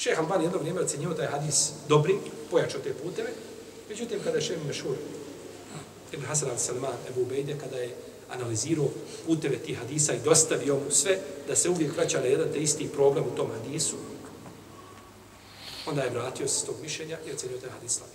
šeha 0.04 0.22
Albani 0.22 0.44
jedno 0.44 0.60
vrijeme 0.60 0.82
ocenio 0.82 1.14
da 1.14 1.24
je 1.24 1.30
hadis 1.30 1.70
dobri, 1.88 2.16
pojačao 2.52 2.82
te 2.82 2.94
puteve, 2.94 3.30
međutim, 3.90 4.20
kada 4.24 4.38
je 4.38 4.42
šeha 4.42 4.64
Mešur, 4.68 4.96
Ibn 6.12 6.26
Hasan 6.26 6.50
al-Salman, 6.50 6.96
Ebu 7.10 7.22
Ubejde, 7.22 7.56
kada 7.60 7.78
je 7.78 7.96
analizirao 8.30 8.90
puteve 9.26 9.58
tih 9.58 9.78
hadisa 9.78 10.14
i 10.14 10.24
dostavio 10.24 10.76
mu 10.76 10.92
sve, 10.92 11.20
da 11.48 11.56
se 11.56 11.70
uvijek 11.70 11.96
vraća 11.96 12.20
na 12.20 12.26
jedan 12.26 12.52
te 12.54 12.60
isti 12.60 12.88
problem 12.88 13.24
u 13.24 13.36
tom 13.36 13.52
hadisu, 13.52 13.96
onda 15.86 16.02
je 16.02 16.10
vratio 16.10 16.48
se 16.48 16.60
s 16.60 16.64
tog 16.64 16.76
mišljenja 16.82 17.18
i 17.28 17.32
ocenio 17.32 17.58
taj 17.58 17.70
hadis 17.70 17.92
slab. 17.92 18.10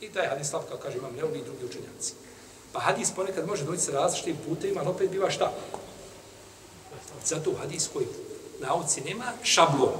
I 0.00 0.08
taj 0.08 0.26
hadis 0.26 0.48
slab, 0.48 0.62
kao 0.68 0.78
kaže, 0.78 0.98
imam 0.98 1.14
neovi 1.16 1.38
i 1.38 1.44
drugi 1.44 1.64
učenjaci. 1.64 2.12
Pa 2.72 2.80
hadis 2.80 3.10
ponekad 3.16 3.46
može 3.46 3.64
doći 3.64 3.82
sa 3.82 3.92
različitim 3.92 4.36
putevima, 4.48 4.80
ali 4.80 4.90
opet 4.90 5.10
biva 5.10 5.30
šta? 5.30 5.52
Zato 7.24 7.50
u 7.50 7.54
hadijskoj 7.54 8.04
nauci 8.60 9.00
nema 9.00 9.24
šablon. 9.42 9.92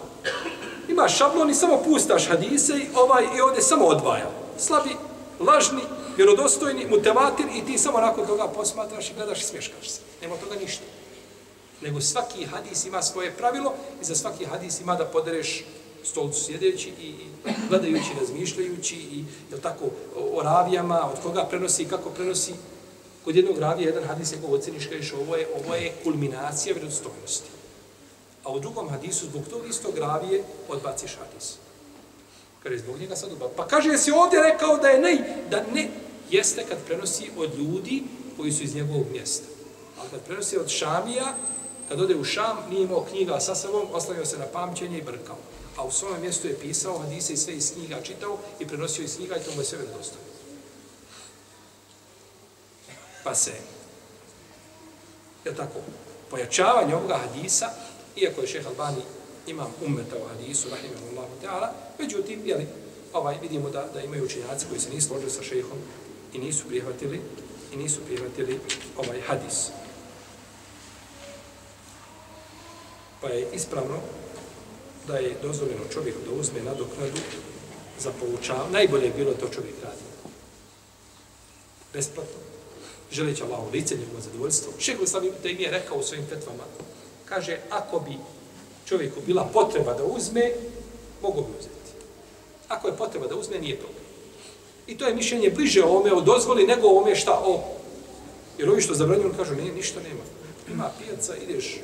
Ima 0.89 1.09
šablon 1.09 1.51
i 1.51 1.55
samo 1.55 1.83
pustaš 1.85 2.29
hadise 2.29 2.73
i, 2.73 2.87
ovaj, 2.95 3.25
i 3.37 3.41
ovdje 3.41 3.63
samo 3.63 3.85
odvaja. 3.85 4.31
Slabi, 4.59 4.97
lažni, 5.41 5.81
vjerodostojni, 6.17 6.87
mutevatir 6.91 7.47
i 7.57 7.67
ti 7.67 7.79
samo 7.79 7.99
nakon 7.99 8.27
toga 8.27 8.49
posmatraš 8.49 9.11
i 9.11 9.15
gledaš 9.15 9.41
i 9.41 9.45
smješkaš 9.45 9.89
se. 9.89 10.01
Nema 10.23 10.37
toga 10.37 10.55
ništa. 10.61 10.85
Nego 11.81 12.01
svaki 12.01 12.45
hadis 12.45 12.85
ima 12.85 13.03
svoje 13.03 13.31
pravilo 13.31 13.75
i 14.03 14.05
za 14.05 14.15
svaki 14.15 14.45
hadis 14.45 14.81
ima 14.81 14.95
da 14.95 15.05
podereš 15.05 15.65
stolcu 16.05 16.45
sjedeći 16.45 16.89
i 16.89 17.15
gledajući, 17.69 18.11
razmišljajući 18.21 18.97
i 18.97 19.25
je 19.51 19.61
tako 19.61 19.85
o 20.33 20.43
ravijama, 20.43 21.11
od 21.13 21.23
koga 21.23 21.45
prenosi 21.45 21.83
i 21.83 21.89
kako 21.89 22.11
prenosi. 22.11 22.53
Kod 23.25 23.37
jednog 23.37 23.59
ravija 23.59 23.89
jedan 23.89 24.05
hadis 24.05 24.33
je 24.33 24.39
go 24.39 24.55
oceniš 24.55 24.87
kažeš 24.87 25.13
ovo 25.13 25.37
je, 25.37 25.49
ovo 25.65 25.75
je 25.75 25.93
kulminacija 26.05 26.75
vjerodostojnosti. 26.75 27.49
A 28.45 28.53
u 28.53 28.61
drugom 28.61 28.89
hadisu 28.89 29.27
zbog 29.27 29.43
tog 29.51 29.67
istog 29.69 29.99
ravije 29.99 30.45
odbaciš 30.69 31.17
hadis. 31.19 31.55
Kaže, 32.63 32.79
zbog 32.79 32.99
njega 33.01 33.17
sad 33.17 33.33
odbaciš. 33.33 33.57
Pa 33.57 33.67
kaže, 33.67 33.89
jesi 33.89 34.11
ovdje 34.11 34.43
rekao 34.43 34.77
da 34.77 34.89
je 34.89 35.01
ne, 35.01 35.43
da 35.51 35.65
ne, 35.75 35.89
jeste 36.31 36.65
kad 36.69 36.79
prenosi 36.87 37.31
od 37.37 37.59
ljudi 37.59 38.03
koji 38.37 38.53
su 38.53 38.63
iz 38.63 38.75
njegovog 38.75 39.07
mjesta. 39.13 39.47
A 39.99 40.03
kad 40.11 40.21
prenosi 40.21 40.59
od 40.59 40.69
Šamija, 40.69 41.35
kad 41.89 42.01
ode 42.01 42.17
u 42.17 42.25
Šam, 42.25 42.57
nije 42.71 42.83
imao 42.83 43.05
knjiga 43.11 43.41
sa 43.41 43.55
sobom, 43.55 43.87
oslavio 43.93 44.25
se 44.25 44.39
na 44.39 44.47
pamćenje 44.53 44.99
i 44.99 45.03
brkao. 45.03 45.37
A 45.77 45.85
u 45.85 45.91
svome 45.91 46.19
mjestu 46.19 46.49
je 46.49 46.59
pisao 46.59 46.99
hadise 46.99 47.33
i 47.33 47.37
sve 47.37 47.55
iz 47.55 47.73
knjiga 47.73 48.03
čitao 48.03 48.39
i 48.61 48.67
prenosio 48.67 49.05
iz 49.05 49.17
knjiga 49.17 49.37
i 49.37 49.43
to 49.45 49.51
mu 49.55 49.61
je 49.61 49.65
sve 49.65 49.79
vjerodostavio. 49.79 50.35
Pa 53.25 53.35
se, 53.35 53.53
je 55.45 55.57
tako, 55.57 55.79
pojačavanje 56.31 56.95
ovoga 56.95 57.17
hadisa, 57.19 57.71
iako 58.17 58.41
je 58.41 58.47
šeha 58.47 58.69
Albani 58.69 59.03
imam 59.47 59.73
ummeta 59.87 60.17
u 60.17 60.29
hadisu, 60.29 60.69
rahimahullahu 60.69 61.33
ta'ala, 61.43 61.69
međutim, 61.99 62.41
jeli, 62.45 62.67
ovaj, 63.13 63.39
vidimo 63.43 63.71
da, 63.71 63.89
da 63.95 64.01
imaju 64.01 64.25
učenjaci 64.25 64.67
koji 64.69 64.81
se 64.81 64.91
nisu 64.91 65.09
složili 65.09 65.31
sa 65.31 65.43
šehom 65.43 65.79
i 66.33 66.39
nisu 66.39 66.65
prihvatili 66.69 67.21
i 67.73 67.77
nisu 67.77 68.01
prihvatili 68.07 68.61
ovaj 68.97 69.21
hadis. 69.21 69.69
Pa 73.21 73.29
je 73.29 73.49
ispravno 73.55 73.99
da 75.07 75.17
je 75.17 75.37
dozvoljeno 75.43 75.85
čovjeku 75.93 76.19
da 76.29 76.41
uzme 76.41 76.63
nadoknadu 76.63 77.19
za 77.99 78.11
poučavanje. 78.21 78.73
Najbolje 78.73 79.05
je 79.05 79.13
bilo 79.17 79.33
to 79.33 79.49
čovjek 79.49 79.75
radi. 79.83 80.05
Besplatno. 81.93 82.39
Želeći 83.13 83.43
Allahu 83.43 83.71
lice, 83.73 83.97
njegovo 83.97 84.21
zadovoljstvo. 84.21 84.73
Šeho 84.79 85.07
sam 85.07 85.23
da 85.43 85.49
im 85.49 85.61
je 85.61 85.71
rekao 85.71 85.99
u 85.99 86.03
svojim 86.03 86.27
fetvama. 86.27 86.65
Kaže, 87.25 87.59
ako 87.71 88.01
bi 88.01 88.17
čovjeku 88.87 89.21
bila 89.27 89.49
potreba 89.53 89.95
da 89.95 90.05
uzme, 90.05 90.51
mogu 91.23 91.41
bi 91.41 91.59
uzeti. 91.59 91.75
Ako 92.69 92.89
je 92.89 92.97
potreba 92.97 93.27
da 93.27 93.37
uzme, 93.37 93.59
nije 93.59 93.77
problem. 93.77 94.05
I 94.87 94.99
to 94.99 95.07
je 95.07 95.15
mišljenje 95.15 95.51
bliže 95.51 95.83
ome 95.83 96.13
o 96.13 96.21
dozvoli 96.21 96.67
nego 96.67 96.89
ome 96.89 97.17
šta 97.17 97.41
o. 97.45 97.65
Jer 98.59 98.71
ovi 98.71 98.83
što 98.83 98.95
zabranjuju, 98.95 99.35
kažu, 99.37 99.55
nije, 99.55 99.73
ništa 99.73 100.01
nema. 100.01 100.23
Ima 100.73 100.91
pijaca, 100.99 101.37
ideš, 101.37 101.81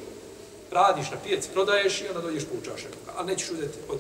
radiš 0.71 1.11
na 1.11 1.17
pijaci, 1.25 1.49
prodaješ 1.53 2.01
i 2.01 2.09
onda 2.09 2.21
dođeš 2.21 2.45
poučaš 2.45 2.85
nekoga. 2.85 3.13
Ali 3.17 3.27
nećeš 3.27 3.51
uzeti 3.51 3.79
od... 3.89 3.99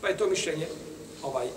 Pa 0.00 0.08
je 0.08 0.16
to 0.16 0.26
mišljenje 0.26 0.66
ovaj, 1.22 1.46
e, 1.46 1.50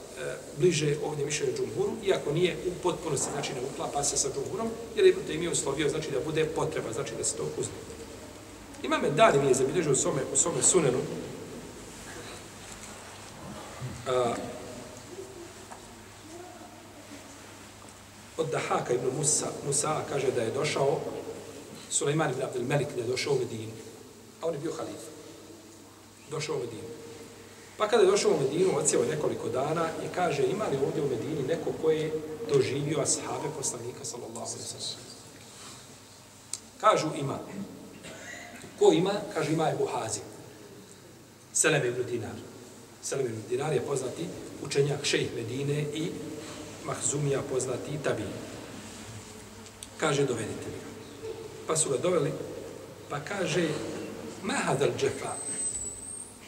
bliže 0.57 0.95
ovdje 1.05 1.25
mišljenje 1.25 1.53
džumhuru, 1.57 1.91
iako 2.05 2.31
nije 2.31 2.55
u 2.67 2.71
potpunosti, 2.83 3.31
znači 3.33 3.53
ne 3.53 3.61
uklapa 3.73 4.03
se 4.03 4.17
sa 4.17 4.29
džumhurom, 4.35 4.69
jer 4.95 5.05
je 5.05 5.13
to 5.13 5.31
ime 5.31 5.49
uslovio, 5.49 5.89
znači 5.89 6.11
da 6.11 6.19
bude 6.19 6.45
potreba, 6.45 6.93
znači 6.93 7.13
da 7.17 7.23
se 7.23 7.35
to 7.35 7.43
uzme. 7.57 7.73
Imam 8.83 9.01
Dani 9.15 9.39
mi 9.39 9.47
je 9.47 9.53
zabilježio 9.53 9.91
u 9.91 9.95
svome, 9.95 10.21
u 10.33 10.35
svome 10.35 10.63
sunenu, 10.63 10.99
a, 14.07 14.35
od 18.37 18.49
Dahaka 18.49 18.93
ibn 18.93 19.17
Musa, 19.17 19.47
Musa 19.65 20.01
kaže 20.09 20.31
da 20.31 20.41
je 20.41 20.51
došao 20.51 20.99
Suleiman 21.89 22.31
ibn 22.31 22.41
Abdel 22.41 22.63
Melik, 22.63 22.87
da 22.95 23.01
je 23.01 23.07
došao 23.07 23.33
u 23.33 23.39
Medinu. 23.39 23.71
A 24.41 24.47
on 24.47 24.53
je 24.53 24.59
bio 24.59 24.73
halif. 24.77 25.01
Došao 26.31 26.55
u 26.55 26.59
Medinu. 26.59 26.87
Pa 27.77 27.87
kada 27.87 28.03
je 28.03 28.11
došao 28.11 28.31
u 28.31 28.39
Medinu, 28.39 28.77
odsjeo 28.77 29.05
nekoliko 29.05 29.49
dana 29.49 29.89
i 30.05 30.15
kaže, 30.15 30.43
ima 30.43 30.65
li 30.65 30.77
ovdje 30.85 31.03
u 31.03 31.09
Medini 31.09 31.47
neko 31.47 31.71
ko 31.81 31.91
je 31.91 32.11
doživio 32.53 32.99
ashabe 32.99 33.49
poslanika, 33.57 34.05
sallallahu 34.05 34.45
alaihi 34.45 34.63
sallam. 34.63 35.07
Kažu, 36.81 37.07
ima. 37.19 37.39
Ko 38.79 38.93
ima? 38.93 39.13
Kaže, 39.33 39.51
ima 39.51 39.69
Ebu 39.69 39.85
Buhazi. 39.85 40.19
Selem 41.53 41.85
ibn 41.85 42.03
Dinar. 42.03 42.37
Selem 43.01 43.25
ibn 43.25 43.41
Dinar 43.49 43.73
je 43.73 43.81
poznati 43.81 44.25
učenjak 44.65 45.05
šejh 45.05 45.35
Medine 45.35 45.85
i 45.93 46.11
Mahzumija 46.85 47.41
poznati 47.41 47.97
tabi. 48.03 48.23
Kaže, 49.97 50.25
dovedite 50.25 50.65
mi 50.65 50.77
ga. 50.77 50.87
Pa 51.67 51.75
su 51.75 51.89
ga 51.89 51.97
doveli, 51.97 52.31
pa 53.09 53.19
kaže, 53.19 53.67
mahadal 54.43 54.89
džefa. 54.97 55.33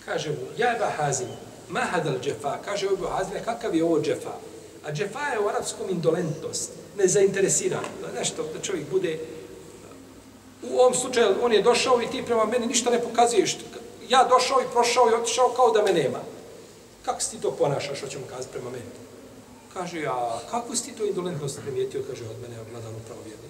Kaže 0.06 0.30
mu, 0.30 0.48
ja 0.58 0.76
Ebu 0.76 0.86
hazim, 0.98 1.28
mahadal 1.70 2.20
džefa. 2.22 2.58
Kaže, 2.66 2.86
Ebu 2.86 3.06
hazim, 3.06 3.34
kakav 3.46 3.76
je 3.76 3.84
ovo 3.84 4.02
džefa? 4.02 4.38
A 4.86 4.92
džefa 4.92 5.28
je 5.34 5.40
u 5.40 5.48
arapskom 5.48 5.90
indolentnost, 5.90 6.72
nezainteresiran. 6.98 7.86
Da 8.02 8.20
nešto, 8.20 8.44
da 8.54 8.62
čovjek 8.62 8.90
bude 8.92 9.20
U 10.64 10.80
ovom 10.80 10.94
slučaju 10.94 11.36
on 11.42 11.54
je 11.54 11.62
došao 11.62 12.02
i 12.02 12.08
ti 12.08 12.24
prema 12.26 12.46
meni 12.46 12.68
ništa 12.68 12.90
ne 12.90 13.02
pokazuješ. 13.02 13.58
Ja 14.10 14.24
došao 14.24 14.62
i 14.62 14.72
prošao 14.74 15.10
i 15.10 15.14
otišao 15.14 15.50
kao 15.56 15.72
da 15.72 15.84
me 15.84 15.94
nema. 15.94 16.20
Kako 17.06 17.22
si 17.22 17.32
ti 17.32 17.42
to 17.42 17.52
ponašaš, 17.52 18.02
hoćemo 18.02 18.26
kazati 18.30 18.54
prema 18.54 18.70
meni? 18.70 18.92
Kaže, 19.74 20.06
a 20.08 20.40
kako 20.52 20.76
si 20.76 20.84
ti 20.84 20.92
to 20.92 21.06
indolentnost 21.06 21.60
primijetio, 21.62 22.04
kaže, 22.10 22.24
od 22.26 22.40
mene 22.42 22.62
ogledan 22.62 22.96
upravo 22.96 23.22
vjernik. 23.26 23.50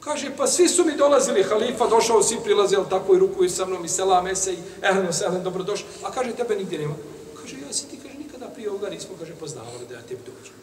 Kaže, 0.00 0.30
pa 0.36 0.46
svi 0.46 0.68
su 0.68 0.84
mi 0.84 0.96
dolazili, 0.96 1.42
halifa, 1.42 1.86
došao, 1.86 2.22
svi 2.22 2.38
prilazio, 2.44 2.84
tako 2.90 3.14
i 3.14 3.18
rukuju 3.18 3.50
sa 3.50 3.66
mnom, 3.66 3.84
i 3.84 3.88
selame 3.88 4.36
se, 4.36 4.52
i 4.52 4.58
ehleno, 4.82 5.12
sehlen, 5.12 5.42
dobrodošli. 5.42 5.86
A 6.02 6.10
kaže, 6.10 6.32
tebe 6.32 6.56
nigdje 6.56 6.78
nema. 6.78 6.94
Kaže, 7.42 7.56
ja 7.66 7.72
si 7.72 7.88
ti, 7.88 7.98
kaže, 8.02 8.14
nikada 8.18 8.46
prije 8.48 8.70
ovoga 8.70 8.90
nismo, 8.90 9.16
kaže, 9.18 9.34
poznavali 9.34 9.86
da 9.88 9.94
ja 9.94 10.02
tebi 10.02 10.20
dođem. 10.26 10.54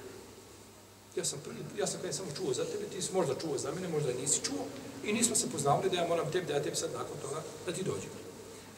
Ja 1.15 1.25
sam 1.25 1.39
prvi, 1.43 1.57
ja 1.77 1.87
sam 1.87 2.01
kada 2.01 2.13
samo 2.13 2.29
čuo 2.37 2.53
za 2.53 2.65
tebe, 2.65 2.85
ti 2.85 3.01
si 3.01 3.13
možda 3.13 3.35
čuo 3.41 3.57
za 3.57 3.71
mene, 3.71 3.87
možda 3.87 4.13
nisi 4.13 4.41
čuo 4.45 4.65
i 5.03 5.13
nismo 5.13 5.35
se 5.35 5.49
poznavali 5.49 5.89
da 5.89 5.97
ja 5.97 6.07
moram 6.07 6.31
tebi, 6.31 6.45
da 6.47 6.53
ja 6.53 6.63
tebi 6.63 6.75
sad 6.75 6.91
nakon 6.93 7.17
toga 7.21 7.43
da 7.65 7.73
ti 7.73 7.83
dođem. 7.83 8.09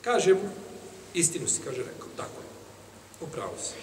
Kaže 0.02 0.34
mu, 0.34 0.50
istinu 1.14 1.48
si, 1.48 1.62
kaže, 1.62 1.78
rekao, 1.78 2.08
tako 2.18 2.42
je, 2.42 2.48
upravo 3.28 3.54
si. 3.64 3.74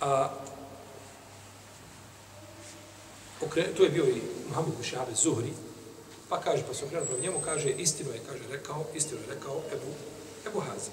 A, 0.00 0.30
okre, 3.40 3.74
to 3.76 3.82
je 3.82 3.90
bio 3.90 4.04
i 4.04 4.22
Muhammed 4.48 4.74
Bušabe 4.76 5.14
Zuhri, 5.14 5.52
pa 6.28 6.40
kaže, 6.40 6.64
pa 6.68 6.74
se 6.74 6.84
okrenuo 6.84 7.06
prema 7.06 7.22
njemu, 7.22 7.40
kaže, 7.44 7.70
istinu 7.70 8.12
je, 8.12 8.20
kaže, 8.28 8.42
rekao, 8.50 8.84
istinu 8.94 9.20
je 9.20 9.34
rekao 9.34 9.62
Ebu, 9.72 9.92
Ebu 10.46 10.60
Hazim. 10.60 10.92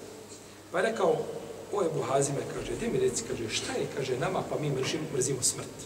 Pa 0.71 0.79
je 0.79 0.91
rekao, 0.91 1.25
o 1.71 1.83
Ebu 1.83 2.01
Hazime, 2.01 2.39
kaže, 2.53 2.71
gdje 2.75 2.87
mi 2.89 2.99
reci, 2.99 3.23
kaže, 3.27 3.49
šta 3.49 3.73
je, 3.73 3.87
kaže, 3.95 4.17
nama, 4.17 4.43
pa 4.49 4.59
mi 4.59 4.69
mržimo, 4.69 5.03
mrzimo 5.13 5.41
smrt. 5.41 5.77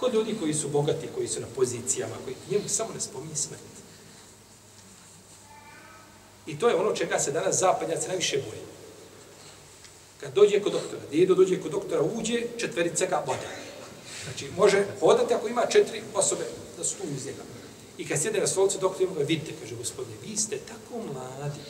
Kod 0.00 0.14
ljudi 0.14 0.36
koji 0.40 0.54
su 0.54 0.68
bogati, 0.68 1.08
koji 1.14 1.28
su 1.28 1.40
na 1.40 1.46
pozicijama, 1.54 2.14
koji 2.24 2.36
njemu 2.50 2.68
samo 2.68 2.90
ne 2.94 3.00
spominje 3.00 3.36
smrt. 3.36 3.72
I 6.46 6.58
to 6.58 6.68
je 6.68 6.76
ono 6.76 6.92
čega 6.92 7.18
se 7.18 7.32
danas 7.32 7.58
zapadnjaci 7.58 8.08
najviše 8.08 8.36
boje. 8.36 8.62
Kad 10.20 10.34
dođe 10.34 10.60
kod 10.60 10.72
doktora, 10.72 11.02
djedo 11.10 11.34
dođe 11.34 11.60
kod 11.60 11.70
doktora, 11.70 12.02
uđe, 12.02 12.42
četverica 12.56 13.06
ga 13.06 13.22
bode. 13.26 13.46
Znači, 14.24 14.48
može 14.56 14.84
hodati 15.00 15.34
ako 15.34 15.48
ima 15.48 15.66
četiri 15.66 16.02
osobe 16.14 16.44
da 16.78 16.84
su 16.84 16.96
tu 16.96 17.02
uz 17.16 17.26
njega. 17.26 17.42
I 17.98 18.08
kad 18.08 18.20
sjede 18.20 18.40
na 18.40 18.46
stolicu, 18.46 18.78
doktor 18.78 19.02
ima 19.02 19.14
ga, 19.14 19.24
vidite, 19.24 19.52
kaže 19.60 19.76
gospodine, 19.76 20.14
vi 20.26 20.36
ste 20.36 20.58
tako 20.58 21.02
mladi. 21.06 21.60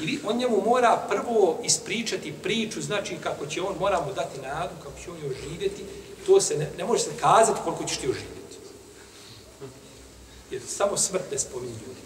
I 0.00 0.06
vi, 0.06 0.20
on 0.26 0.36
njemu 0.36 0.62
mora 0.66 1.06
prvo 1.08 1.60
ispričati 1.64 2.34
priču, 2.42 2.80
znači 2.80 3.16
kako 3.22 3.46
će 3.46 3.62
on, 3.62 3.76
mora 3.80 4.00
mu 4.00 4.12
dati 4.12 4.40
nadu, 4.40 4.74
kako 4.82 5.00
će 5.04 5.10
on 5.10 5.16
joj 5.22 5.36
živjeti. 5.42 5.84
To 6.26 6.40
se 6.40 6.56
ne, 6.58 6.70
ne 6.78 6.84
može 6.84 7.02
se 7.02 7.10
kazati 7.20 7.60
koliko 7.64 7.84
ćeš 7.84 7.96
ti 7.96 8.08
oživjeti. 8.08 8.56
Jer 10.50 10.62
samo 10.66 10.96
smrt 10.96 11.32
ne 11.32 11.38
spominje 11.38 11.72
ljudi. 11.72 12.00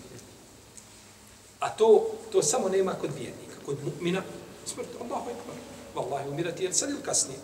A 1.60 1.68
to, 1.70 2.06
to 2.32 2.42
samo 2.42 2.68
nema 2.68 2.92
kod 2.92 3.10
vjernika. 3.14 3.56
Kod 3.66 3.76
mu'mina, 3.84 4.22
smrt, 4.66 4.88
Allahu 5.00 5.30
ekbar. 5.30 5.56
Wallahi, 5.94 6.28
umirati 6.28 6.64
je 6.64 6.72
sad 6.72 6.90
ili 6.90 7.02
kasnije. 7.02 7.38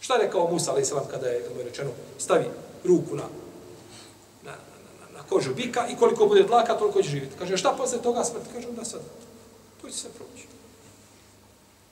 Šta 0.00 0.14
je 0.14 0.22
rekao 0.22 0.50
Musa, 0.50 0.72
ali 0.72 0.84
kada 1.10 1.26
je, 1.26 1.42
kada 1.42 1.54
mu 1.54 1.60
je 1.60 1.64
rečeno, 1.64 1.90
stavi 2.18 2.44
ruku 2.84 3.16
na, 3.16 3.22
na, 4.42 4.52
na, 4.52 5.18
na 5.18 5.22
kožu 5.28 5.54
bika 5.54 5.86
i 5.88 5.96
koliko 5.96 6.26
bude 6.26 6.42
dlaka, 6.42 6.78
toliko 6.78 7.02
će 7.02 7.08
živjeti. 7.08 7.36
Kaže, 7.38 7.56
šta 7.56 7.74
posle 7.78 7.98
toga 8.02 8.24
smrt? 8.24 8.42
Kaže, 8.54 8.68
onda 8.68 8.84
sad 8.84 9.00
teško 9.86 9.90
će 9.90 10.02
se 10.02 10.08
proći. 10.18 10.46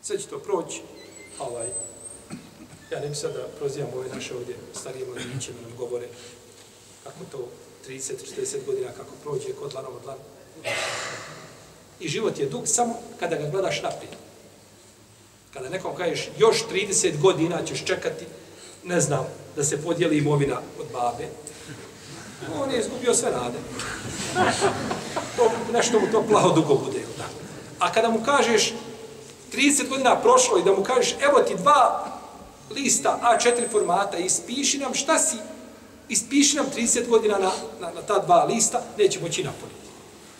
Sve 0.02 0.18
će 0.18 0.26
to 0.26 0.38
proći. 0.38 0.82
Ovaj, 1.38 1.66
ja 2.90 3.00
ne 3.00 3.08
bi 3.08 3.14
sada 3.14 3.34
da 3.34 3.48
prozivam 3.58 3.90
ove 3.94 4.08
naše 4.08 4.34
ovdje 4.34 4.56
starije 4.80 5.06
mladiće, 5.06 5.52
da 5.52 5.68
nam 5.68 5.78
govore 5.78 6.08
kako 7.04 7.18
to 7.32 7.48
30-40 7.88 8.66
godina, 8.66 8.92
kako 8.92 9.10
prođe 9.22 9.52
kod 9.52 9.70
dlanom 9.70 9.92
dlan. 10.04 10.18
I 12.00 12.08
život 12.08 12.38
je 12.38 12.48
dug 12.48 12.68
samo 12.68 12.94
kada 13.20 13.36
ga 13.36 13.50
gledaš 13.50 13.82
naprijed. 13.82 14.12
Kada 15.54 15.68
nekom 15.68 15.96
kažeš 15.96 16.30
još 16.38 16.64
30 16.72 17.20
godina 17.20 17.64
ćeš 17.64 17.84
čekati, 17.84 18.24
ne 18.84 19.00
znam, 19.00 19.26
da 19.56 19.64
se 19.64 19.82
podijeli 19.82 20.18
imovina 20.18 20.60
od 20.80 20.86
babe, 20.92 21.28
on 22.60 22.70
je 22.70 22.80
izgubio 22.80 23.14
sve 23.14 23.30
nade. 23.30 23.58
To, 25.36 25.50
nešto 25.72 26.00
mu 26.00 26.06
to 26.12 26.24
plavo 26.28 26.54
dugo 26.54 26.74
bude. 26.74 27.03
A 27.78 27.92
kada 27.92 28.08
mu 28.08 28.24
kažeš 28.24 28.74
30 29.52 29.88
godina 29.88 30.20
prošlo 30.20 30.58
i 30.58 30.62
da 30.62 30.72
mu 30.72 30.84
kažeš 30.84 31.16
evo 31.20 31.40
ti 31.40 31.54
dva 31.54 32.06
lista 32.70 33.20
A4 33.22 33.70
formata 33.70 34.18
i 34.18 34.24
ispiši 34.24 34.78
nam 34.78 34.94
šta 34.94 35.18
si, 35.18 35.36
ispiši 36.08 36.56
nam 36.56 36.66
30 36.76 37.08
godina 37.08 37.38
na, 37.38 37.50
na, 37.80 37.92
na 37.94 38.02
ta 38.02 38.18
dva 38.18 38.44
lista, 38.44 38.82
neće 38.98 39.20
moći 39.20 39.44
napuniti. 39.44 39.84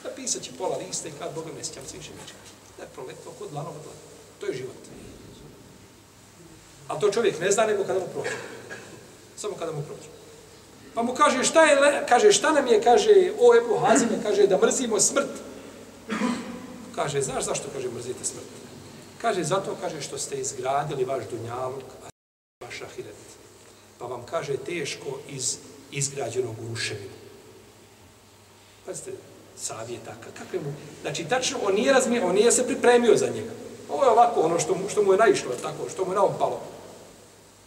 Napisat 0.05 0.43
će 0.43 0.51
pola 0.59 0.77
lista 0.77 1.09
i 1.09 1.13
kad 1.19 1.35
Boga 1.35 1.51
ne 1.59 1.65
sjećam 1.65 1.83
se 1.87 1.97
više 1.97 2.11
neće. 2.11 2.35
Da 2.77 2.83
je 2.83 2.89
proletao 2.95 3.33
kod 3.39 3.53
lanova 3.53 3.77
dlana. 3.83 3.99
To 4.41 4.47
je 4.47 4.55
život. 4.55 4.77
A 6.89 7.01
to 7.01 7.11
čovjek 7.11 7.41
ne 7.41 7.51
zna 7.51 7.67
nego 7.67 7.85
kada 7.85 7.99
mu 7.99 8.07
prođe. 8.13 8.37
Samo 9.37 9.55
kada 9.55 9.73
mu 9.73 9.83
prođe. 9.83 10.09
Pa 10.95 11.03
mu 11.03 11.15
kaže 11.15 11.45
šta 11.45 11.65
je, 11.65 12.05
kaže 12.09 12.33
šta 12.33 12.53
nam 12.53 12.67
je, 12.67 12.83
kaže 12.83 13.33
o 13.41 13.57
Ebu 13.57 13.79
Hazime, 13.79 14.23
kaže 14.23 14.47
da 14.47 14.59
mrzimo 14.59 15.01
smrt. 15.01 15.31
Kaže, 16.95 17.23
znaš 17.23 17.45
zašto, 17.45 17.69
kaže, 17.73 17.89
mrzite 17.91 18.25
smrt? 18.25 18.47
Kaže, 19.19 19.45
zato, 19.45 19.77
kaže, 19.81 20.01
što 20.01 20.19
ste 20.19 20.37
izgradili 20.37 21.05
vaš 21.05 21.25
dunjaluk, 21.31 21.85
a 22.05 22.09
vaš 22.65 22.83
ahiret. 22.83 23.17
Pa 23.99 24.07
vam 24.07 24.23
kaže, 24.27 24.57
teško 24.57 25.19
iz 25.29 25.57
izgrađenog 25.93 26.57
ruševina. 26.71 27.15
Pazite, 28.87 29.13
savjetaka, 29.57 30.31
kakve 30.39 30.59
mu... 30.59 30.75
Znači, 31.03 31.25
tačno, 31.25 31.59
on 31.63 31.75
nije, 31.75 31.93
razmi, 31.93 32.21
on 32.21 32.35
nije 32.35 32.53
se 32.53 32.67
pripremio 32.67 33.17
za 33.17 33.27
njega. 33.27 33.53
Ovo 33.89 34.05
je 34.05 34.11
ovako 34.11 34.41
ono 34.41 34.59
što 34.59 34.75
mu, 34.75 34.89
što 34.89 35.03
mu 35.03 35.13
je 35.13 35.19
naišlo, 35.19 35.53
tako, 35.63 35.89
što 35.91 36.05
mu 36.05 36.13
je 36.13 36.17
naopalo. 36.17 36.61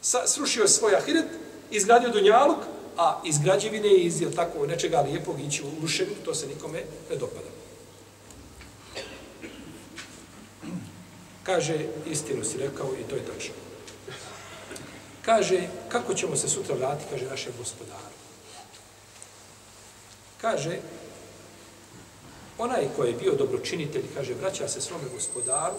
Sa, 0.01 0.27
srušio 0.27 0.67
svoj 0.67 0.95
ahiret, 0.95 1.25
izgradio 1.71 2.09
dunjaluk, 2.09 2.59
a 2.97 3.21
iz 3.25 3.39
građevine 3.39 3.89
i 3.89 4.11
tako 4.35 4.65
nečega 4.65 5.01
lijepog 5.01 5.39
ići 5.39 5.63
u 5.63 5.81
ruševinu, 5.81 6.17
to 6.25 6.35
se 6.35 6.47
nikome 6.47 6.83
ne 7.09 7.15
dopada. 7.15 7.49
Kaže, 11.47 11.79
istinu 12.05 12.43
si 12.43 12.57
rekao 12.57 12.87
i 12.99 13.03
to 13.09 13.15
je 13.15 13.25
tačno. 13.25 13.53
Kaže, 15.21 15.67
kako 15.89 16.13
ćemo 16.13 16.35
se 16.35 16.49
sutra 16.49 16.75
vratiti, 16.75 17.09
kaže 17.11 17.25
našem 17.25 17.53
gospodaru. 17.57 18.15
Kaže, 20.41 20.79
onaj 22.57 22.87
koji 22.95 23.11
je 23.11 23.17
bio 23.17 23.35
dobročinitelj, 23.35 24.03
kaže, 24.15 24.33
vraća 24.33 24.67
se 24.67 24.81
svome 24.81 25.03
gospodaru, 25.13 25.75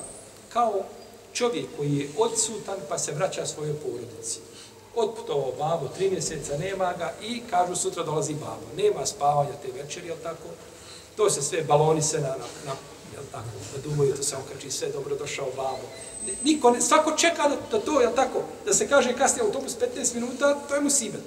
kao 0.53 0.85
čovjek 1.33 1.67
koji 1.77 1.97
je 1.97 2.09
odsutan 2.19 2.77
pa 2.89 2.99
se 2.99 3.13
vraća 3.13 3.47
svojoj 3.47 3.77
porodici. 3.77 4.41
Otputovao 4.97 5.53
babo, 5.59 5.89
tri 5.89 6.11
mjeseca, 6.11 6.59
nema 6.59 6.93
ga 6.99 7.15
i 7.23 7.43
kažu 7.51 7.77
sutra 7.77 8.03
dolazi 8.03 8.35
babo. 8.35 8.67
Nema 8.77 9.07
spavanja 9.07 9.53
te 9.63 9.83
večeri, 9.83 10.07
jel 10.07 10.17
tako? 10.23 10.49
To 11.17 11.31
se 11.31 11.43
sve 11.43 11.63
baloni 11.63 12.03
se 12.03 12.21
na, 12.21 12.29
na, 12.29 12.47
na 12.67 12.73
jel 13.19 13.27
tako, 13.33 13.59
da 13.75 13.83
dumaju, 13.83 14.17
to 14.17 14.23
se 14.23 14.37
okači, 14.37 14.71
sve 14.71 14.89
dobro 14.89 15.17
došao 15.17 15.47
babo. 15.57 15.87
Niko 16.45 16.71
ne, 16.71 16.81
svako 16.81 17.13
čeka 17.17 17.49
da, 17.49 17.57
da 17.71 17.85
to, 17.85 18.01
jel 18.01 18.13
tako, 18.15 18.43
da 18.67 18.75
se 18.75 18.89
kaže 18.89 19.17
kasnije 19.17 19.47
autobus 19.47 19.77
15 19.97 20.15
minuta, 20.15 20.55
to 20.69 20.75
je 20.75 20.81
musibet. 20.81 21.21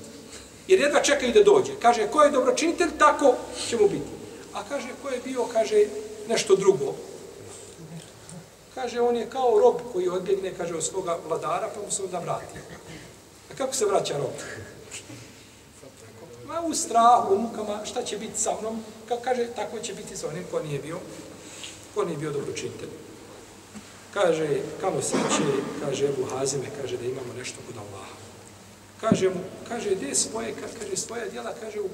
Jer 0.67 0.79
jedva 0.79 1.01
čekaju 1.01 1.33
da 1.33 1.43
dođe. 1.43 1.71
Kaže, 1.81 2.07
ko 2.07 2.23
je 2.23 2.31
dobročinitelj, 2.31 2.89
tako 2.97 3.35
će 3.69 3.77
mu 3.77 3.89
biti. 3.89 4.11
A 4.53 4.63
kaže, 4.69 4.87
ko 5.03 5.09
je 5.09 5.21
bio, 5.25 5.45
kaže, 5.53 5.85
nešto 6.27 6.55
drugo. 6.55 6.95
Kaže, 8.75 9.01
on 9.01 9.15
je 9.15 9.29
kao 9.29 9.59
rob 9.59 9.75
koji 9.93 10.09
odbjegne, 10.09 10.53
kaže, 10.57 10.75
od 10.75 10.83
svoga 10.83 11.17
vladara, 11.27 11.69
pa 11.75 11.81
mu 11.81 11.91
se 11.91 12.03
onda 12.03 12.19
vrati. 12.19 12.59
A 13.51 13.55
kako 13.57 13.73
se 13.75 13.85
vraća 13.85 14.17
rob? 14.17 14.35
Ma 16.45 16.61
u 16.61 16.73
strahu, 16.73 17.33
u 17.33 17.39
mukama, 17.39 17.85
šta 17.85 18.03
će 18.03 18.17
biti 18.17 18.39
sa 18.39 18.51
mnom? 18.61 18.83
Kako 19.07 19.21
kaže, 19.21 19.47
tako 19.55 19.79
će 19.79 19.93
biti 19.93 20.17
sa 20.17 20.27
onim 20.27 20.43
ko 20.51 20.59
nije 20.59 20.79
bio, 20.79 20.99
ko 21.95 22.03
nije 22.05 22.17
bio 22.17 22.31
dobročinitelj. 22.31 22.89
Kaže, 24.13 24.47
kamo 24.81 25.01
sreće, 25.01 25.43
kaže 25.85 26.05
Ebu 26.05 26.25
Hazime, 26.25 26.65
kaže 26.81 26.97
da 26.97 27.05
imamo 27.05 27.33
nešto 27.37 27.55
kod 27.67 27.77
Allaha. 27.77 28.15
Kaže 29.01 29.29
mu, 29.29 29.39
kaže, 29.67 29.95
gdje 29.95 30.15
svoje, 30.15 30.53
kaže, 30.79 30.97
svoja 30.97 31.27
djela, 31.27 31.53
kaže, 31.61 31.79
u 31.81 31.85
e, 31.85 31.89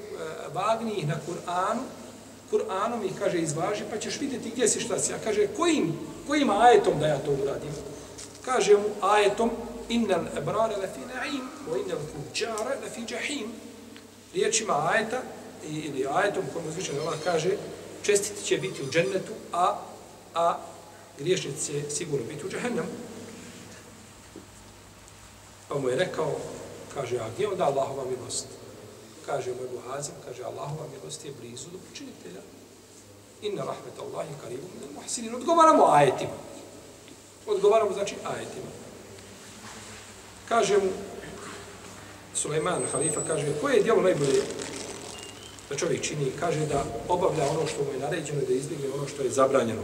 vagni 0.54 1.04
na 1.06 1.14
Kur'anu, 1.26 1.82
Kur'anom 2.50 3.04
ih, 3.04 3.12
kaže, 3.18 3.38
izvaži, 3.38 3.84
pa 3.90 3.98
ćeš 3.98 4.20
vidjeti 4.20 4.50
gdje 4.50 4.68
si 4.68 4.80
šta 4.80 4.98
si. 4.98 5.12
A 5.12 5.18
kaže, 5.24 5.46
kojim, 5.56 5.92
kojim 6.26 6.50
ajetom 6.50 7.00
da 7.00 7.06
ja 7.06 7.18
to 7.18 7.30
uradim? 7.30 7.70
Kaže 8.44 8.76
mu, 8.76 8.88
ajetom, 9.00 9.50
innal 9.88 10.26
ebrare 10.38 10.76
lefi 10.76 11.00
na'im, 11.00 11.44
o 11.72 11.76
innal 11.76 11.98
kuđare 12.12 12.76
lefi 12.82 13.00
džahim. 13.06 13.52
Riječima 14.34 14.90
ajeta, 14.92 15.22
ili 15.68 16.06
ajetom 16.14 16.42
kojom 16.52 16.68
uzvičan 16.68 16.98
Allah 17.00 17.14
kaže, 17.24 17.50
čestiti 18.02 18.44
će 18.44 18.58
biti 18.58 18.82
u 18.82 18.90
džennetu, 18.90 19.32
a, 19.52 19.78
a 20.34 20.58
griješnici 21.18 21.66
će 21.66 21.90
sigurno 21.90 22.26
biti 22.26 22.46
u 22.46 22.50
džehennemu. 22.50 22.88
Pa 25.68 25.78
mu 25.78 25.88
je 25.88 25.96
rekao, 25.96 26.36
kaže, 26.94 27.18
a 27.18 27.28
gdje 27.34 27.48
onda 27.48 27.64
Allahova 27.64 28.04
milost? 28.04 28.46
kaže 29.28 29.52
mu 29.52 29.60
Ebu 29.68 29.78
Hazim, 29.84 30.16
kaže 30.24 30.40
Allahova 30.40 30.88
milost 30.88 31.24
je 31.24 31.36
blizu 31.40 31.68
do 31.72 31.78
počinitelja. 31.88 32.40
Inna 33.42 33.62
rahmet 33.64 33.96
Allahi 34.00 34.32
karibu 34.42 34.66
min 34.80 34.88
muhsinin. 34.96 35.34
Odgovaramo 35.34 35.84
ajetima. 35.92 36.38
Odgovaramo 37.46 37.92
znači 37.92 38.14
ajetima. 38.24 38.72
Kaže 40.48 40.78
mu 40.78 40.90
Suleiman, 42.34 42.82
halifa, 42.92 43.20
kaže, 43.26 43.46
koje 43.60 43.76
je 43.76 43.82
dijelo 43.82 44.02
najbolje 44.02 44.42
da 45.68 45.76
čovjek 45.76 46.02
čini? 46.02 46.32
Kaže 46.40 46.66
da 46.66 46.84
obavlja 47.08 47.44
ono 47.50 47.66
što 47.66 47.84
mu 47.84 47.92
je 47.92 47.98
naređeno 47.98 48.42
i 48.42 48.46
da 48.46 48.52
izbjegne 48.52 48.88
ono 48.94 49.08
što 49.08 49.22
je 49.22 49.30
zabranjeno. 49.30 49.82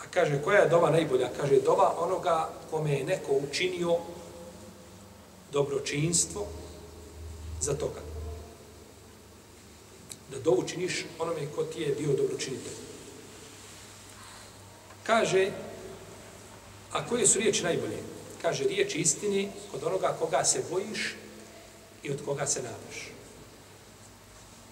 A 0.00 0.04
kaže, 0.10 0.42
koja 0.42 0.60
je 0.60 0.68
dova 0.68 0.90
najbolja? 0.90 1.28
Kaže, 1.40 1.60
dova 1.60 1.94
onoga 1.98 2.48
kome 2.70 2.92
je 2.92 3.04
neko 3.04 3.32
učinio 3.32 3.96
dobročinstvo 5.52 6.46
za 7.60 7.74
toga. 7.74 8.00
Da 10.30 10.38
dovu 10.38 10.62
činiš 10.68 11.04
onome 11.18 11.46
ko 11.54 11.64
ti 11.64 11.80
je 11.80 11.94
bio 11.98 12.16
dobročinitelj. 12.16 12.78
Kaže, 15.02 15.50
a 16.92 17.06
koje 17.06 17.26
su 17.26 17.38
riječi 17.38 17.64
najbolje? 17.64 17.98
Kaže, 18.42 18.64
riječi 18.64 18.98
istini 18.98 19.48
kod 19.70 19.84
onoga 19.84 20.16
koga 20.18 20.44
se 20.44 20.62
bojiš 20.70 21.14
i 22.02 22.10
od 22.10 22.24
koga 22.24 22.46
se 22.46 22.62
nadaš. 22.62 23.12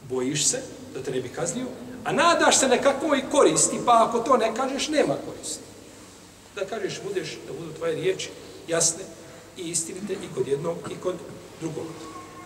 Bojiš 0.08 0.46
se 0.46 0.62
da 0.94 1.02
te 1.02 1.10
ne 1.10 1.20
bi 1.20 1.28
kaznio, 1.28 1.66
a 2.04 2.12
nadaš 2.12 2.58
se 2.58 2.68
nekakvoj 2.68 3.22
koristi, 3.30 3.78
pa 3.86 4.06
ako 4.08 4.18
to 4.18 4.36
ne 4.36 4.54
kažeš, 4.54 4.88
nema 4.88 5.14
koristi. 5.26 5.64
Da 6.54 6.64
kažeš, 6.64 7.00
budeš, 7.04 7.38
da 7.46 7.52
budu 7.52 7.72
tvoje 7.72 7.94
riječi 7.94 8.30
jasne 8.68 9.02
i 9.56 9.62
istinite 9.62 10.12
i 10.12 10.34
kod 10.34 10.48
jednog 10.48 10.76
i 10.90 10.94
kod 11.02 11.14
drugog. 11.60 11.86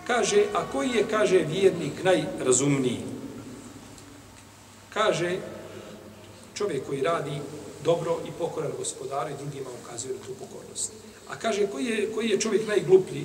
Kaže, 0.06 0.44
a 0.54 0.66
koji 0.72 0.90
je, 0.90 1.04
kaže, 1.10 1.38
vjernik 1.38 2.04
najrazumniji? 2.04 3.00
Kaže, 4.94 5.38
čovjek 6.54 6.86
koji 6.86 7.02
radi 7.02 7.40
dobro 7.84 8.18
i 8.28 8.30
pokoran 8.38 8.72
gospodaru 8.78 9.30
i 9.30 9.42
drugima 9.42 9.70
ukazuje 9.82 10.14
na 10.14 10.20
tu 10.26 10.32
pokornost. 10.34 10.92
A 11.28 11.36
kaže, 11.36 11.66
koji 11.66 11.84
je, 11.84 12.12
koji 12.14 12.28
je 12.28 12.40
čovjek 12.40 12.68
najgluplji? 12.68 13.24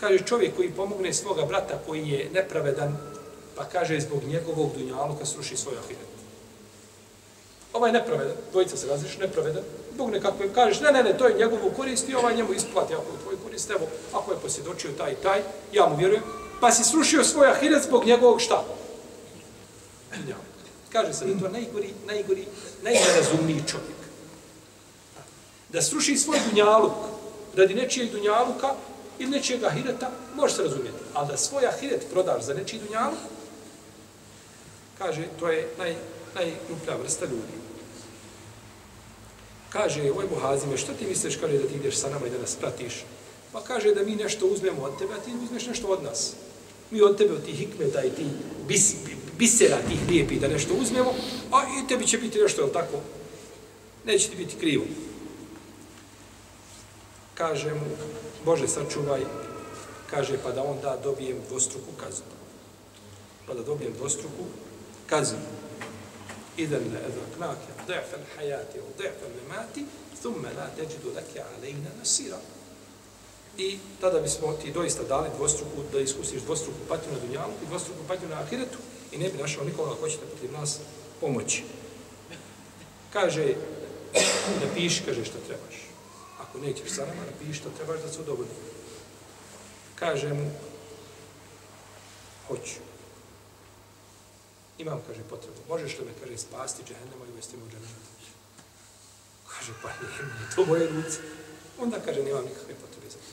Kaže, 0.00 0.18
čovjek 0.24 0.56
koji 0.56 0.70
pomogne 0.70 1.14
svoga 1.14 1.44
brata 1.44 1.78
koji 1.86 2.08
je 2.08 2.30
nepravedan, 2.34 2.96
pa 3.58 3.64
kaže, 3.64 4.00
zbog 4.00 4.24
njegovog 4.24 4.70
dunjaluka 4.76 5.26
sruši 5.26 5.56
svoj 5.56 5.74
ahiret. 5.78 6.08
Ovaj 7.72 7.92
nepravedan, 7.92 8.36
dvojica 8.52 8.76
se 8.76 8.86
razliš, 8.86 9.18
nepravedan, 9.18 9.62
Bog 9.96 10.10
nekakve, 10.10 10.52
kažeš, 10.54 10.80
ne, 10.80 10.92
ne, 10.92 11.02
ne, 11.02 11.18
to 11.18 11.26
je 11.26 11.38
njegovu 11.38 11.70
korist 11.76 12.08
i 12.08 12.14
ovaj 12.14 12.36
njemu 12.36 12.52
isplati 12.52 12.94
ako 12.94 13.12
je 13.12 13.22
tvoj 13.22 13.36
korist, 13.44 13.70
evo, 13.70 13.86
ako 14.12 14.32
je 14.32 14.38
posjedočio 14.38 14.90
taj 14.98 15.12
i 15.12 15.22
taj, 15.22 15.42
ja 15.72 15.86
mu 15.86 15.96
vjerujem, 15.96 16.22
pa 16.60 16.70
si 16.72 16.84
srušio 16.84 17.24
svoj 17.24 17.50
ahiret 17.50 17.82
zbog 17.82 18.04
njegovog 18.04 18.40
šta? 18.40 18.64
Dunjaluka. 20.14 20.46
Kaže 20.92 21.12
se 21.12 21.24
da 21.24 21.30
je 21.30 21.40
to 21.40 21.48
najgori, 21.48 21.90
najgori, 22.06 22.44
najnerazumniji 22.82 23.62
čovjek. 23.66 23.98
Da 25.68 25.82
sruši 25.82 26.16
svoj 26.16 26.38
dunjaluk 26.50 26.92
radi 27.56 27.74
nečijeg 27.74 28.10
dunjaluka 28.10 28.74
ili 29.18 29.30
nečijeg 29.30 29.64
ahireta, 29.64 30.10
može 30.34 30.54
se 30.54 30.62
razumjeti. 30.62 30.98
Ali 31.14 31.28
da 31.28 31.36
svoj 31.36 31.66
ahiret 31.66 32.06
prodaš 32.12 32.42
za 32.42 32.54
nečiji 32.54 32.80
dunjaluk, 32.80 33.18
kaže, 34.98 35.28
to 35.38 35.48
je 35.48 35.68
naj, 35.78 35.94
najgruplja 36.34 36.96
vrsta 37.02 37.24
ljudi. 37.24 37.56
Kaže, 39.68 40.12
oj 40.12 40.26
Buhazime, 40.26 40.76
što 40.76 40.92
ti 40.92 41.06
misliš, 41.06 41.36
kaže, 41.36 41.58
da 41.58 41.68
ti 41.68 41.74
ideš 41.74 41.96
sa 41.96 42.10
nama 42.10 42.26
i 42.26 42.30
da 42.30 42.38
nas 42.38 42.56
pratiš? 42.56 43.04
Pa 43.52 43.60
kaže 43.60 43.94
da 43.94 44.02
mi 44.02 44.16
nešto 44.16 44.46
uzmemo 44.46 44.82
od 44.82 44.98
tebe, 44.98 45.14
a 45.14 45.20
ti 45.20 45.30
uzmeš 45.44 45.66
nešto 45.66 45.86
od 45.86 46.02
nas. 46.02 46.32
Mi 46.90 47.02
od 47.02 47.18
tebe, 47.18 47.34
od 47.34 47.44
tih 47.44 47.54
hikmeta 47.54 48.04
i 48.04 48.10
ti 48.10 48.26
bis, 48.68 48.94
bisera 49.38 49.76
tih 49.88 50.08
lijepi 50.08 50.40
da 50.40 50.48
nešto 50.48 50.74
uzmemo, 50.74 51.14
a 51.52 51.62
i 51.62 51.88
tebi 51.88 52.06
će 52.06 52.18
biti 52.18 52.38
nešto, 52.38 52.62
jel 52.62 52.70
tako? 52.72 53.00
Neće 54.04 54.30
ti 54.30 54.36
biti 54.36 54.56
krivo. 54.56 54.84
Kaže 57.34 57.74
mu, 57.74 57.86
Bože, 58.44 58.68
sačuvaj, 58.68 59.20
kaže, 60.10 60.38
pa 60.42 60.52
da 60.52 60.62
onda 60.62 60.96
dobijem 61.02 61.36
dvostruku 61.48 61.92
kaznu. 62.00 62.26
Pa 63.46 63.54
da 63.54 63.62
dobijem 63.62 63.92
dvostruku 63.92 64.44
kaznu. 65.08 65.38
Idan 66.56 66.82
la 66.92 67.00
edraknake, 67.08 67.70
de'fel 67.88 68.24
hajati, 68.36 68.78
de'fel 68.98 69.32
lemati, 69.36 69.86
thumme 70.20 70.52
la 70.52 70.66
teđidu 70.76 71.08
leke 71.16 71.42
alejna 71.56 71.90
nasira. 71.98 72.38
I 73.58 73.78
tada 74.00 74.20
bismo 74.20 74.52
ti 74.52 74.72
doista 74.72 75.02
dali 75.02 75.28
dvostruku, 75.36 75.82
da 75.92 76.00
iskusiš 76.00 76.42
dvostruku 76.42 76.78
patnju 76.88 77.12
na 77.12 77.18
dunjalu 77.18 77.52
i 77.62 77.66
dvostruku 77.66 78.00
patnju 78.08 78.28
na 78.28 78.40
ahiretu, 78.40 78.78
i 79.12 79.18
ne 79.18 79.28
bi 79.28 79.38
našao 79.38 79.64
nikoga 79.64 79.94
ko 80.00 80.08
će 80.08 80.16
da 80.16 80.26
protiv 80.26 80.52
nas 80.52 80.78
pomoći. 81.20 81.64
Kaže, 83.12 83.54
napiši, 84.64 85.02
kaže 85.06 85.24
što 85.24 85.38
trebaš. 85.46 85.76
Ako 86.40 86.58
nećeš 86.58 86.90
sa 86.90 87.06
nama, 87.06 87.22
napiši 87.30 87.60
što 87.60 87.70
trebaš 87.70 88.00
da 88.02 88.12
se 88.12 88.20
udovoljni. 88.20 88.52
Kaže 89.94 90.32
mu, 90.32 90.50
hoću. 92.48 92.74
Imam, 94.78 95.00
kaže, 95.06 95.20
potrebu. 95.30 95.60
Možeš 95.68 95.98
li 95.98 96.04
me, 96.04 96.12
kaže, 96.20 96.38
spasti 96.38 96.82
džehennema 96.88 97.24
i 97.28 97.32
uvesti 97.32 97.56
me 97.56 97.62
u 97.64 97.68
džehennema? 97.68 98.08
Kaže, 99.48 99.72
pa 99.82 99.88
nije 99.88 100.22
mi 100.22 100.54
to 100.54 100.66
moje 100.66 100.88
ruce. 100.88 101.18
Onda 101.78 102.00
kaže, 102.04 102.22
nemam 102.22 102.44
nikakve 102.44 102.74
potrebe 102.74 103.10
za 103.10 103.18
to. 103.18 103.32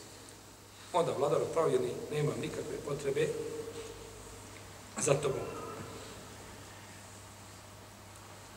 Onda 0.99 1.11
vladar 1.17 1.41
upravljeni, 1.41 1.91
nemam 2.11 2.35
nikakve 2.41 2.77
potrebe 2.85 3.27
za 5.01 5.13
tobom. 5.13 5.47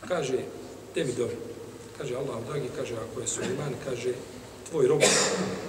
Kaže, 0.09 0.39
tebi 0.95 1.13
dobro. 1.13 1.37
Kaže 1.99 2.17
Allah, 2.17 2.45
dragi, 2.47 2.71
kaže, 2.77 2.95
ako 2.95 3.21
je 3.21 3.27
Suleiman, 3.27 3.75
kaže, 3.85 4.15
tvoj 4.71 4.87
rob, 4.87 5.03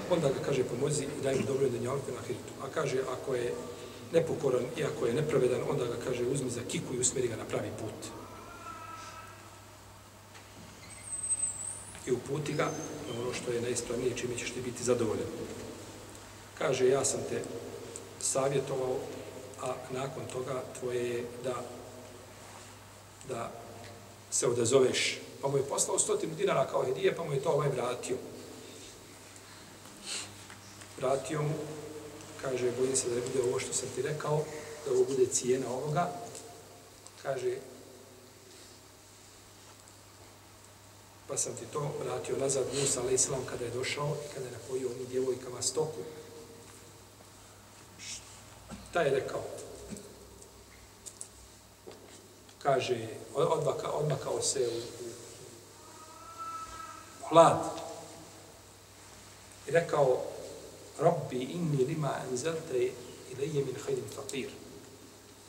onda 0.09 0.30
ga 0.30 0.39
kaže, 0.45 0.63
pomozi 0.63 1.03
i 1.03 1.24
daj 1.24 1.36
mi 1.36 1.43
dobro 1.43 1.70
da 1.70 1.78
njalku 1.78 2.11
na 2.11 2.22
hiritu. 2.22 2.53
A 2.61 2.70
kaže, 2.74 3.01
ako 3.11 3.36
je 3.36 3.53
nepokoran 4.14 4.66
i 4.78 4.84
ako 4.84 5.05
je 5.05 5.14
nepravedan, 5.14 5.62
onda 5.70 5.86
ga 5.86 5.95
kaže, 6.05 6.24
uzmi 6.24 6.49
za 6.49 6.62
kiku 6.68 6.93
i 6.93 6.99
usmeri 6.99 7.28
ga 7.28 7.36
na 7.36 7.45
pravi 7.45 7.70
put. 7.80 8.12
I 12.07 12.12
uputi 12.12 12.53
ga 12.53 12.66
na 12.66 13.22
ono 13.22 13.34
što 13.34 13.51
je 13.51 13.62
najispravnije, 13.62 14.18
čime 14.18 14.38
ćeš 14.38 14.51
ti 14.51 14.62
biti 14.62 14.84
zadovoljan. 14.84 15.28
Kaže, 16.57 16.89
ja 16.89 17.05
sam 17.05 17.20
te 17.30 17.41
savjetovao, 18.20 18.95
a 19.62 19.74
nakon 19.91 20.24
toga 20.34 20.64
tvoje 20.80 21.10
je 21.10 21.26
da 21.43 21.64
da 23.30 23.51
se 24.32 24.47
odazoveš. 24.47 25.20
Pa 25.41 25.47
mu 25.47 25.57
je 25.57 25.64
poslao 25.64 25.99
stotinu 25.99 26.36
dinara 26.36 26.68
kao 26.68 26.84
hedije, 26.84 27.16
pa 27.16 27.24
mu 27.24 27.34
je 27.34 27.41
to 27.41 27.49
ovaj 27.49 27.70
vratio. 27.70 28.18
Vratio 30.97 31.41
mu, 31.41 31.53
kaže, 32.41 32.71
bojim 32.71 32.95
se 32.95 33.09
da 33.09 33.15
ne 33.15 33.21
bude 33.21 33.43
ovo 33.49 33.59
što 33.59 33.73
sam 33.73 33.89
ti 33.95 34.01
rekao, 34.01 34.43
da 34.85 34.91
ovo 34.91 35.03
bude 35.03 35.25
cijena 35.25 35.69
ovoga. 35.69 36.11
Kaže, 37.23 37.57
pa 41.27 41.37
sam 41.37 41.55
ti 41.55 41.65
to 41.73 41.91
vratio 42.03 42.37
nazad 42.37 42.65
Musa, 42.79 43.01
ali 43.01 43.13
islam, 43.13 43.45
kada 43.49 43.65
je 43.65 43.71
došao 43.71 44.15
i 44.25 44.33
kada 44.33 44.45
je 44.45 44.51
napojio 44.51 44.89
onim 44.89 45.05
djevojkama 45.07 45.61
stoku. 45.61 46.01
Šta 48.89 49.01
je 49.01 49.09
rekao? 49.09 49.41
kaže, 52.63 53.07
odmaka, 53.35 53.91
odmakao 53.91 54.41
se 54.41 54.67
u, 54.67 55.05
u 55.05 55.09
hlad 57.29 57.59
i 59.67 59.71
rekao, 59.71 60.21
Rabbi 60.99 61.37
inni 61.37 61.85
lima 61.85 62.15
enzelte 62.31 62.91
ilaje 63.31 63.65
min 63.65 63.75
hajdim 63.85 64.05
fakir. 64.15 64.49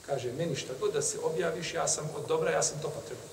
Kaže, 0.07 0.33
meni 0.33 0.57
šta 0.57 0.73
god 0.81 0.93
da 0.93 1.03
se 1.03 1.19
objaviš, 1.23 1.75
ja 1.75 1.89
sam 1.89 2.09
od 2.17 2.29
dobra, 2.29 2.51
ja 2.51 2.63
sam 2.63 2.83
to 2.83 2.89
potreban. 2.89 3.29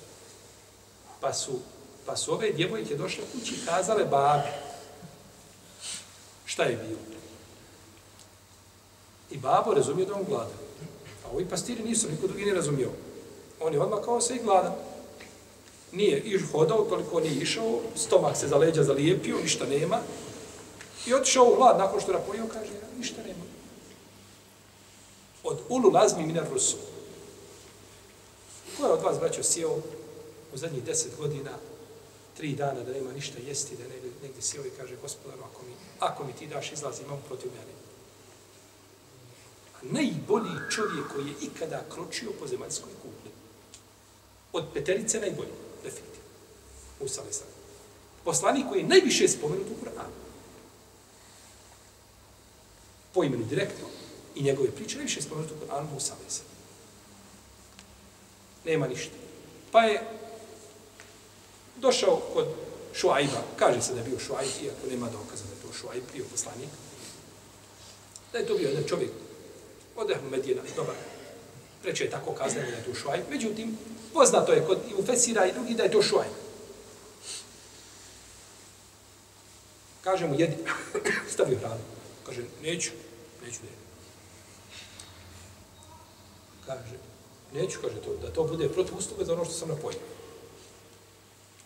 Pa 1.22 1.34
su, 1.34 1.60
pa 2.06 2.16
su 2.16 2.34
ove 2.34 2.52
djevojke 2.52 2.96
došle 2.96 3.24
kući 3.34 3.54
i 3.54 3.66
kazale 3.66 4.06
babi. 4.06 4.50
Šta 6.46 6.64
je 6.64 6.76
bilo? 6.76 7.00
I 9.32 9.38
babo 9.38 9.74
razumio 9.74 10.06
da 10.06 10.14
on 10.14 10.24
glada. 10.24 10.54
A 11.26 11.30
ovi 11.34 11.46
pastiri 11.46 11.84
nisu, 11.84 12.10
niko 12.10 12.28
drugi 12.28 12.46
ne 12.46 12.54
razumio. 12.54 12.90
On 13.60 13.74
je 13.74 13.82
odmah 13.82 14.00
kao 14.06 14.22
se 14.22 14.36
i 14.36 14.44
gladan. 14.44 14.74
Nije 15.92 16.20
iš 16.20 16.42
hodao, 16.52 16.86
toliko 16.86 17.20
nije 17.20 17.36
išao, 17.36 17.80
stomak 17.96 18.38
se 18.38 18.48
za 18.48 18.58
leđa 18.58 18.84
zalijepio, 18.84 19.38
ništa 19.38 19.66
nema. 19.66 20.00
I 21.08 21.14
otišao 21.14 21.46
u 21.46 21.56
hlad, 21.56 21.78
nakon 21.78 22.02
što 22.02 22.14
napojio, 22.14 22.48
kaže, 22.54 22.72
ništa 22.98 23.22
nema. 23.28 23.44
Od 25.44 25.60
ulu 25.70 25.90
lazmi 25.92 26.26
minar 26.26 26.46
rusu. 26.52 26.78
Ko 28.78 28.86
je 28.86 28.92
od 28.92 29.02
vas, 29.02 29.20
braćo, 29.20 29.44
sjeo 29.44 29.76
u 30.54 30.58
zadnjih 30.58 30.84
deset 30.84 31.18
godina, 31.18 31.52
tri 32.38 32.56
dana 32.56 32.84
da 32.84 32.92
nema 32.92 33.12
ništa 33.12 33.38
jesti, 33.48 33.76
da 33.76 33.84
negdje, 33.84 34.12
negdje 34.22 34.42
sjeo 34.42 34.66
i 34.66 34.72
kaže, 34.78 34.96
gospodaru, 35.02 35.42
ako 35.52 35.66
mi, 35.66 35.74
ako 36.00 36.24
mi 36.24 36.34
ti 36.34 36.48
daš 36.48 36.72
izlaz, 36.72 37.00
imam 37.00 37.24
protiv 37.28 37.52
mene. 37.52 37.74
A 39.76 39.80
najbolji 39.82 40.72
čovjek 40.72 41.14
koji 41.14 41.28
je 41.28 41.34
ikada 41.42 41.84
kročio 41.90 42.32
po 42.40 42.48
zemaljskoj 42.48 42.92
kugli 43.02 43.32
od 44.54 44.66
peterice 44.74 45.20
najbolji, 45.20 45.52
definitivno. 45.84 46.28
Musa 47.02 47.22
alaih. 47.22 47.38
Poslanik 48.24 48.66
koji 48.70 48.80
je 48.80 48.88
najviše 48.88 49.28
spomenut 49.28 49.68
u 49.68 49.86
Kur'anu. 49.86 50.27
Po 53.18 53.24
imenu 53.24 53.46
direktno. 53.46 53.88
I 54.36 54.44
njegove 54.44 54.72
priče 54.72 54.96
najviše 54.96 55.22
spomenut 55.22 55.52
u 55.52 55.66
Kur'anu 55.66 55.94
Musa 55.94 56.14
alaih. 56.14 56.42
Nema 58.66 58.88
ništa. 58.88 59.16
Pa 59.72 59.84
je 59.84 60.02
Došao 61.82 62.22
kod 62.34 62.48
Šuajba, 62.94 63.44
kaže 63.56 63.82
se 63.82 63.94
da 63.94 64.00
je 64.00 64.06
bio 64.06 64.20
Šuajb, 64.20 64.50
iako 64.64 64.88
nema 64.90 65.10
dokaza 65.10 65.44
da 65.44 65.52
je 65.52 65.62
to 65.62 65.74
Šuajb, 65.74 66.04
bio 66.14 66.26
poslanik, 66.32 66.70
da 68.34 68.38
je 68.38 68.48
to 68.48 68.58
bio 68.58 68.70
jedan 68.70 68.84
čovjek 68.88 69.12
od 69.96 70.12
Medijena, 70.32 70.62
dobar. 70.76 70.96
Preče 71.82 72.04
je 72.04 72.10
tako 72.10 72.32
kazneno 72.32 72.70
da 72.70 72.78
je 72.78 72.84
to 72.84 72.94
Šuajb. 72.94 73.24
Međutim, 73.30 73.78
poznato 74.14 74.52
je 74.52 74.66
kod 74.66 74.78
i 74.90 74.94
u 74.94 75.06
Fesira 75.06 75.46
i 75.46 75.54
drugi 75.54 75.74
da 75.74 75.84
je 75.84 75.92
to 75.92 76.02
Šuajb. 76.02 76.32
Kaže 80.04 80.28
mu, 80.28 80.40
jedi, 80.40 80.58
stavio 81.34 81.60
hranu. 81.60 81.82
Kaže, 82.26 82.42
neću, 82.64 82.92
neću 83.48 83.60
da 83.62 83.68
jedem. 83.68 83.88
Kaže, 86.66 86.98
neću, 87.54 87.80
kaže 87.82 88.02
to, 88.02 88.16
da 88.22 88.34
to 88.34 88.44
bude 88.44 88.70
protiv 88.70 88.98
usluga 88.98 89.26
za 89.26 89.34
ono 89.34 89.46
što 89.46 89.54
sam 89.54 89.70
napojio. 89.70 90.00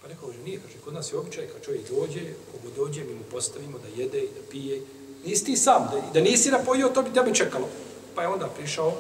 Pa 0.01 0.07
rekao, 0.07 0.27
kaže, 0.27 0.39
nije, 0.39 0.59
kaže, 0.59 0.77
kod 0.84 0.93
nas 0.93 1.13
je 1.13 1.17
običaj, 1.17 1.47
kad 1.47 1.65
čovjek 1.65 1.89
dođe, 1.89 2.34
kogu 2.51 2.75
dođe, 2.75 3.03
mi 3.03 3.13
mu 3.13 3.23
postavimo 3.32 3.77
da 3.77 3.88
jede 3.88 4.19
i 4.19 4.27
da 4.27 4.49
pije. 4.51 4.82
Nisi 5.25 5.45
ti 5.45 5.57
sam, 5.57 5.89
da, 5.91 6.01
da 6.13 6.21
nisi 6.21 6.51
napojio, 6.51 6.89
to 6.89 7.01
bi 7.01 7.13
tebe 7.13 7.34
čekalo. 7.34 7.69
Pa 8.15 8.21
je 8.21 8.27
onda 8.27 8.47
prišao, 8.47 8.93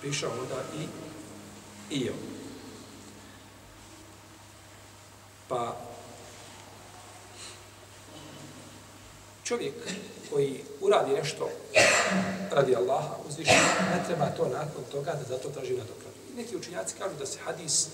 prišao 0.00 0.30
onda 0.30 0.62
i, 0.80 0.84
i 1.94 2.00
jeo. 2.00 2.14
Pa 5.48 5.76
čovjek 9.44 9.74
koji 10.32 10.60
uradi 10.80 11.12
nešto 11.12 11.48
radi 12.50 12.76
Allaha 12.76 13.14
uzviše, 13.28 13.52
ne 13.94 14.04
treba 14.06 14.26
to 14.26 14.48
nakon 14.48 14.84
toga 14.92 15.12
da 15.12 15.24
zato 15.28 15.48
traži 15.48 15.72
na 15.72 15.84
dobro. 15.84 16.08
Neki 16.36 16.56
učinjaci 16.56 16.94
kažu 16.98 17.14
da 17.18 17.26
se 17.26 17.38
hadis 17.44 17.86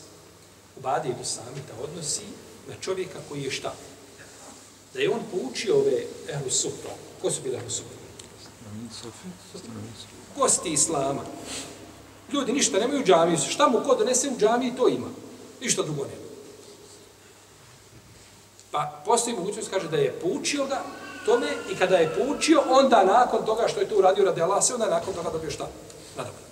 u 0.76 0.80
Badi 0.80 1.08
i 1.08 1.24
Samita 1.24 1.72
odnosi 1.82 2.22
na 2.68 2.74
čovjeka 2.80 3.18
koji 3.28 3.42
je 3.42 3.50
šta? 3.50 3.74
Da 4.94 5.00
je 5.00 5.10
on 5.10 5.20
poučio 5.30 5.76
ove 5.76 6.04
ehlu 6.28 6.50
sufra. 6.50 6.90
Ko 7.22 7.30
su 7.30 7.42
bili 7.42 7.56
ehlu 7.56 7.70
sufra? 7.70 7.98
Gosti 10.36 10.72
Islama. 10.72 11.22
Ljudi 12.32 12.52
ništa 12.52 12.78
nemaju 12.78 13.00
u 13.00 13.04
džamiju. 13.04 13.38
Šta 13.38 13.68
mu 13.68 13.80
ko 13.86 13.94
donese 13.94 14.28
u 14.28 14.38
džamiji, 14.38 14.76
to 14.76 14.88
ima. 14.88 15.08
Ništa 15.60 15.82
drugo 15.82 16.04
nema. 16.04 16.28
Pa 18.70 19.02
postoji 19.04 19.36
mogućnost, 19.36 19.70
kaže, 19.70 19.88
da 19.88 19.96
je 19.96 20.20
poučio 20.20 20.66
ga 20.66 20.82
tome 21.28 21.46
i 21.72 21.76
kada 21.76 21.96
je 21.96 22.14
poučio, 22.18 22.62
onda 22.70 23.04
nakon 23.04 23.46
toga 23.46 23.68
što 23.68 23.80
je 23.80 23.88
to 23.88 23.98
uradio 23.98 24.24
radi 24.24 24.42
Allah, 24.42 24.64
se 24.64 24.74
onda 24.74 24.88
nakon 24.88 25.14
toga 25.14 25.30
dobio 25.30 25.50
šta? 25.50 25.68
Nadobro. 26.16 26.42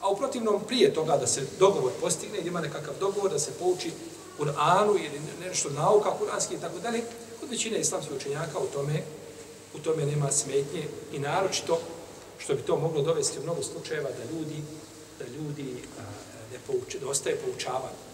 A 0.00 0.08
u 0.08 0.16
protivnom, 0.16 0.64
prije 0.66 0.94
toga 0.94 1.16
da 1.16 1.26
se 1.26 1.46
dogovor 1.58 1.92
postigne, 2.00 2.38
ili 2.38 2.48
ima 2.48 2.60
nekakav 2.60 2.94
dogovor 3.00 3.30
da 3.30 3.38
se 3.38 3.52
pouči 3.58 3.92
Kur'anu 4.38 4.96
ili 4.96 5.20
nešto 5.40 5.70
nauka 5.70 6.10
kuranski 6.18 6.54
i 6.54 6.60
tako 6.60 6.78
dalje, 6.78 7.02
kod 7.40 7.50
većine 7.50 7.80
islamskih 7.80 8.16
učenjaka 8.16 8.58
u 8.58 8.66
tome, 8.66 9.02
u 9.74 9.78
tome 9.78 10.06
nema 10.06 10.32
smetnje 10.32 10.88
i 11.12 11.18
naročito 11.18 11.78
što 12.38 12.54
bi 12.54 12.62
to 12.62 12.76
moglo 12.76 13.02
dovesti 13.02 13.38
u 13.38 13.42
mnogo 13.42 13.62
slučajeva 13.62 14.08
da 14.10 14.24
ljudi 14.32 14.62
da 15.18 15.26
ljudi 15.36 15.82
a, 15.98 16.02
ne 16.52 16.58
pouče, 16.66 16.98
da 16.98 17.08
ostaje 17.08 17.36
poučavanje. 17.36 18.09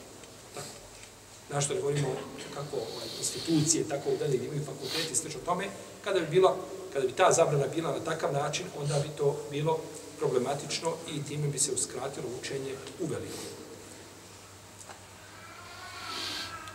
Tako. 1.48 1.60
Što 1.60 1.74
ne 1.74 1.80
govorimo 1.80 2.08
kako 2.54 2.76
ovaj, 2.76 3.08
institucije, 3.18 3.88
tako 3.88 4.10
u 4.10 4.16
dalje 4.16 4.36
imaju 4.36 4.64
fakulteti 4.64 5.12
i 5.12 5.16
slično 5.16 5.40
tome, 5.44 5.66
kada 6.04 6.20
bi, 6.20 6.26
bila, 6.26 6.56
kada 6.92 7.06
bi 7.06 7.12
ta 7.12 7.32
zabrana 7.32 7.66
bila 7.66 7.92
na 7.92 8.04
takav 8.04 8.32
način, 8.32 8.66
onda 8.78 8.98
bi 8.98 9.08
to 9.18 9.36
bilo 9.50 9.78
problematično 10.18 10.92
i 11.08 11.24
time 11.24 11.48
bi 11.48 11.58
se 11.58 11.72
uskratilo 11.72 12.26
učenje 12.40 12.74
u 13.00 13.06
veliku. 13.06 13.46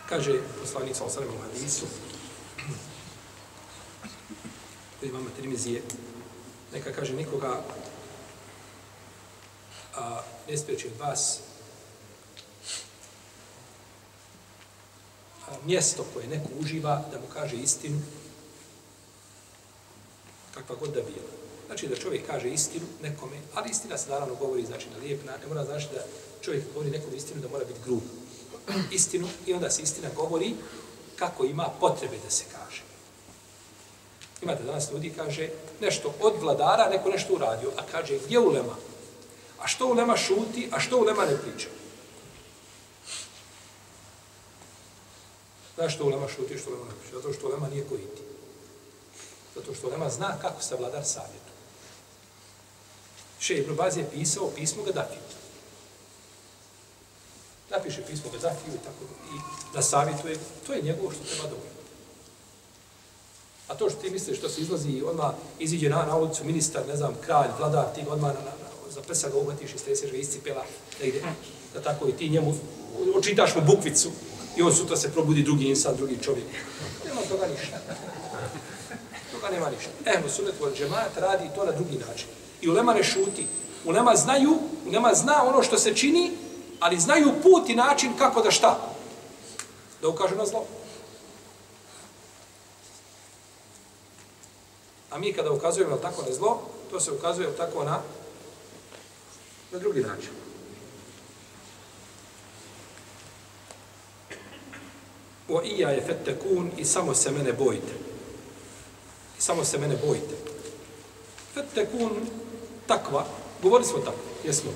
Kaže 0.08 0.40
poslanik 0.60 0.96
sa 0.96 1.04
osanem 1.04 1.28
u 1.28 1.42
hadisu, 1.42 1.86
koji 5.00 5.10
imamo 5.10 5.30
Trimizije, 5.36 5.82
neka 6.72 6.92
kaže 6.92 7.12
nikoga 7.12 7.62
a, 9.94 10.22
ne 10.48 10.58
spriječi 10.58 10.86
od 10.86 10.98
vas 11.00 11.40
mjesto 15.64 16.04
koje 16.14 16.26
neko 16.26 16.48
uživa 16.60 17.04
da 17.12 17.18
mu 17.18 17.26
kaže 17.32 17.56
istinu 17.56 18.00
kakva 20.54 20.76
god 20.76 20.88
da 20.88 21.00
bila. 21.00 21.32
Znači 21.66 21.88
da 21.88 21.96
čovjek 21.96 22.26
kaže 22.26 22.50
istinu 22.50 22.86
nekome, 23.02 23.36
ali 23.54 23.70
istina 23.70 23.98
se 23.98 24.10
naravno 24.10 24.34
govori 24.34 24.66
znači 24.66 24.86
na 24.90 24.98
lijep, 24.98 25.24
ne 25.24 25.46
mora 25.48 25.64
znači 25.64 25.86
da 25.94 26.04
čovjek 26.40 26.64
govori 26.74 26.90
nekom 26.90 27.14
istinu 27.14 27.40
da 27.40 27.48
mora 27.48 27.64
biti 27.64 27.80
grub. 27.84 28.02
Istinu 28.90 29.28
i 29.46 29.54
onda 29.54 29.70
se 29.70 29.82
istina 29.82 30.08
govori 30.16 30.54
kako 31.16 31.44
ima 31.44 31.68
potrebe 31.80 32.16
da 32.24 32.30
se 32.30 32.44
kaže. 32.52 32.82
Imate 34.42 34.62
danas 34.62 34.90
ljudi 34.92 35.12
kaže 35.16 35.48
nešto 35.80 36.14
od 36.20 36.34
vladara, 36.40 36.88
neko 36.90 37.08
nešto 37.08 37.34
uradio, 37.34 37.70
a 37.78 37.82
kaže 37.92 38.18
gdje 38.24 38.38
ulema? 38.38 38.76
A 39.60 39.66
što 39.66 39.86
ulema 39.86 40.16
šuti, 40.16 40.68
a 40.72 40.80
što 40.80 40.98
ulema 40.98 41.24
ne 41.24 41.36
priča? 41.36 41.68
Zašto 45.82 45.96
što 45.96 46.04
ulema 46.04 46.28
šuti, 46.28 46.58
što 46.58 46.70
ulema 46.70 46.84
ne 46.84 46.94
priča? 47.00 47.16
Zato 47.16 47.32
što 47.32 47.46
ulema 47.46 47.68
nije 47.68 47.84
kojiti. 47.88 48.22
Zato 49.54 49.74
što 49.74 49.86
ulema 49.86 50.10
zna 50.10 50.38
kako 50.42 50.62
se 50.62 50.76
vladar 50.76 51.04
savjetu. 51.04 51.52
Še 53.40 53.56
Ibn 53.58 53.74
Baz 53.74 53.96
je 53.96 54.10
pisao 54.10 54.50
pismo 54.54 54.82
Gaddafiju. 54.82 55.22
Napiše 57.70 58.02
pismo 58.06 58.30
Gaddafiju 58.32 58.74
i 58.74 58.84
tako 58.84 59.04
i 59.34 59.36
da 59.74 59.82
savjetuje, 59.82 60.38
to 60.66 60.72
je 60.72 60.82
njegovo 60.82 61.10
što 61.10 61.24
treba 61.24 61.42
dobro. 61.42 61.70
A 63.68 63.74
to 63.74 63.90
što 63.90 64.00
ti 64.00 64.10
misliš 64.10 64.38
što 64.38 64.48
se 64.48 64.60
izlazi, 64.60 64.90
i 64.90 65.02
odmah 65.02 65.34
iziđe 65.58 65.88
na, 65.88 66.06
na 66.06 66.16
ulicu 66.16 66.44
ministar, 66.44 66.86
ne 66.88 66.96
znam, 66.96 67.16
kralj, 67.24 67.50
vladar, 67.58 67.94
ti 67.94 68.04
odmah 68.08 68.34
na, 68.34 68.40
na, 68.40 68.90
za 68.90 69.00
prsa 69.02 69.28
ga 69.28 69.36
uhvatiš 69.38 69.74
i 69.74 69.78
streseš 69.78 70.10
ga 70.10 70.16
iscipela, 70.16 70.64
da 70.98 71.04
ide, 71.04 71.22
da 71.74 71.82
tako 71.82 72.08
i 72.08 72.12
ti 72.12 72.28
njemu, 72.28 72.54
očitaš 73.16 73.54
mu 73.54 73.62
bukvicu 73.62 74.10
i 74.56 74.62
on 74.62 74.74
sutra 74.74 74.96
se 74.96 75.12
probudi 75.12 75.42
drugi 75.42 75.64
insan, 75.64 75.96
drugi 75.96 76.18
čovjek. 76.22 76.46
Nema 77.06 77.20
toga 77.20 77.46
ništa. 77.46 77.78
Toga 79.32 79.50
nema 79.50 79.70
ništa. 79.70 79.90
Ehlu 80.06 80.28
sunet 80.28 80.54
od 80.60 80.76
džemat 80.76 81.16
radi 81.16 81.50
to 81.54 81.64
na 81.64 81.72
drugi 81.72 81.98
način. 82.08 82.28
I 82.60 82.68
ulema 82.68 82.94
ne 82.94 83.04
šuti. 83.04 83.46
Ulema 83.84 84.16
znaju, 84.16 84.58
ulema 84.86 85.14
zna 85.14 85.42
ono 85.42 85.62
što 85.62 85.78
se 85.78 85.94
čini, 85.94 86.30
ali 86.80 87.00
znaju 87.00 87.32
put 87.42 87.68
i 87.68 87.74
način 87.74 88.12
kako 88.18 88.42
da 88.42 88.50
šta. 88.50 88.94
Da 90.02 90.08
ukažu 90.08 90.36
na 90.36 90.46
zlo. 90.46 90.64
A 95.10 95.18
mi 95.18 95.32
kada 95.32 95.52
ukazujemo 95.52 95.96
tako 95.96 96.22
na 96.22 96.34
zlo, 96.34 96.62
to 96.90 97.00
se 97.00 97.12
ukazuje 97.12 97.56
tako 97.56 97.84
na 97.84 98.00
na 99.72 99.78
drugi 99.78 100.00
način. 100.00 100.30
O 105.52 105.62
ija 105.62 105.90
je 105.90 106.04
fetekun 106.06 106.70
i 106.78 106.84
samo 106.84 107.14
se 107.14 107.30
mene 107.30 107.52
bojite. 107.52 107.92
I 109.38 109.42
samo 109.42 109.64
se 109.64 109.78
mene 109.78 109.96
bojite. 110.06 110.34
Fetekun, 111.54 112.10
takva, 112.86 113.26
govorili 113.62 113.88
smo 113.88 113.98
tako, 113.98 114.18
jesmo, 114.44 114.70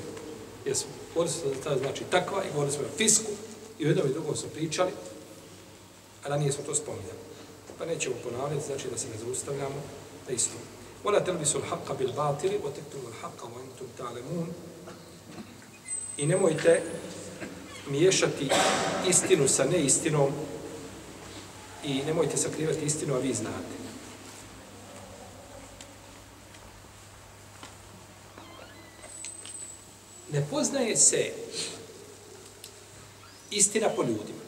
jesmo. 0.66 0.90
Govorili 1.14 1.34
smo 1.34 1.50
da 1.64 1.78
znači 1.78 2.04
takva 2.10 2.44
i 2.44 2.52
govorili 2.52 2.76
smo 2.76 2.84
o 2.84 2.96
fisku 2.96 3.30
i 3.78 3.84
u 3.84 3.88
jednom 3.88 4.06
i 4.06 4.12
drugom 4.12 4.36
smo 4.36 4.48
pričali, 4.48 4.90
a 6.24 6.28
ranije 6.28 6.52
smo 6.52 6.64
to 6.64 6.74
spominjali. 6.74 7.26
Pa 7.78 7.86
nećemo 7.86 8.14
ponavljati, 8.24 8.66
znači 8.66 8.88
da 8.92 8.98
se 8.98 9.08
ne 9.08 9.18
zaustavljamo, 9.24 9.82
da 10.26 10.32
isto. 10.32 10.54
Ola 11.04 11.24
telbisul 11.24 11.60
haqqa 11.60 11.98
bil 11.98 12.12
batili, 12.12 12.60
o 12.64 12.70
tektumul 12.70 13.12
haqqa 13.22 13.46
wa 13.54 13.60
entum 13.60 13.86
ta'lemun, 13.98 14.46
I 16.16 16.26
nemojte 16.26 16.82
miješati 17.90 18.48
istinu 19.08 19.48
sa 19.48 19.64
neistinom 19.64 20.32
i 21.84 22.02
nemojte 22.06 22.36
sakrivati 22.36 22.84
istinu, 22.84 23.14
a 23.14 23.18
vi 23.18 23.34
znate. 23.34 23.76
Ne 30.32 30.46
poznaje 30.50 30.96
se 30.96 31.32
istina 33.50 33.88
po 33.96 34.02
ljudima, 34.02 34.42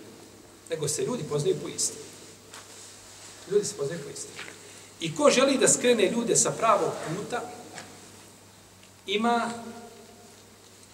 nego 0.70 0.88
se 0.88 1.02
ljudi 1.02 1.24
poznaju 1.24 1.56
po 1.62 1.68
istini. 1.68 2.04
Ljudi 3.50 3.64
se 3.64 3.76
poznaju 3.76 4.00
po 4.04 4.10
istini. 4.10 4.36
I 5.00 5.16
ko 5.16 5.30
želi 5.30 5.58
da 5.58 5.68
skrene 5.68 6.10
ljude 6.10 6.36
sa 6.36 6.50
pravog 6.50 6.92
puta, 7.16 7.42
ima 9.06 9.50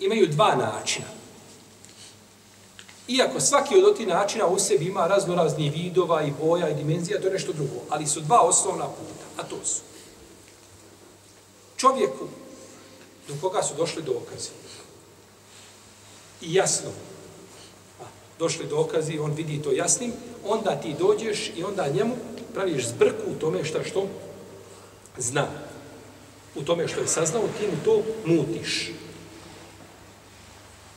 imaju 0.00 0.26
dva 0.26 0.56
načina. 0.56 1.06
Iako 3.08 3.40
svaki 3.40 3.74
od 3.74 3.96
tih 3.96 4.06
načina 4.06 4.46
u 4.46 4.58
sebi 4.58 4.84
ima 4.84 5.06
raznorazni 5.06 5.70
vidova 5.70 6.22
i 6.22 6.32
boja 6.40 6.68
i 6.68 6.74
dimenzija, 6.74 7.20
to 7.20 7.26
je 7.26 7.32
nešto 7.32 7.52
drugo. 7.52 7.80
Ali 7.90 8.06
su 8.06 8.20
dva 8.20 8.40
osnovna 8.40 8.84
puta, 8.84 9.24
a 9.36 9.42
to 9.42 9.56
su. 9.64 9.80
Čovjeku 11.76 12.26
do 13.28 13.34
koga 13.40 13.62
su 13.62 13.74
došli 13.76 14.02
dokazi. 14.02 14.48
I 16.40 16.54
jasno. 16.54 16.90
došli 18.38 18.66
dokazi, 18.66 19.18
on 19.18 19.32
vidi 19.32 19.62
to 19.62 19.72
jasnim, 19.72 20.12
onda 20.44 20.80
ti 20.80 20.94
dođeš 20.98 21.52
i 21.56 21.64
onda 21.64 21.88
njemu 21.88 22.16
praviš 22.54 22.88
zbrku 22.88 23.30
u 23.30 23.40
tome 23.40 23.64
šta 23.64 23.84
što 23.84 24.06
zna. 25.18 25.46
U 26.54 26.62
tome 26.62 26.88
što 26.88 27.00
je 27.00 27.08
saznao, 27.08 27.42
ti 27.42 27.66
mu 27.66 27.76
to 27.84 28.02
mutiš. 28.24 28.92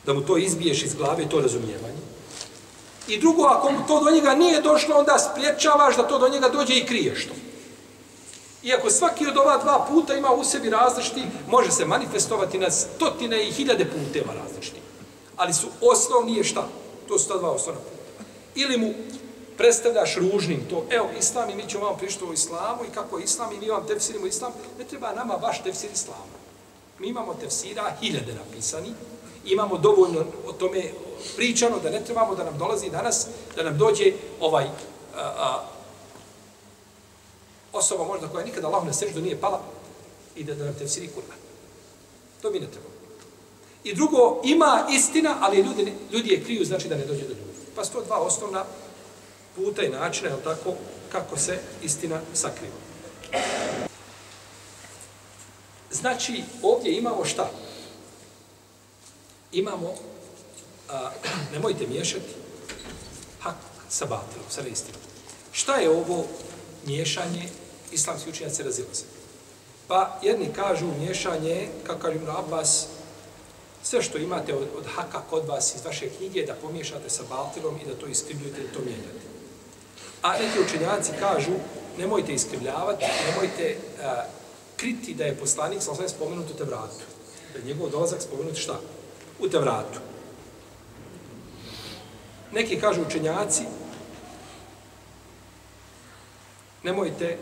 Da 0.06 0.14
mu 0.14 0.20
to 0.20 0.36
izbiješ 0.38 0.82
iz 0.82 0.94
glave, 0.94 1.28
to 1.28 1.40
razumijevanje. 1.40 1.97
I 3.08 3.18
drugo, 3.18 3.42
ako 3.42 3.72
to 3.86 4.04
do 4.04 4.10
njega 4.10 4.34
nije 4.34 4.60
došlo, 4.60 4.96
onda 4.96 5.18
spriječavaš 5.18 5.96
da 5.96 6.08
to 6.08 6.18
do 6.18 6.28
njega 6.28 6.48
dođe 6.48 6.74
i 6.74 6.86
kriješ 6.86 7.26
to. 7.26 7.34
Iako 8.62 8.90
svaki 8.90 9.26
od 9.26 9.36
ova 9.36 9.56
dva 9.56 9.86
puta 9.90 10.14
ima 10.14 10.32
u 10.32 10.44
sebi 10.44 10.70
različiti, 10.70 11.22
može 11.48 11.70
se 11.70 11.84
manifestovati 11.84 12.58
na 12.58 12.70
stotine 12.70 13.48
i 13.48 13.52
hiljade 13.52 13.84
puteva 13.84 14.34
različiti. 14.34 14.80
Ali 15.36 15.54
su 15.54 15.66
osnovni 15.80 16.36
je 16.36 16.44
šta? 16.44 16.68
To 17.08 17.18
su 17.18 17.28
ta 17.28 17.38
dva 17.38 17.50
osnovna 17.50 17.80
puta. 17.80 18.24
Ili 18.54 18.76
mu 18.76 18.94
predstavljaš 19.56 20.16
ružnim 20.16 20.60
to, 20.70 20.84
evo, 20.90 21.08
islam 21.18 21.50
i 21.50 21.54
mi 21.54 21.68
ćemo 21.68 21.84
vam 21.84 21.98
pričati 21.98 22.24
u 22.24 22.32
islamu 22.32 22.84
i 22.84 22.94
kako 22.94 23.18
je 23.18 23.24
islam 23.24 23.52
i 23.52 23.58
mi 23.58 23.70
vam 23.70 23.86
tefsirimo 23.86 24.26
islam, 24.26 24.52
ne 24.78 24.84
treba 24.84 25.14
nama 25.14 25.36
baš 25.36 25.62
tefsir 25.62 25.90
islama. 25.94 26.38
Mi 26.98 27.08
imamo 27.08 27.34
tefsira 27.34 27.96
hiljade 28.00 28.34
napisani, 28.34 28.94
imamo 29.44 29.78
dovoljno 29.78 30.24
o 30.46 30.52
tome 30.52 30.82
pričano 31.36 31.78
da 31.78 31.90
ne 31.90 32.04
trebamo 32.04 32.34
da 32.34 32.44
nam 32.44 32.58
dolazi 32.58 32.90
danas, 32.90 33.26
da 33.56 33.62
nam 33.62 33.78
dođe 33.78 34.12
ovaj 34.40 34.64
a, 34.64 35.20
a, 35.20 35.64
osoba 37.72 38.04
možda 38.04 38.28
koja 38.28 38.44
nikada 38.44 38.66
Allah 38.66 38.86
na 38.86 38.92
seždu 38.92 39.20
nije 39.20 39.40
pala 39.40 39.60
i 40.36 40.44
da, 40.44 40.54
da 40.54 40.64
nam 40.64 40.74
tefsiri 40.74 41.06
Kur'an. 41.06 41.38
To 42.42 42.50
mi 42.50 42.60
ne 42.60 42.66
trebamo. 42.66 42.94
I 43.84 43.94
drugo, 43.94 44.40
ima 44.44 44.86
istina, 44.90 45.36
ali 45.40 45.56
ljudi, 45.56 45.92
ljudi 46.12 46.28
je 46.28 46.44
kriju, 46.44 46.64
znači 46.64 46.88
da 46.88 46.96
ne 46.96 47.06
dođe 47.06 47.22
do 47.22 47.28
ljudi. 47.28 47.50
Pa 47.76 47.84
sto 47.84 48.02
dva 48.02 48.18
osnovna 48.18 48.64
puta 49.56 49.82
i 49.82 49.88
načina, 49.88 50.28
je 50.28 50.42
tako, 50.44 50.74
kako 51.12 51.38
se 51.38 51.58
istina 51.82 52.20
sakriva. 52.34 52.74
Znači, 55.90 56.42
ovdje 56.62 56.98
imamo 56.98 57.24
šta? 57.24 57.50
Imamo, 59.52 59.94
a, 60.88 61.10
nemojte 61.52 61.86
miješati, 61.86 62.34
hak 63.40 63.54
sa 63.88 64.04
batilom, 64.04 64.46
sa 64.50 64.62
neistinom. 64.62 65.00
Šta 65.52 65.76
je 65.76 65.90
ovo 65.90 66.24
miješanje 66.86 67.48
islamski 67.92 68.30
učenjaci 68.30 68.62
razilaze? 68.62 69.04
Pa 69.88 70.18
jedni 70.22 70.52
kažu 70.52 70.86
miješanje, 70.98 71.68
kako 71.86 72.00
kaže 72.00 72.16
Ibn 72.16 72.30
Abbas, 72.30 72.86
sve 73.82 74.02
što 74.02 74.18
imate 74.18 74.54
od, 74.54 74.66
od 74.78 74.84
haka 74.86 75.20
kod 75.30 75.46
vas 75.46 75.74
iz 75.74 75.84
vaše 75.84 76.08
knjige 76.08 76.46
da 76.46 76.54
pomiješate 76.54 77.10
sa 77.10 77.22
batilom 77.30 77.76
i 77.82 77.86
da 77.88 77.94
to 77.94 78.06
iskrivljujete 78.06 78.60
i 78.60 78.74
to 78.74 78.80
mijenjate. 78.84 79.28
A 80.22 80.32
neki 80.32 80.60
učenjaci 80.60 81.12
kažu, 81.20 81.52
nemojte 81.98 82.32
iskrivljavati, 82.32 83.04
nemojte 83.30 83.76
a, 84.02 84.24
kriti 84.76 85.14
da 85.14 85.24
je 85.24 85.36
poslanik, 85.36 85.82
sam 85.82 85.96
sve 85.96 86.08
spomenut 86.08 86.50
u 86.50 86.54
Tevratu. 86.54 87.04
Da 87.52 87.58
je 87.58 87.64
njegov 87.64 87.90
dolazak 87.90 88.22
spomenut 88.22 88.56
šta? 88.56 88.80
U 89.38 89.48
Tevratu. 89.48 89.98
Neki 92.52 92.80
kažu 92.80 93.02
učenjaci, 93.02 93.62
nemojte 96.82 97.36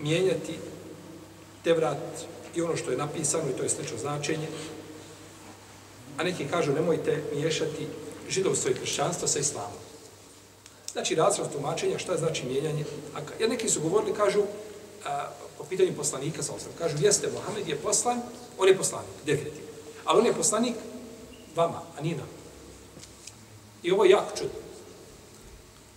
mijenjati 0.00 0.58
Tevrat 1.64 1.98
i 2.54 2.62
ono 2.62 2.76
što 2.76 2.90
je 2.90 2.96
napisano 2.96 3.50
i 3.50 3.56
to 3.56 3.62
je 3.62 3.68
slično 3.68 3.98
značenje. 3.98 4.48
A 6.18 6.22
neki 6.22 6.44
kažu 6.44 6.72
nemojte 6.72 7.22
miješati 7.34 7.86
židovstvo 8.28 8.70
i 8.70 8.74
kršćanstvo 8.74 9.28
sa 9.28 9.38
islamom. 9.38 9.84
Znači, 10.92 11.14
razlog 11.14 11.48
tumačenja, 11.52 11.98
šta 11.98 12.16
znači 12.16 12.46
mijenjanje? 12.46 12.84
A, 13.16 13.18
jer 13.40 13.50
neki 13.50 13.68
su 13.68 13.80
govorili, 13.80 14.14
kažu, 14.14 14.42
a, 15.04 15.28
po 15.58 15.64
pitanju 15.64 15.96
poslanika, 15.96 16.42
sa 16.42 16.52
osam, 16.54 16.72
kažu, 16.78 16.96
jeste, 17.00 17.28
Mohamed 17.34 17.68
je 17.68 17.76
poslan, 17.76 18.20
on 18.58 18.68
je 18.68 18.76
poslanik, 18.76 19.10
definitivno. 19.26 19.68
Ali 20.04 20.20
on 20.20 20.26
je 20.26 20.32
poslanik 20.32 20.74
vama, 21.56 21.82
a 21.98 22.02
nije 22.02 22.16
nam. 22.16 22.28
I 23.82 23.92
ovo 23.92 24.04
je 24.04 24.10
jako 24.10 24.36
čudno. 24.36 24.58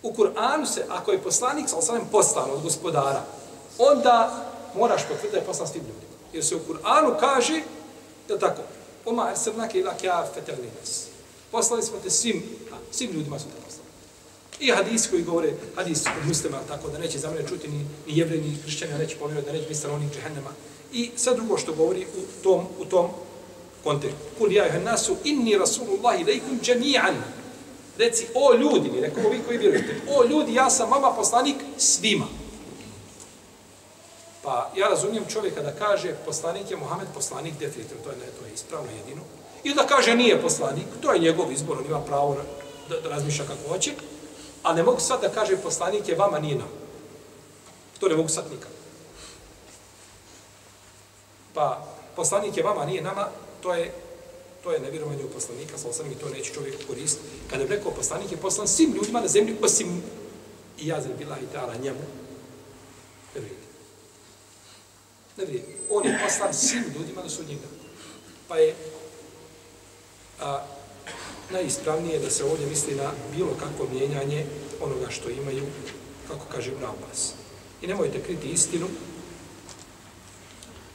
U 0.03 0.13
Kur'anu 0.13 0.65
se, 0.65 0.85
ako 0.89 1.11
je 1.11 1.23
poslanik, 1.23 1.69
sa 1.69 1.77
osam, 1.77 2.07
poslan 2.11 2.51
od 2.51 2.61
gospodara, 2.61 3.23
onda 3.77 4.45
moraš 4.75 5.01
potvrditi 5.01 5.31
da 5.31 5.37
je 5.37 5.45
poslan 5.45 5.67
svim 5.67 5.83
ljudima. 5.83 6.13
Jer 6.33 6.45
se 6.45 6.55
u 6.55 6.59
Kur'anu 6.59 7.19
kaže, 7.19 7.61
da 8.27 8.39
tako, 8.39 8.61
Oma 9.07 9.29
ersernake 9.31 9.79
ila 9.79 9.93
kja 9.93 10.25
feterlinas. 10.33 11.07
Poslali 11.51 11.83
smo 11.83 11.97
te 12.03 12.09
svim, 12.09 12.43
a, 12.71 12.75
svim 12.91 13.11
ljudima 13.11 13.39
su 13.39 13.45
te 13.45 13.61
poslali. 13.65 13.87
I 14.59 14.71
hadis 14.71 15.09
koji 15.09 15.23
govore, 15.23 15.53
hadis 15.75 16.05
od 16.05 16.27
muslima, 16.27 16.59
tako 16.67 16.89
da 16.89 16.97
neće 16.97 17.19
za 17.19 17.29
mene 17.29 17.47
čuti 17.47 17.67
ni, 17.67 17.77
ni 17.77 18.17
jevre, 18.17 18.37
ni 18.37 18.55
hrišćani, 18.55 18.93
neće 18.93 19.17
povjerati 19.17 19.47
da 19.47 19.53
neće 19.53 19.67
biti 19.67 19.79
stanovnik 19.79 20.13
džehennema. 20.13 20.49
I 20.93 21.11
sve 21.15 21.35
drugo 21.35 21.57
što 21.57 21.73
govori 21.73 22.05
u 22.05 22.43
tom, 22.43 22.67
u 22.79 22.85
tom 22.85 23.09
kontekst. 23.83 24.17
Kul 24.37 24.51
ja 24.51 24.67
ihan 24.67 24.83
nasu, 24.83 25.15
inni 25.23 25.57
rasulullahi 25.57 26.23
lejkum 26.23 26.59
džemijan. 26.61 27.15
Reci, 27.97 28.27
o 28.35 28.53
ljudi, 28.53 28.89
mi 28.91 29.01
rekao 29.01 29.29
vi 29.29 29.39
koji 29.45 29.57
vjerujete, 29.57 29.95
o 30.09 30.23
ljudi, 30.23 30.53
ja 30.53 30.69
sam 30.69 30.91
vama 30.91 31.11
poslanik 31.11 31.55
svima. 31.77 32.25
Pa 34.43 34.71
ja 34.75 34.87
razumijem 34.87 35.25
čovjeka 35.29 35.61
da 35.61 35.71
kaže 35.71 36.15
poslanik 36.25 36.71
je 36.71 36.77
Mohamed 36.77 37.07
poslanik 37.13 37.53
definitivno, 37.59 38.03
to 38.03 38.09
je, 38.09 38.17
ne, 38.17 38.25
to 38.39 38.45
je 38.45 38.53
ispravno 38.53 38.91
jedino. 38.91 39.21
I 39.63 39.73
da 39.73 39.87
kaže 39.87 40.15
nije 40.15 40.41
poslanik, 40.41 40.85
to 41.01 41.11
je 41.11 41.19
njegov 41.19 41.51
izbor, 41.51 41.77
on 41.77 41.85
ima 41.85 41.99
pravo 41.99 42.35
na, 42.35 42.43
da, 42.89 43.01
da 43.01 43.09
razmišlja 43.09 43.45
kako 43.45 43.69
hoće. 43.69 43.91
A 44.63 44.73
ne 44.73 44.83
mogu 44.83 44.99
sad 44.99 45.21
da 45.21 45.29
kaže 45.29 45.57
poslanik 45.57 46.07
je 46.07 46.15
vama 46.15 46.39
nije 46.39 46.55
nam. 46.55 46.69
To 47.99 48.07
ne 48.07 48.15
mogu 48.15 48.29
sad 48.29 48.45
nikad. 48.51 48.69
Pa 51.53 51.85
poslanik 52.15 52.57
je 52.57 52.63
vama 52.63 52.85
nije 52.85 53.01
nama, 53.01 53.27
to 53.61 53.73
je 53.73 53.91
to 54.67 54.71
je 54.71 54.79
nevjerovanje 54.79 55.25
u 55.25 55.29
poslanika, 55.29 55.77
sa 55.77 55.89
osam 55.89 56.11
i 56.11 56.15
to 56.15 56.29
neće 56.29 56.53
čovjek 56.53 56.87
koristiti. 56.87 57.27
Kada 57.49 57.63
bi 57.63 57.75
rekao 57.75 57.91
poslanik 57.91 58.31
je 58.31 58.37
poslan 58.37 58.67
svim 58.67 58.93
ljudima 58.93 59.21
na 59.21 59.27
zemlji, 59.27 59.55
osim 59.61 60.03
i 60.79 60.87
ja 60.87 61.01
bila 61.17 61.37
i 61.37 61.55
ta'ala 61.55 61.81
njemu, 61.81 61.99
ne 63.35 63.41
vrijedi. 63.41 63.67
Ne 65.37 65.45
vrijedi. 65.45 65.75
On 65.89 66.05
je 66.05 66.19
poslan 66.23 66.53
svim 66.53 66.83
ljudima 66.95 67.23
na 67.23 67.29
sudnjeg 67.29 67.57
Pa 68.47 68.57
je 68.57 68.75
a, 70.39 70.65
najispravnije 71.51 72.19
da 72.19 72.29
se 72.29 72.43
ovdje 72.43 72.67
misli 72.67 72.95
na 72.95 73.11
bilo 73.35 73.51
kakvo 73.59 73.87
mijenjanje 73.93 74.45
onoga 74.81 75.09
što 75.09 75.29
imaju, 75.29 75.63
kako 76.27 76.45
kaže 76.51 76.71
Ibn 76.71 76.83
Abbas. 76.83 77.33
I 77.81 77.87
nemojte 77.87 78.23
kriti 78.23 78.49
istinu, 78.49 78.87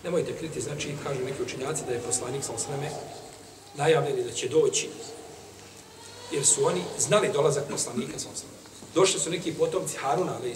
nemojte 0.05 0.37
kriti, 0.37 0.61
znači, 0.61 0.95
kažu 1.05 1.25
neki 1.25 1.43
učinjaci 1.43 1.83
da 1.87 1.93
je 1.93 2.03
poslanik 2.07 2.45
sa 2.45 2.53
osreme 2.53 2.91
najavljeni 3.77 4.25
da 4.25 4.33
će 4.33 4.49
doći, 4.49 4.89
jer 6.33 6.47
su 6.47 6.67
oni 6.67 6.83
znali 6.99 7.33
dolazak 7.33 7.65
poslanika 7.71 8.19
sa 8.19 8.29
osreme. 8.35 8.53
Došli 8.95 9.21
su 9.21 9.31
neki 9.31 9.55
potomci 9.55 9.97
Haruna, 9.97 10.33
ali 10.37 10.51
i 10.51 10.55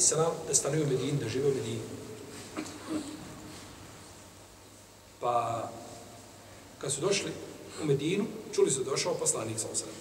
da 0.49 0.55
stanuju 0.55 0.83
u 0.83 0.87
Medini, 0.87 1.19
da 1.21 1.29
žive 1.29 1.49
u 1.49 1.55
Medini. 1.55 1.81
Pa, 5.21 5.69
kad 6.79 6.93
su 6.93 7.01
došli 7.01 7.31
u 7.83 7.87
Medinu, 7.87 8.25
čuli 8.55 8.71
su 8.71 8.85
došao 8.85 9.15
poslanik 9.15 9.59
sa 9.59 9.67
osreme. 9.73 9.93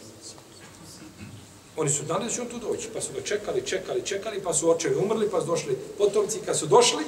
Oni 1.78 1.90
su 1.90 2.06
znali 2.06 2.26
da 2.26 2.32
će 2.32 2.42
on 2.42 2.48
tu 2.48 2.60
doći, 2.60 2.90
pa 2.94 3.02
su 3.02 3.14
ga 3.14 3.22
čekali, 3.22 3.62
čekali, 3.66 4.06
čekali, 4.06 4.44
pa 4.44 4.54
su 4.54 4.70
očevi 4.70 4.96
umrli, 4.96 5.30
pa 5.30 5.42
su 5.42 5.48
došli 5.48 5.78
potomci. 5.98 6.40
Kad 6.46 6.60
su 6.60 6.66
došli, 6.66 7.04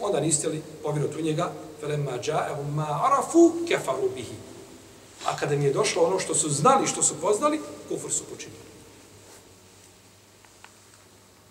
onda 0.00 0.20
nistili 0.20 0.62
povjerot 0.82 1.16
u 1.16 1.20
njega, 1.20 1.52
فَلَمَّا 1.81 2.17
جَاءَهُمْ 2.17 2.75
مَا 2.75 2.87
عَرَفُوا 3.03 3.51
كَفَرُوا 3.69 4.09
بِهِ 4.15 4.29
A 5.25 5.37
kada 5.37 5.55
mi 5.55 5.65
je 5.65 5.73
došlo 5.73 6.03
ono 6.03 6.19
što 6.19 6.35
su 6.35 6.49
znali, 6.49 6.87
što 6.87 7.03
su 7.03 7.13
poznali, 7.21 7.61
kufr 7.89 8.11
su 8.11 8.23
počinili. 8.23 8.63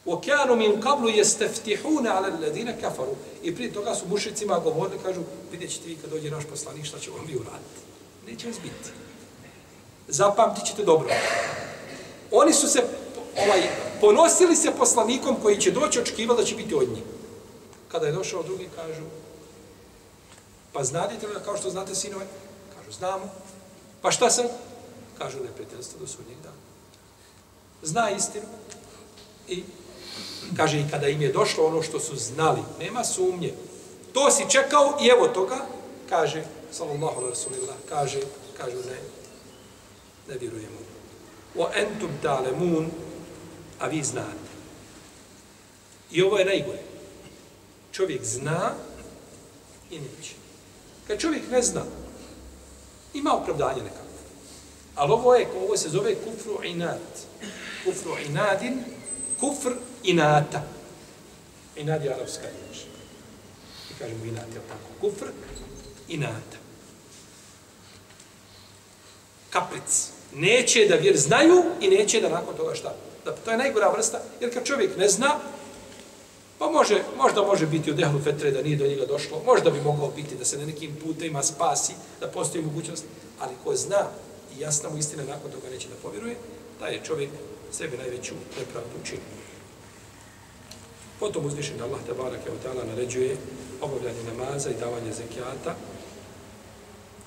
وَكَانُوا 0.06 0.56
مِنْ 0.56 0.82
قَبْلُ 0.82 1.08
يَسْتَفْتِحُونَ 1.08 2.06
عَلَى 2.06 2.28
الَّذِينَ 2.28 2.80
كَفَرُوا 2.80 3.14
I 3.42 3.54
prije 3.54 3.72
toga 3.72 3.94
su 3.94 4.08
mušicima 4.08 4.58
govorili, 4.58 5.02
kažu, 5.02 5.20
vidjet 5.52 5.70
ćete 5.70 5.88
vi 5.88 5.96
kad 5.96 6.10
dođe 6.10 6.30
naš 6.30 6.44
poslanik, 6.50 6.84
šta 6.84 6.98
će 6.98 7.10
on 7.10 7.26
vi 7.26 7.36
uraditi. 7.36 7.80
Neće 8.26 8.46
vas 8.46 8.56
biti. 8.62 8.90
Zapamtit 10.08 10.64
ćete 10.64 10.84
dobro. 10.84 11.08
Oni 12.30 12.52
su 12.52 12.68
se 12.68 12.82
ovaj, 13.36 13.62
ponosili 14.00 14.56
se 14.56 14.70
poslanikom 14.78 15.36
koji 15.42 15.60
će 15.60 15.70
doći, 15.70 16.00
očekivali 16.00 16.40
da 16.40 16.44
će 16.44 16.54
biti 16.54 16.74
od 16.74 16.88
njih. 16.88 17.02
Kada 17.88 18.06
je 18.06 18.12
došao 18.12 18.42
drugi, 18.42 18.68
kažu, 18.76 19.02
pa 20.73 20.83
znadite 20.83 21.27
li 21.27 21.33
kao 21.45 21.57
što 21.57 21.69
znate 21.69 21.95
sinove? 21.95 22.25
Kažu, 22.75 22.91
znamo. 22.91 23.29
Pa 24.01 24.11
šta 24.11 24.29
sam? 24.29 24.45
Kažu, 25.17 25.37
neprijateljstvo 25.43 25.99
do 25.99 26.07
sudnjeg 26.07 26.37
dana. 26.43 26.55
Zna 27.83 28.09
istinu 28.09 28.45
i 29.47 29.63
Kaže, 30.55 30.79
i 30.79 30.89
kada 30.91 31.07
im 31.07 31.21
je 31.21 31.31
došlo 31.31 31.65
ono 31.65 31.81
što 31.81 31.99
su 31.99 32.15
znali, 32.15 32.61
nema 32.79 33.03
sumnje. 33.03 33.53
To 34.13 34.31
si 34.31 34.49
čekao 34.49 34.97
i 35.01 35.07
evo 35.07 35.27
toga, 35.27 35.65
kaže, 36.09 36.43
sallallahu 36.71 37.17
alaihi 37.17 37.29
rasulillah, 37.29 37.75
kaže, 37.89 38.19
kažu, 38.57 38.77
ne, 38.77 38.99
ne 40.27 40.37
vjerujemo. 40.39 40.77
O 41.57 41.69
entum 41.75 42.09
talemun, 42.21 42.91
a 43.79 43.87
vi 43.87 44.03
znate. 44.03 44.47
I 46.11 46.21
ovo 46.21 46.37
je 46.37 46.45
najgore. 46.45 46.81
Čovjek 47.91 48.23
zna 48.23 48.73
i 49.91 49.99
neće. 49.99 50.33
Kad 51.07 51.19
čovjek 51.19 51.51
ne 51.51 51.61
zna, 51.61 51.83
ima 53.13 53.33
opravdanje 53.33 53.83
nekako. 53.83 54.07
Ali 54.95 55.11
ovo, 55.11 55.35
je, 55.35 55.47
ovo 55.63 55.77
se 55.77 55.89
zove 55.89 56.15
kufru 56.15 56.63
inat. 56.63 57.01
Kufru 57.85 58.11
inadin, 58.29 58.83
kufr 59.39 59.71
inata. 60.03 60.63
Inad 61.75 62.03
je 62.03 62.13
arapska 62.13 62.43
riječ. 62.43 62.85
I 63.91 63.99
kažemo 63.99 64.25
inat, 64.25 64.47
je 64.47 64.61
tako? 64.67 64.89
Kufr 65.01 65.25
inata. 66.07 66.57
Kapric. 69.49 70.09
Neće 70.35 70.85
da 70.89 70.95
vjer 70.95 71.17
znaju 71.17 71.63
i 71.81 71.87
neće 71.87 72.21
da 72.21 72.29
nakon 72.29 72.55
toga 72.57 72.75
šta. 72.75 72.95
Da, 73.25 73.35
to 73.35 73.51
je 73.51 73.57
najgora 73.57 73.89
vrsta, 73.89 74.21
jer 74.41 74.53
kad 74.53 74.65
čovjek 74.65 74.97
ne 74.97 75.09
zna, 75.09 75.39
pa 76.59 76.71
može, 76.71 77.03
možda 77.17 77.41
može 77.41 77.65
biti 77.65 77.91
od 77.91 77.99
ehlu 77.99 78.19
fetre 78.23 78.51
da 78.51 78.61
nije 78.61 78.77
do 78.77 78.87
njega 78.87 79.05
došlo, 79.05 79.41
možda 79.45 79.69
bi 79.69 79.81
mogao 79.81 80.11
biti 80.15 80.35
da 80.35 80.45
se 80.45 80.57
na 80.57 80.65
nekim 80.65 80.95
putima 81.03 81.43
spasi, 81.43 81.93
da 82.19 82.27
postoji 82.27 82.63
mogućnost, 82.63 83.05
ali 83.39 83.55
ko 83.63 83.75
zna 83.75 84.07
i 84.57 84.59
jasna 84.59 84.89
mu 84.89 84.97
istina 84.97 85.23
nakon 85.23 85.51
toga 85.51 85.69
neće 85.69 85.87
da 85.87 85.95
povjeruje, 86.01 86.35
taj 86.79 86.93
je 86.93 87.03
čovjek 87.03 87.29
sebi 87.71 87.97
najveću 87.97 88.33
nepravdu 88.59 88.89
učinio. 89.01 89.37
Potom 91.19 91.45
uzvišen 91.45 91.81
Allah 91.81 91.99
te 92.05 92.13
barake 92.13 92.51
od 92.51 92.57
ta'ala 92.63 92.87
naređuje 92.87 93.37
obavljanje 93.81 94.23
namaza 94.23 94.69
i 94.69 94.79
davanje 94.79 95.13
zekijata, 95.13 95.75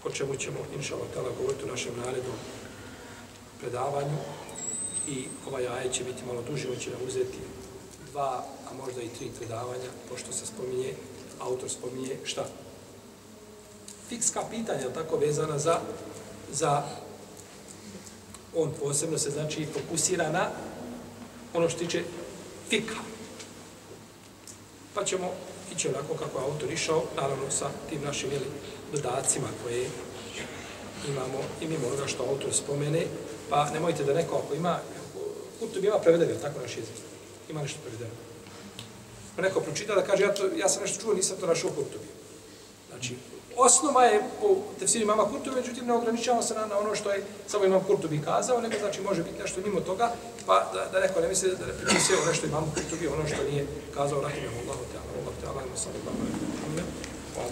o 0.04 0.10
čemu 0.10 0.36
ćemo, 0.36 0.58
inša 0.76 0.94
Allah 0.94 1.08
ta'ala, 1.16 1.36
govoriti 1.38 1.64
u 1.64 1.68
našem 1.68 1.92
narednom 1.96 2.36
predavanju 3.60 4.16
i 5.08 5.24
ovaj 5.48 5.68
ajet 5.68 5.92
će 5.92 6.04
biti 6.04 6.24
malo 6.26 6.42
duži, 6.50 6.68
on 6.68 6.78
će 6.78 6.90
nam 6.90 7.00
uzeti 7.06 7.38
dva, 8.12 8.44
a 8.70 8.74
možda 8.84 9.02
i 9.02 9.08
tri 9.08 9.30
predavanja, 9.38 9.90
pošto 10.08 10.32
se 10.32 10.46
spominje, 10.46 10.94
autor 11.40 11.70
spominje 11.70 12.16
šta? 12.24 12.46
Fikska 14.08 14.42
pitanja, 14.50 14.92
tako 14.94 15.16
vezana 15.16 15.58
za, 15.58 15.80
za 16.52 16.82
on 18.56 18.72
posebno 18.80 19.18
se 19.18 19.30
znači 19.30 19.66
fokusira 19.66 20.30
na 20.30 20.50
ono 21.54 21.68
što 21.68 21.78
tiče 21.78 22.02
fika. 22.68 22.96
Pa 24.94 25.04
ćemo 25.04 25.30
ići 25.72 25.88
onako 25.88 26.14
kako 26.14 26.38
je 26.38 26.44
autor 26.44 26.72
išao, 26.72 27.04
naravno 27.16 27.50
sa 27.50 27.70
tim 27.88 28.02
našim 28.04 28.30
jeli, 28.32 28.46
dodacima 28.92 29.48
koje 29.62 29.86
imamo 31.08 31.38
i 31.60 31.66
mimo 31.66 31.86
onoga 31.86 32.06
što 32.06 32.22
autor 32.22 32.52
spomene, 32.52 33.06
pa 33.50 33.70
nemojte 33.70 34.04
da 34.04 34.14
neko 34.14 34.42
ako 34.44 34.54
ima, 34.54 34.78
Kurtobi 35.58 35.86
ima 35.86 35.98
prevedeno, 35.98 36.40
tako 36.42 36.60
naš 36.60 36.76
jezik, 36.76 36.94
ima 37.48 37.62
nešto 37.62 37.78
prevedeno 37.82 38.29
pa 39.40 39.48
neko 39.48 39.60
pročita 39.60 39.94
da 39.94 40.02
kaže 40.02 40.22
ja, 40.22 40.34
to, 40.34 40.48
ja 40.56 40.68
sam 40.68 40.82
nešto 40.82 41.02
čuo, 41.02 41.14
nisam 41.14 41.36
to 41.40 41.46
našao 41.46 41.70
u 41.70 41.72
Kurtubi. 41.72 42.08
Znači, 42.90 43.16
osnova 43.56 44.04
je 44.04 44.22
po 44.40 44.56
tefsiri 44.78 45.04
imama 45.04 45.24
Kurtubi, 45.24 45.56
međutim 45.56 45.86
ne 45.86 45.92
ograničavamo 45.92 46.42
se 46.42 46.54
na, 46.54 46.66
na 46.66 46.78
ono 46.78 46.94
što 46.94 47.10
je 47.10 47.24
samo 47.46 47.64
imam 47.64 47.84
Kurtubi 47.86 48.22
kazao, 48.22 48.60
nego 48.60 48.78
znači 48.78 49.00
može 49.00 49.22
biti 49.22 49.42
nešto 49.42 49.60
mimo 49.60 49.80
toga, 49.80 50.12
pa 50.46 50.70
da, 50.74 50.88
da 50.92 51.00
neko 51.00 51.20
ne 51.20 51.28
misli 51.28 51.56
da 51.56 51.66
ne 51.66 51.72
pripisuje 51.72 52.18
ono 52.22 52.34
što 52.34 52.46
imam 52.46 52.72
Kurtubi, 52.74 53.08
ono 53.08 53.26
što 53.26 53.44
nije 53.50 53.66
kazao 53.94 54.20
Rahimah 54.20 54.52
Allah, 54.62 54.76
Allah, 54.76 55.24
Allah, 55.48 55.62
Allah, 55.62 55.62
Allah, 55.62 55.70
Allah, 55.70 56.00
Allah, 56.00 56.14